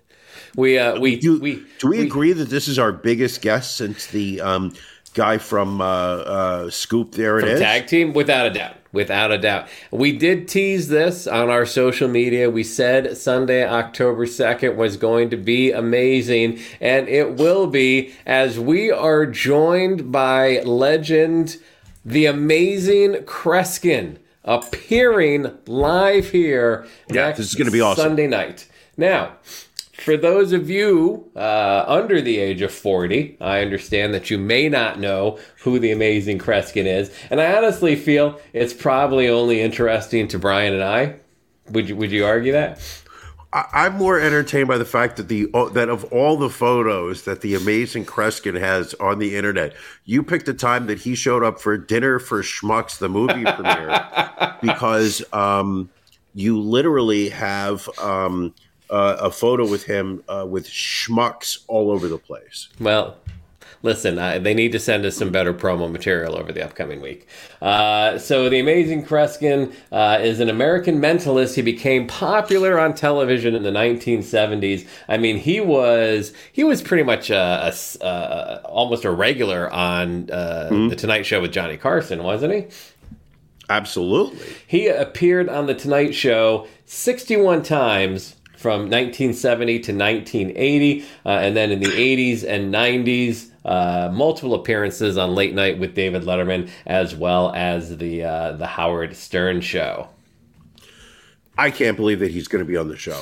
We 0.55 0.77
uh 0.77 0.99
we 0.99 1.17
Do, 1.17 1.39
we 1.39 1.63
do 1.79 1.89
we, 1.89 2.01
agree 2.01 2.33
that 2.33 2.49
this 2.49 2.67
is 2.67 2.77
our 2.79 2.91
biggest 2.91 3.41
guest 3.41 3.77
since 3.77 4.07
the 4.07 4.41
um, 4.41 4.73
guy 5.13 5.37
from 5.37 5.81
uh, 5.81 5.85
uh, 5.85 6.69
Scoop? 6.69 7.13
There 7.13 7.39
it 7.39 7.47
is. 7.47 7.59
tag 7.59 7.87
team 7.87 8.13
without 8.13 8.47
a 8.47 8.49
doubt 8.49 8.75
without 8.93 9.31
a 9.31 9.37
doubt 9.37 9.69
we 9.89 10.11
did 10.11 10.49
tease 10.49 10.89
this 10.89 11.25
on 11.25 11.49
our 11.49 11.65
social 11.65 12.09
media 12.09 12.49
we 12.49 12.61
said 12.61 13.15
sunday 13.15 13.65
october 13.65 14.25
2nd 14.25 14.75
was 14.75 14.97
going 14.97 15.29
to 15.29 15.37
be 15.37 15.71
amazing 15.71 16.59
and 16.81 17.07
it 17.07 17.37
will 17.37 17.67
be 17.67 18.13
as 18.25 18.59
we 18.59 18.91
are 18.91 19.25
joined 19.25 20.11
by 20.11 20.59
legend 20.63 21.55
the 22.03 22.25
amazing 22.25 23.13
kreskin 23.23 24.17
appearing 24.43 25.49
live 25.67 26.29
here 26.31 26.85
Yeah, 27.09 27.27
next 27.27 27.37
this 27.37 27.47
is 27.47 27.55
gonna 27.55 27.71
be 27.71 27.79
awesome. 27.79 28.03
sunday 28.09 28.27
night 28.27 28.67
now 28.97 29.37
for 30.03 30.17
those 30.17 30.51
of 30.51 30.69
you 30.69 31.29
uh, 31.35 31.85
under 31.87 32.21
the 32.21 32.39
age 32.39 32.61
of 32.61 32.71
40, 32.71 33.37
I 33.39 33.61
understand 33.61 34.13
that 34.13 34.29
you 34.29 34.37
may 34.37 34.67
not 34.67 34.99
know 34.99 35.39
who 35.59 35.79
the 35.79 35.91
amazing 35.91 36.39
Kreskin 36.39 36.85
is. 36.85 37.11
And 37.29 37.39
I 37.39 37.55
honestly 37.55 37.95
feel 37.95 38.39
it's 38.53 38.73
probably 38.73 39.29
only 39.29 39.61
interesting 39.61 40.27
to 40.29 40.39
Brian 40.39 40.73
and 40.73 40.83
I. 40.83 41.15
Would 41.69 41.89
you, 41.89 41.95
would 41.95 42.11
you 42.11 42.25
argue 42.25 42.51
that? 42.53 42.81
I'm 43.53 43.95
more 43.95 44.17
entertained 44.17 44.69
by 44.69 44.77
the 44.77 44.85
fact 44.85 45.17
that 45.17 45.27
the 45.27 45.49
oh, 45.53 45.67
that 45.69 45.89
of 45.89 46.05
all 46.05 46.37
the 46.37 46.49
photos 46.49 47.25
that 47.25 47.41
the 47.41 47.53
amazing 47.53 48.05
Kreskin 48.05 48.57
has 48.57 48.93
on 48.93 49.19
the 49.19 49.35
internet, 49.35 49.73
you 50.05 50.23
picked 50.23 50.47
a 50.47 50.53
time 50.53 50.87
that 50.87 50.99
he 50.99 51.15
showed 51.15 51.43
up 51.43 51.59
for 51.59 51.77
dinner 51.77 52.17
for 52.17 52.41
Schmucks, 52.43 52.97
the 52.97 53.09
movie 53.09 53.43
premiere, 53.43 54.55
because 54.61 55.21
um, 55.33 55.89
you 56.33 56.61
literally 56.61 57.27
have 57.27 57.89
um, 57.99 58.53
uh, 58.91 59.17
a 59.19 59.31
photo 59.31 59.67
with 59.67 59.85
him 59.85 60.23
uh, 60.27 60.45
with 60.47 60.67
Schmucks 60.67 61.63
all 61.67 61.89
over 61.89 62.07
the 62.07 62.17
place. 62.17 62.67
Well, 62.79 63.17
listen, 63.83 64.19
uh, 64.19 64.39
they 64.39 64.53
need 64.53 64.71
to 64.73 64.79
send 64.79 65.05
us 65.05 65.15
some 65.15 65.31
better 65.31 65.53
promo 65.53 65.89
material 65.89 66.37
over 66.37 66.51
the 66.51 66.63
upcoming 66.63 67.01
week. 67.01 67.27
Uh, 67.61 68.17
so, 68.17 68.49
the 68.49 68.59
amazing 68.59 69.05
Kreskin 69.05 69.73
uh, 69.91 70.19
is 70.21 70.39
an 70.39 70.49
American 70.49 70.99
mentalist. 70.99 71.55
He 71.55 71.61
became 71.61 72.05
popular 72.05 72.79
on 72.79 72.93
television 72.93 73.55
in 73.55 73.63
the 73.63 73.71
1970s. 73.71 74.87
I 75.07 75.17
mean, 75.17 75.37
he 75.37 75.61
was 75.61 76.33
he 76.51 76.63
was 76.63 76.81
pretty 76.81 77.03
much 77.03 77.29
a 77.29 77.73
uh, 78.01 78.61
almost 78.65 79.05
a 79.05 79.11
regular 79.11 79.71
on 79.71 80.29
uh, 80.29 80.69
the 80.89 80.95
Tonight 80.95 81.25
Show 81.25 81.41
with 81.41 81.51
Johnny 81.51 81.77
Carson, 81.77 82.23
wasn't 82.23 82.53
he? 82.53 82.67
Absolutely. 83.69 84.53
He 84.67 84.87
appeared 84.87 85.47
on 85.47 85.65
The 85.65 85.73
Tonight 85.73 86.13
Show 86.13 86.67
61 86.83 87.63
times 87.63 88.35
from 88.61 88.81
1970 88.81 89.79
to 89.79 89.91
1980, 89.91 91.05
uh, 91.25 91.29
and 91.29 91.57
then 91.57 91.71
in 91.71 91.79
the 91.79 91.87
80s 91.87 92.47
and 92.47 92.73
90s, 92.73 93.49
uh, 93.65 94.09
multiple 94.13 94.53
appearances 94.53 95.17
on 95.17 95.33
Late 95.33 95.55
Night 95.55 95.79
with 95.79 95.95
David 95.95 96.23
Letterman, 96.23 96.69
as 96.85 97.15
well 97.15 97.51
as 97.55 97.97
the 97.97 98.23
uh, 98.23 98.51
the 98.53 98.67
Howard 98.67 99.15
Stern 99.15 99.61
Show. 99.61 100.09
I 101.57 101.71
can't 101.71 101.97
believe 101.97 102.19
that 102.19 102.31
he's 102.31 102.47
going 102.47 102.63
to 102.63 102.67
be 102.67 102.77
on 102.77 102.87
the 102.87 102.97
show. 102.97 103.21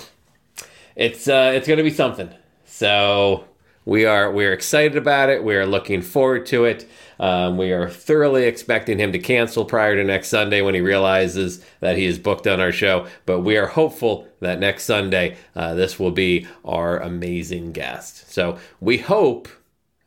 It's 0.96 1.28
uh, 1.28 1.52
it's 1.56 1.68
going 1.68 1.78
to 1.78 1.84
be 1.84 1.90
something. 1.90 2.30
So 2.66 3.46
we 3.90 4.06
are 4.06 4.32
we're 4.32 4.54
excited 4.54 4.96
about 4.96 5.30
it. 5.30 5.44
We 5.44 5.56
are 5.56 5.66
looking 5.66 6.04
forward 6.04 6.46
to 6.48 6.66
it. 6.66 6.88
Um, 7.20 7.58
we 7.58 7.72
are 7.72 7.90
thoroughly 7.90 8.44
expecting 8.44 9.00
him 9.00 9.12
to 9.14 9.20
cancel 9.20 9.66
prior 9.66 9.96
to 9.96 10.04
next 10.04 10.30
Sunday 10.30 10.62
when 10.62 10.76
he 10.76 10.82
realizes 10.82 11.66
that 11.80 11.98
he 11.98 12.06
is 12.06 12.20
booked 12.20 12.46
on 12.46 12.60
our 12.60 12.72
show. 12.72 13.08
But 13.26 13.40
we 13.40 13.58
are 13.58 13.66
hopeful 13.66 14.28
that 14.42 14.60
next 14.60 14.84
Sunday 14.84 15.38
uh, 15.56 15.74
this 15.74 16.00
will 16.00 16.12
be 16.12 16.48
our 16.64 17.00
amazing 17.00 17.72
guest. 17.72 18.32
So 18.32 18.60
we 18.80 19.00
hope 19.00 19.50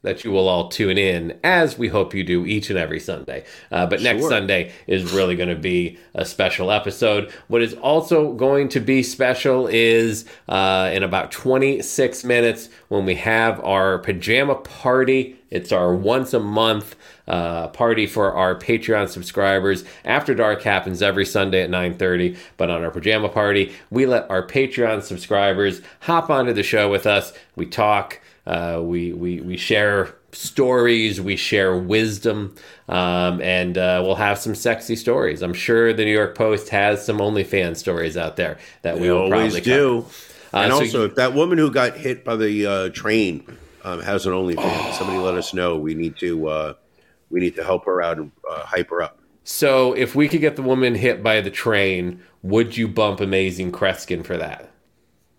that 0.03 0.25
you 0.25 0.31
will 0.31 0.49
all 0.49 0.69
tune 0.69 0.99
in 0.99 1.39
as 1.43 1.79
we 1.79 1.89
hope 1.89 2.15
you 2.15 2.25
do 2.25 2.45
each 2.45 2.71
and 2.71 2.79
every 2.79 3.01
Sunday. 3.01 3.45
Uh, 3.71 3.87
but 3.87 4.03
next 4.03 4.29
Sunday 4.29 4.73
is 4.87 5.13
really 5.13 5.37
going 5.37 5.49
to 5.49 5.55
be 5.55 5.99
a 6.15 6.25
special 6.25 6.71
episode. 6.71 7.33
What 7.49 7.63
is 7.63 7.75
also 7.75 8.33
going 8.33 8.69
to 8.71 8.81
be 8.81 9.03
special 9.03 9.69
is 9.69 10.25
uh, 10.49 10.91
in 10.93 11.03
about 11.03 11.31
26 11.31 12.25
minutes 12.25 12.69
when 12.89 13.07
we 13.07 13.15
have 13.17 13.63
our 13.65 13.99
pajama 13.99 14.57
party. 14.57 15.37
It's 15.51 15.71
our 15.71 15.95
once 15.95 16.33
a 16.33 16.41
month 16.41 16.97
uh, 17.29 17.69
party 17.69 18.07
for 18.07 18.35
our 18.35 18.59
Patreon 18.59 19.09
subscribers. 19.09 19.85
After 20.05 20.35
Dark 20.35 20.63
happens 20.63 21.03
every 21.03 21.27
Sunday 21.27 21.63
at 21.63 21.71
9:30, 21.71 22.37
but 22.57 22.71
on 22.71 22.83
our 22.83 22.91
pajama 22.91 23.29
party, 23.29 23.73
we 23.91 24.07
let 24.07 24.29
our 24.31 24.45
Patreon 24.47 25.03
subscribers 25.03 25.83
hop 26.01 26.31
onto 26.31 26.53
the 26.53 26.63
show 26.63 26.91
with 26.91 27.07
us. 27.07 27.33
We 27.55 27.67
talk. 27.67 28.19
Uh, 28.47 28.81
we, 28.83 29.13
we 29.13 29.41
we 29.41 29.57
share 29.57 30.15
stories, 30.33 31.21
we 31.21 31.37
share 31.37 31.77
wisdom, 31.77 32.55
um, 32.89 33.41
and 33.41 33.79
uh, 33.79 34.03
we'll 34.05 34.17
have 34.17 34.39
some 34.39 34.55
sexy 34.55 34.97
stories. 34.97 35.43
I'm 35.43 35.55
sure 35.55 35.93
the 35.93 36.05
New 36.05 36.13
York 36.13 36.37
Post 36.37 36.69
has 36.71 37.05
some 37.05 37.19
OnlyFans 37.19 37.77
stories 37.77 38.17
out 38.17 38.37
there 38.37 38.59
that 38.83 38.99
we 38.99 39.11
always 39.11 39.53
probably 39.53 39.61
do. 39.61 40.07
Uh, 40.53 40.59
and 40.59 40.73
so 40.73 40.79
also, 40.81 41.05
if 41.05 41.15
that 41.15 41.35
woman 41.35 41.57
who 41.57 41.71
got 41.71 41.97
hit 41.97 42.25
by 42.25 42.37
the 42.37 42.67
uh, 42.67 42.89
train 42.91 43.45
um, 43.85 44.01
has 44.01 44.27
an 44.27 44.33
OnlyFans, 44.33 44.95
somebody 44.95 45.19
let 45.19 45.35
us 45.35 45.55
know. 45.55 45.79
We 45.79 45.95
need 45.95 46.17
to 46.19 46.49
uh, 46.49 46.75
we 47.31 47.41
need 47.41 47.55
to 47.57 47.65
help 47.65 47.85
her 47.87 48.03
out 48.03 48.19
and 48.19 48.33
uh, 48.51 48.65
hype 48.65 48.91
her 48.91 49.03
up. 49.03 49.19
So 49.45 49.93
if 49.93 50.15
we 50.15 50.29
could 50.29 50.41
get 50.41 50.57
the 50.57 50.63
woman 50.63 50.95
hit 50.95 51.23
by 51.23 51.41
the 51.41 51.51
train, 51.51 52.23
would 52.43 52.77
you 52.77 52.87
bump 52.89 53.21
Amazing 53.21 53.73
Kreskin 53.73 54.25
for 54.25 54.37
that? 54.37 54.72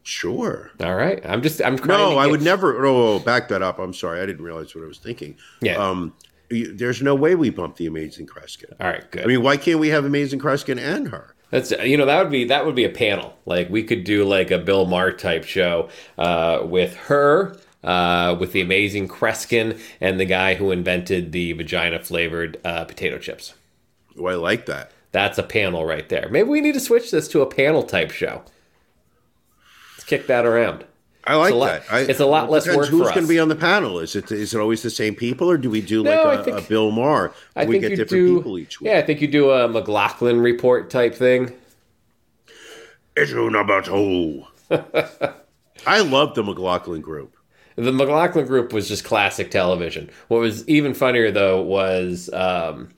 Sure. 0.04 0.72
All 0.82 0.96
right, 0.96 1.26
I'm 1.26 1.42
just 1.42 1.62
I'm 1.62 1.76
No, 1.76 2.18
I 2.18 2.28
would 2.28 2.42
never. 2.42 2.86
Oh, 2.86 3.20
back 3.20 3.48
that 3.48 3.62
up. 3.62 3.80
I'm 3.80 3.94
sorry. 3.94 4.20
I 4.22 4.26
didn't 4.26 4.44
realize 4.44 4.76
what 4.76 4.84
I 4.84 4.88
was 4.88 4.98
thinking. 4.98 5.38
Yeah. 5.62 5.78
Um, 5.78 6.14
there's 6.50 7.02
no 7.02 7.16
way 7.16 7.36
we 7.36 7.50
bump 7.50 7.78
the 7.78 7.88
Amazing 7.88 8.28
Kreskin. 8.28 8.74
All 8.80 8.88
right, 8.88 9.10
good. 9.10 9.24
I 9.24 9.28
mean, 9.28 9.42
why 9.42 9.58
can't 9.58 9.80
we 9.80 9.90
have 9.90 10.06
Amazing 10.06 10.40
Kreskin 10.40 10.78
and 10.78 11.08
her? 11.08 11.34
That's 11.54 11.72
you 11.72 11.98
know 11.98 12.06
that 12.08 12.22
would 12.22 12.32
be 12.32 12.46
that 12.46 12.66
would 12.66 12.74
be 12.74 12.84
a 12.84 12.90
panel. 12.90 13.38
Like 13.46 13.70
we 13.70 13.84
could 13.84 14.04
do 14.04 14.26
like 14.26 14.50
a 14.50 14.58
Bill 14.58 14.86
Maher 14.86 15.12
type 15.12 15.44
show 15.44 15.90
uh, 16.18 16.62
with 16.64 16.96
her, 16.96 17.56
uh, 17.84 18.36
with 18.40 18.54
the 18.54 18.62
amazing 18.62 19.08
Kreskin, 19.08 19.80
and 20.02 20.20
the 20.20 20.26
guy 20.26 20.56
who 20.56 20.72
invented 20.72 21.32
the 21.32 21.54
vagina 21.54 22.00
flavored 22.00 22.60
uh, 22.66 22.86
potato 22.86 23.20
chips. 23.20 23.54
Oh, 24.20 24.26
I 24.26 24.34
like 24.34 24.66
that. 24.66 24.92
That's 25.12 25.38
a 25.38 25.44
panel 25.44 25.86
right 25.86 26.10
there. 26.10 26.28
Maybe 26.30 26.50
we 26.50 26.60
need 26.60 26.74
to 26.74 26.80
switch 26.80 27.12
this 27.12 27.28
to 27.30 27.42
a 27.42 27.46
panel 27.46 27.84
type 27.84 28.10
show. 28.10 28.44
Let's 30.04 30.10
kick 30.10 30.28
that 30.28 30.46
around. 30.46 30.84
I 31.26 31.36
like 31.36 31.54
a 31.54 31.56
lot- 31.56 31.68
that. 31.88 31.94
I, 31.94 32.00
it's 32.02 32.20
a 32.20 32.26
lot 32.26 32.50
less 32.50 32.68
work 32.68 32.88
Who's 32.90 33.10
going 33.12 33.22
to 33.22 33.28
be 33.28 33.40
on 33.40 33.48
the 33.48 33.56
panel? 33.56 34.00
Is 34.00 34.18
it 34.18 34.30
is 34.34 34.54
it 34.54 34.60
always 34.60 34.84
the 34.84 34.90
same 34.90 35.16
people, 35.16 35.50
or 35.50 35.58
do 35.58 35.70
we 35.70 35.80
do 35.80 36.04
like 36.04 36.16
No, 36.16 36.24
a, 36.30 36.40
I 36.42 36.44
think- 36.44 36.58
a 36.58 36.62
Bill 36.62 36.92
Maher? 36.92 37.32
I 37.56 37.64
we 37.64 37.80
get 37.80 37.90
different 37.90 38.10
do. 38.10 38.38
people 38.40 38.58
each 38.60 38.82
week. 38.82 38.90
Yeah, 38.92 38.98
I 38.98 39.02
think 39.04 39.22
you 39.22 39.28
do 39.30 39.52
a 39.52 39.70
McLaughlin 39.70 40.42
report 40.42 40.90
type 40.90 41.16
thing. 41.16 41.54
Issue 43.16 43.50
number 43.50 43.82
two. 43.82 44.44
I 45.88 46.02
love 46.02 46.36
the 46.36 46.44
McLaughlin 46.44 47.00
group. 47.02 47.38
The 47.78 47.92
McLaughlin 47.94 48.46
group 48.46 48.74
was 48.74 48.90
just 48.90 49.06
classic 49.06 49.50
television. 49.52 50.10
What 50.28 50.42
was 50.42 50.68
even 50.68 50.94
funnier 50.94 51.32
though 51.32 51.62
was 51.62 52.30
um, 52.34 52.90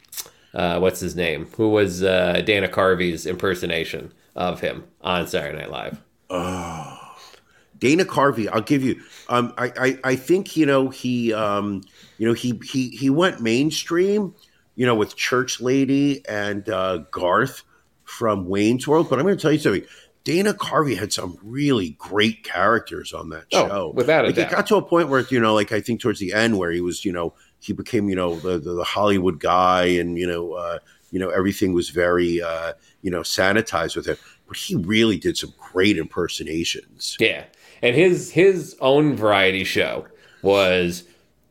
uh, 0.55 0.79
what's 0.79 0.99
his 0.99 1.15
name? 1.15 1.45
Who 1.57 1.69
was 1.69 2.01
uh, 2.01 2.41
Dana 2.43 2.67
Carvey's 2.67 3.27
impersonation 3.27 4.11
of 4.35 4.61
him 4.61 4.85
on 5.01 5.27
Saturday 5.27 5.59
Night 5.59 5.69
Live? 5.69 6.01
Dana 6.30 8.05
Carvey, 8.05 8.47
I'll 8.51 8.61
give 8.61 8.84
you. 8.84 9.01
Um, 9.30 9.53
I, 9.57 9.71
I, 9.78 9.99
I 10.11 10.15
think 10.15 10.55
you 10.55 10.65
know 10.65 10.89
he, 10.89 11.34
um, 11.34 11.84
you 12.17 12.28
know 12.28 12.34
he, 12.34 12.59
he, 12.63 12.89
he 12.89 13.09
went 13.09 13.41
mainstream, 13.41 14.34
you 14.76 14.86
know, 14.86 14.95
with 14.95 15.15
Church 15.15 15.59
Lady 15.61 16.26
and 16.28 16.67
uh, 16.69 16.99
Garth 17.11 17.63
from 18.05 18.47
Wayne's 18.47 18.88
World. 18.88 19.09
But 19.09 19.19
I'm 19.19 19.26
going 19.26 19.38
to 19.38 19.41
tell 19.41 19.51
you 19.51 19.59
something. 19.59 19.84
Dana 20.23 20.53
Carvey 20.53 20.97
had 20.97 21.13
some 21.13 21.38
really 21.43 21.91
great 21.99 22.43
characters 22.43 23.13
on 23.13 23.30
that 23.30 23.45
Oh, 23.53 23.67
show. 23.67 23.91
without 23.95 24.26
a 24.26 24.30
like, 24.30 24.36
doubt. 24.38 24.51
It 24.51 24.55
got 24.55 24.67
to 24.67 24.76
a 24.78 24.82
point 24.82 25.09
where 25.09 25.21
you 25.30 25.39
know, 25.39 25.53
like 25.53 25.71
I 25.71 25.82
think 25.82 26.01
towards 26.01 26.19
the 26.19 26.34
end, 26.34 26.57
where 26.57 26.71
he 26.71 26.82
was, 26.82 27.05
you 27.05 27.11
know, 27.11 27.34
he 27.59 27.73
became, 27.73 28.09
you 28.09 28.15
know, 28.15 28.36
the 28.39 28.57
the, 28.57 28.73
the 28.73 28.84
Hollywood 28.84 29.39
guy, 29.39 29.86
and 29.86 30.17
you 30.17 30.26
know, 30.26 30.53
uh, 30.53 30.80
you 31.11 31.19
know, 31.19 31.30
everything 31.30 31.73
was 31.73 31.89
very, 31.91 32.41
uh, 32.41 32.73
you 33.03 33.11
know, 33.11 33.21
sanitized 33.21 33.95
with 33.95 34.07
him. 34.07 34.17
But 34.47 34.57
he 34.57 34.75
really 34.75 35.17
did 35.17 35.37
some 35.37 35.53
great 35.57 35.97
impersonations. 35.97 37.17
Yeah, 37.19 37.45
and 37.81 37.95
his 37.95 38.31
his 38.31 38.75
own 38.79 39.15
variety 39.15 39.63
show 39.63 40.05
was 40.41 41.03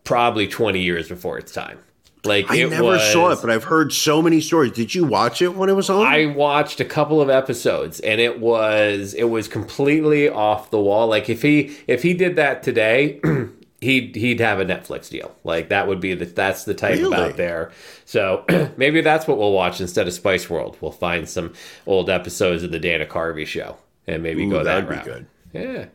probably 0.05 0.47
twenty 0.47 0.81
years 0.81 1.09
before 1.09 1.39
its 1.39 1.53
time. 1.53 1.79
Like 2.25 2.51
I 2.51 2.57
it 2.57 2.71
never 2.71 2.85
was, 2.85 3.13
saw 3.13 3.31
it, 3.31 3.41
but 3.41 3.51
I've 3.51 3.65
heard 3.65 3.93
so 3.93 4.23
many 4.23 4.41
stories. 4.41 4.73
Did 4.73 4.95
you 4.95 5.05
watch 5.05 5.43
it 5.43 5.55
when 5.55 5.69
it 5.69 5.75
was 5.75 5.91
on? 5.91 6.07
I 6.07 6.27
watched 6.27 6.81
a 6.81 6.85
couple 6.85 7.21
of 7.21 7.29
episodes 7.29 8.01
and 8.01 8.21
it 8.21 8.41
was 8.41 9.15
it 9.15 9.25
was 9.25 9.47
completely 9.47 10.29
off 10.29 10.71
the 10.71 10.81
wall. 10.81 11.07
Like 11.07 11.29
if 11.29 11.43
he 11.43 11.77
if 11.87 12.03
he 12.03 12.15
did 12.15 12.37
that 12.37 12.63
today, 12.63 13.21
he'd 13.85 14.17
he'd 14.17 14.41
have 14.41 14.59
a 14.59 14.65
Netflix 14.65 15.09
deal. 15.09 15.35
Like 15.45 15.69
that 15.69 15.87
would 15.87 16.01
be 16.01 16.15
the 16.15 16.25
that's 16.25 16.65
the 16.65 16.75
type 16.75 16.99
Really? 16.99 17.17
out 17.17 17.37
there. 17.37 17.71
So 18.05 18.45
maybe 18.77 19.01
that's 19.01 19.29
what 19.29 19.39
we'll 19.39 19.53
watch 19.53 19.81
instead 19.81 20.09
of 20.09 20.13
Spice 20.15 20.51
World. 20.51 20.77
We'll 20.81 20.91
find 20.93 21.29
some 21.29 21.53
old 21.87 22.11
episodes 22.11 22.63
of 22.65 22.73
the 22.73 22.81
Dana 22.81 23.07
Carvey 23.07 23.47
show 23.47 23.77
and 24.07 24.23
maybe 24.23 24.45
Ooh, 24.45 24.51
go 24.51 24.65
that 24.65 24.87
that'd 24.87 24.89
be 24.89 24.97
route. 24.97 25.05
good. 25.05 25.27
Yeah. 25.53 25.87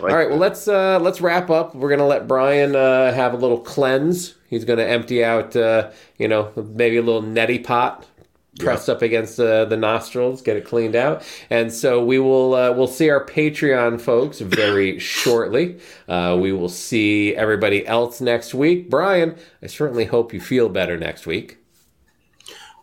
like 0.00 0.10
All 0.12 0.16
right. 0.18 0.28
Well, 0.30 0.38
let's 0.38 0.66
uh, 0.68 0.98
let's 1.00 1.20
wrap 1.20 1.50
up. 1.50 1.74
We're 1.74 1.90
gonna 1.90 2.06
let 2.06 2.26
Brian 2.26 2.74
uh, 2.74 3.12
have 3.12 3.34
a 3.34 3.36
little 3.36 3.60
cleanse. 3.60 4.34
He's 4.48 4.64
gonna 4.64 4.84
empty 4.84 5.22
out, 5.24 5.54
uh, 5.54 5.90
you 6.18 6.28
know, 6.28 6.50
maybe 6.56 6.96
a 6.96 7.02
little 7.02 7.22
neti 7.22 7.62
pot 7.62 8.06
pressed 8.58 8.88
up 8.88 9.02
against 9.02 9.40
uh, 9.40 9.64
the 9.64 9.76
nostrils, 9.76 10.42
get 10.42 10.56
it 10.56 10.64
cleaned 10.64 10.94
out, 10.94 11.24
and 11.50 11.72
so 11.72 12.04
we 12.04 12.18
will 12.18 12.54
uh, 12.54 12.72
we'll 12.72 12.86
see 12.86 13.10
our 13.10 13.24
Patreon 13.24 14.00
folks 14.00 14.40
very 14.40 14.98
shortly. 14.98 15.78
Uh, 16.08 16.36
we 16.40 16.52
will 16.52 16.68
see 16.68 17.34
everybody 17.34 17.86
else 17.86 18.20
next 18.20 18.54
week. 18.54 18.90
Brian, 18.90 19.36
I 19.62 19.66
certainly 19.66 20.06
hope 20.06 20.32
you 20.32 20.40
feel 20.40 20.68
better 20.68 20.96
next 20.96 21.26
week. 21.26 21.58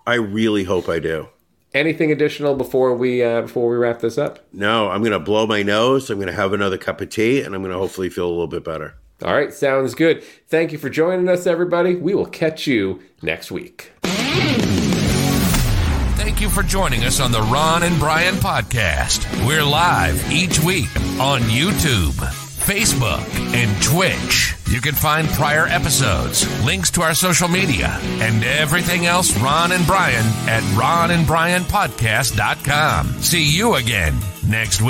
I 0.08 0.16
really 0.16 0.64
hope 0.64 0.90
I 0.90 1.00
do. 1.00 1.30
Anything 1.72 2.12
additional 2.12 2.56
before 2.56 2.96
we 2.96 3.24
uh, 3.24 3.42
before 3.42 3.70
we 3.70 3.78
wrap 3.78 4.00
this 4.00 4.18
up? 4.18 4.40
No, 4.52 4.90
I'm 4.90 5.02
going 5.02 5.12
to 5.12 5.20
blow 5.20 5.46
my 5.46 5.62
nose. 5.62 6.10
I'm 6.10 6.18
going 6.18 6.28
to 6.28 6.34
have 6.34 6.52
another 6.52 6.80
cup 6.80 7.00
of 7.00 7.10
tea, 7.10 7.42
and 7.42 7.54
I'm 7.54 7.62
going 7.62 7.72
to 7.72 7.78
hopefully 7.78 8.10
feel 8.10 8.28
a 8.28 8.32
little 8.32 8.48
bit 8.48 8.64
better. 8.64 8.96
All 9.22 9.34
right, 9.34 9.54
sounds 9.54 9.94
good. 9.96 10.24
Thank 10.48 10.72
you 10.72 10.78
for 10.78 10.90
joining 10.90 11.28
us, 11.28 11.46
everybody. 11.46 11.94
We 11.94 12.16
will 12.16 12.26
catch 12.26 12.66
you 12.66 13.04
next 13.22 13.52
week. 13.52 13.92
You 16.40 16.50
for 16.50 16.64
joining 16.64 17.04
us 17.04 17.20
on 17.20 17.34
the 17.34 17.42
Ron 17.42 17.84
and 17.84 18.00
Brian 18.00 18.36
podcast. 18.36 19.28
We're 19.46 19.62
live 19.62 20.32
each 20.32 20.58
week 20.62 20.88
on 21.20 21.42
YouTube, 21.42 22.14
Facebook, 22.14 23.28
and 23.54 23.84
Twitch. 23.84 24.56
You 24.70 24.80
can 24.80 24.96
find 24.96 25.28
prior 25.28 25.68
episodes, 25.68 26.48
links 26.64 26.92
to 26.92 27.02
our 27.02 27.14
social 27.14 27.50
media, 27.50 27.90
and 28.22 28.46
everything 28.46 29.06
else 29.06 29.38
Ron 29.40 29.74
and 29.74 29.86
Brian 29.86 30.26
at 30.48 30.64
ronandbrianpodcast.com. 30.76 33.22
See 33.22 33.44
you 33.44 33.76
again 33.76 34.18
next 34.48 34.82
week. 34.82 34.88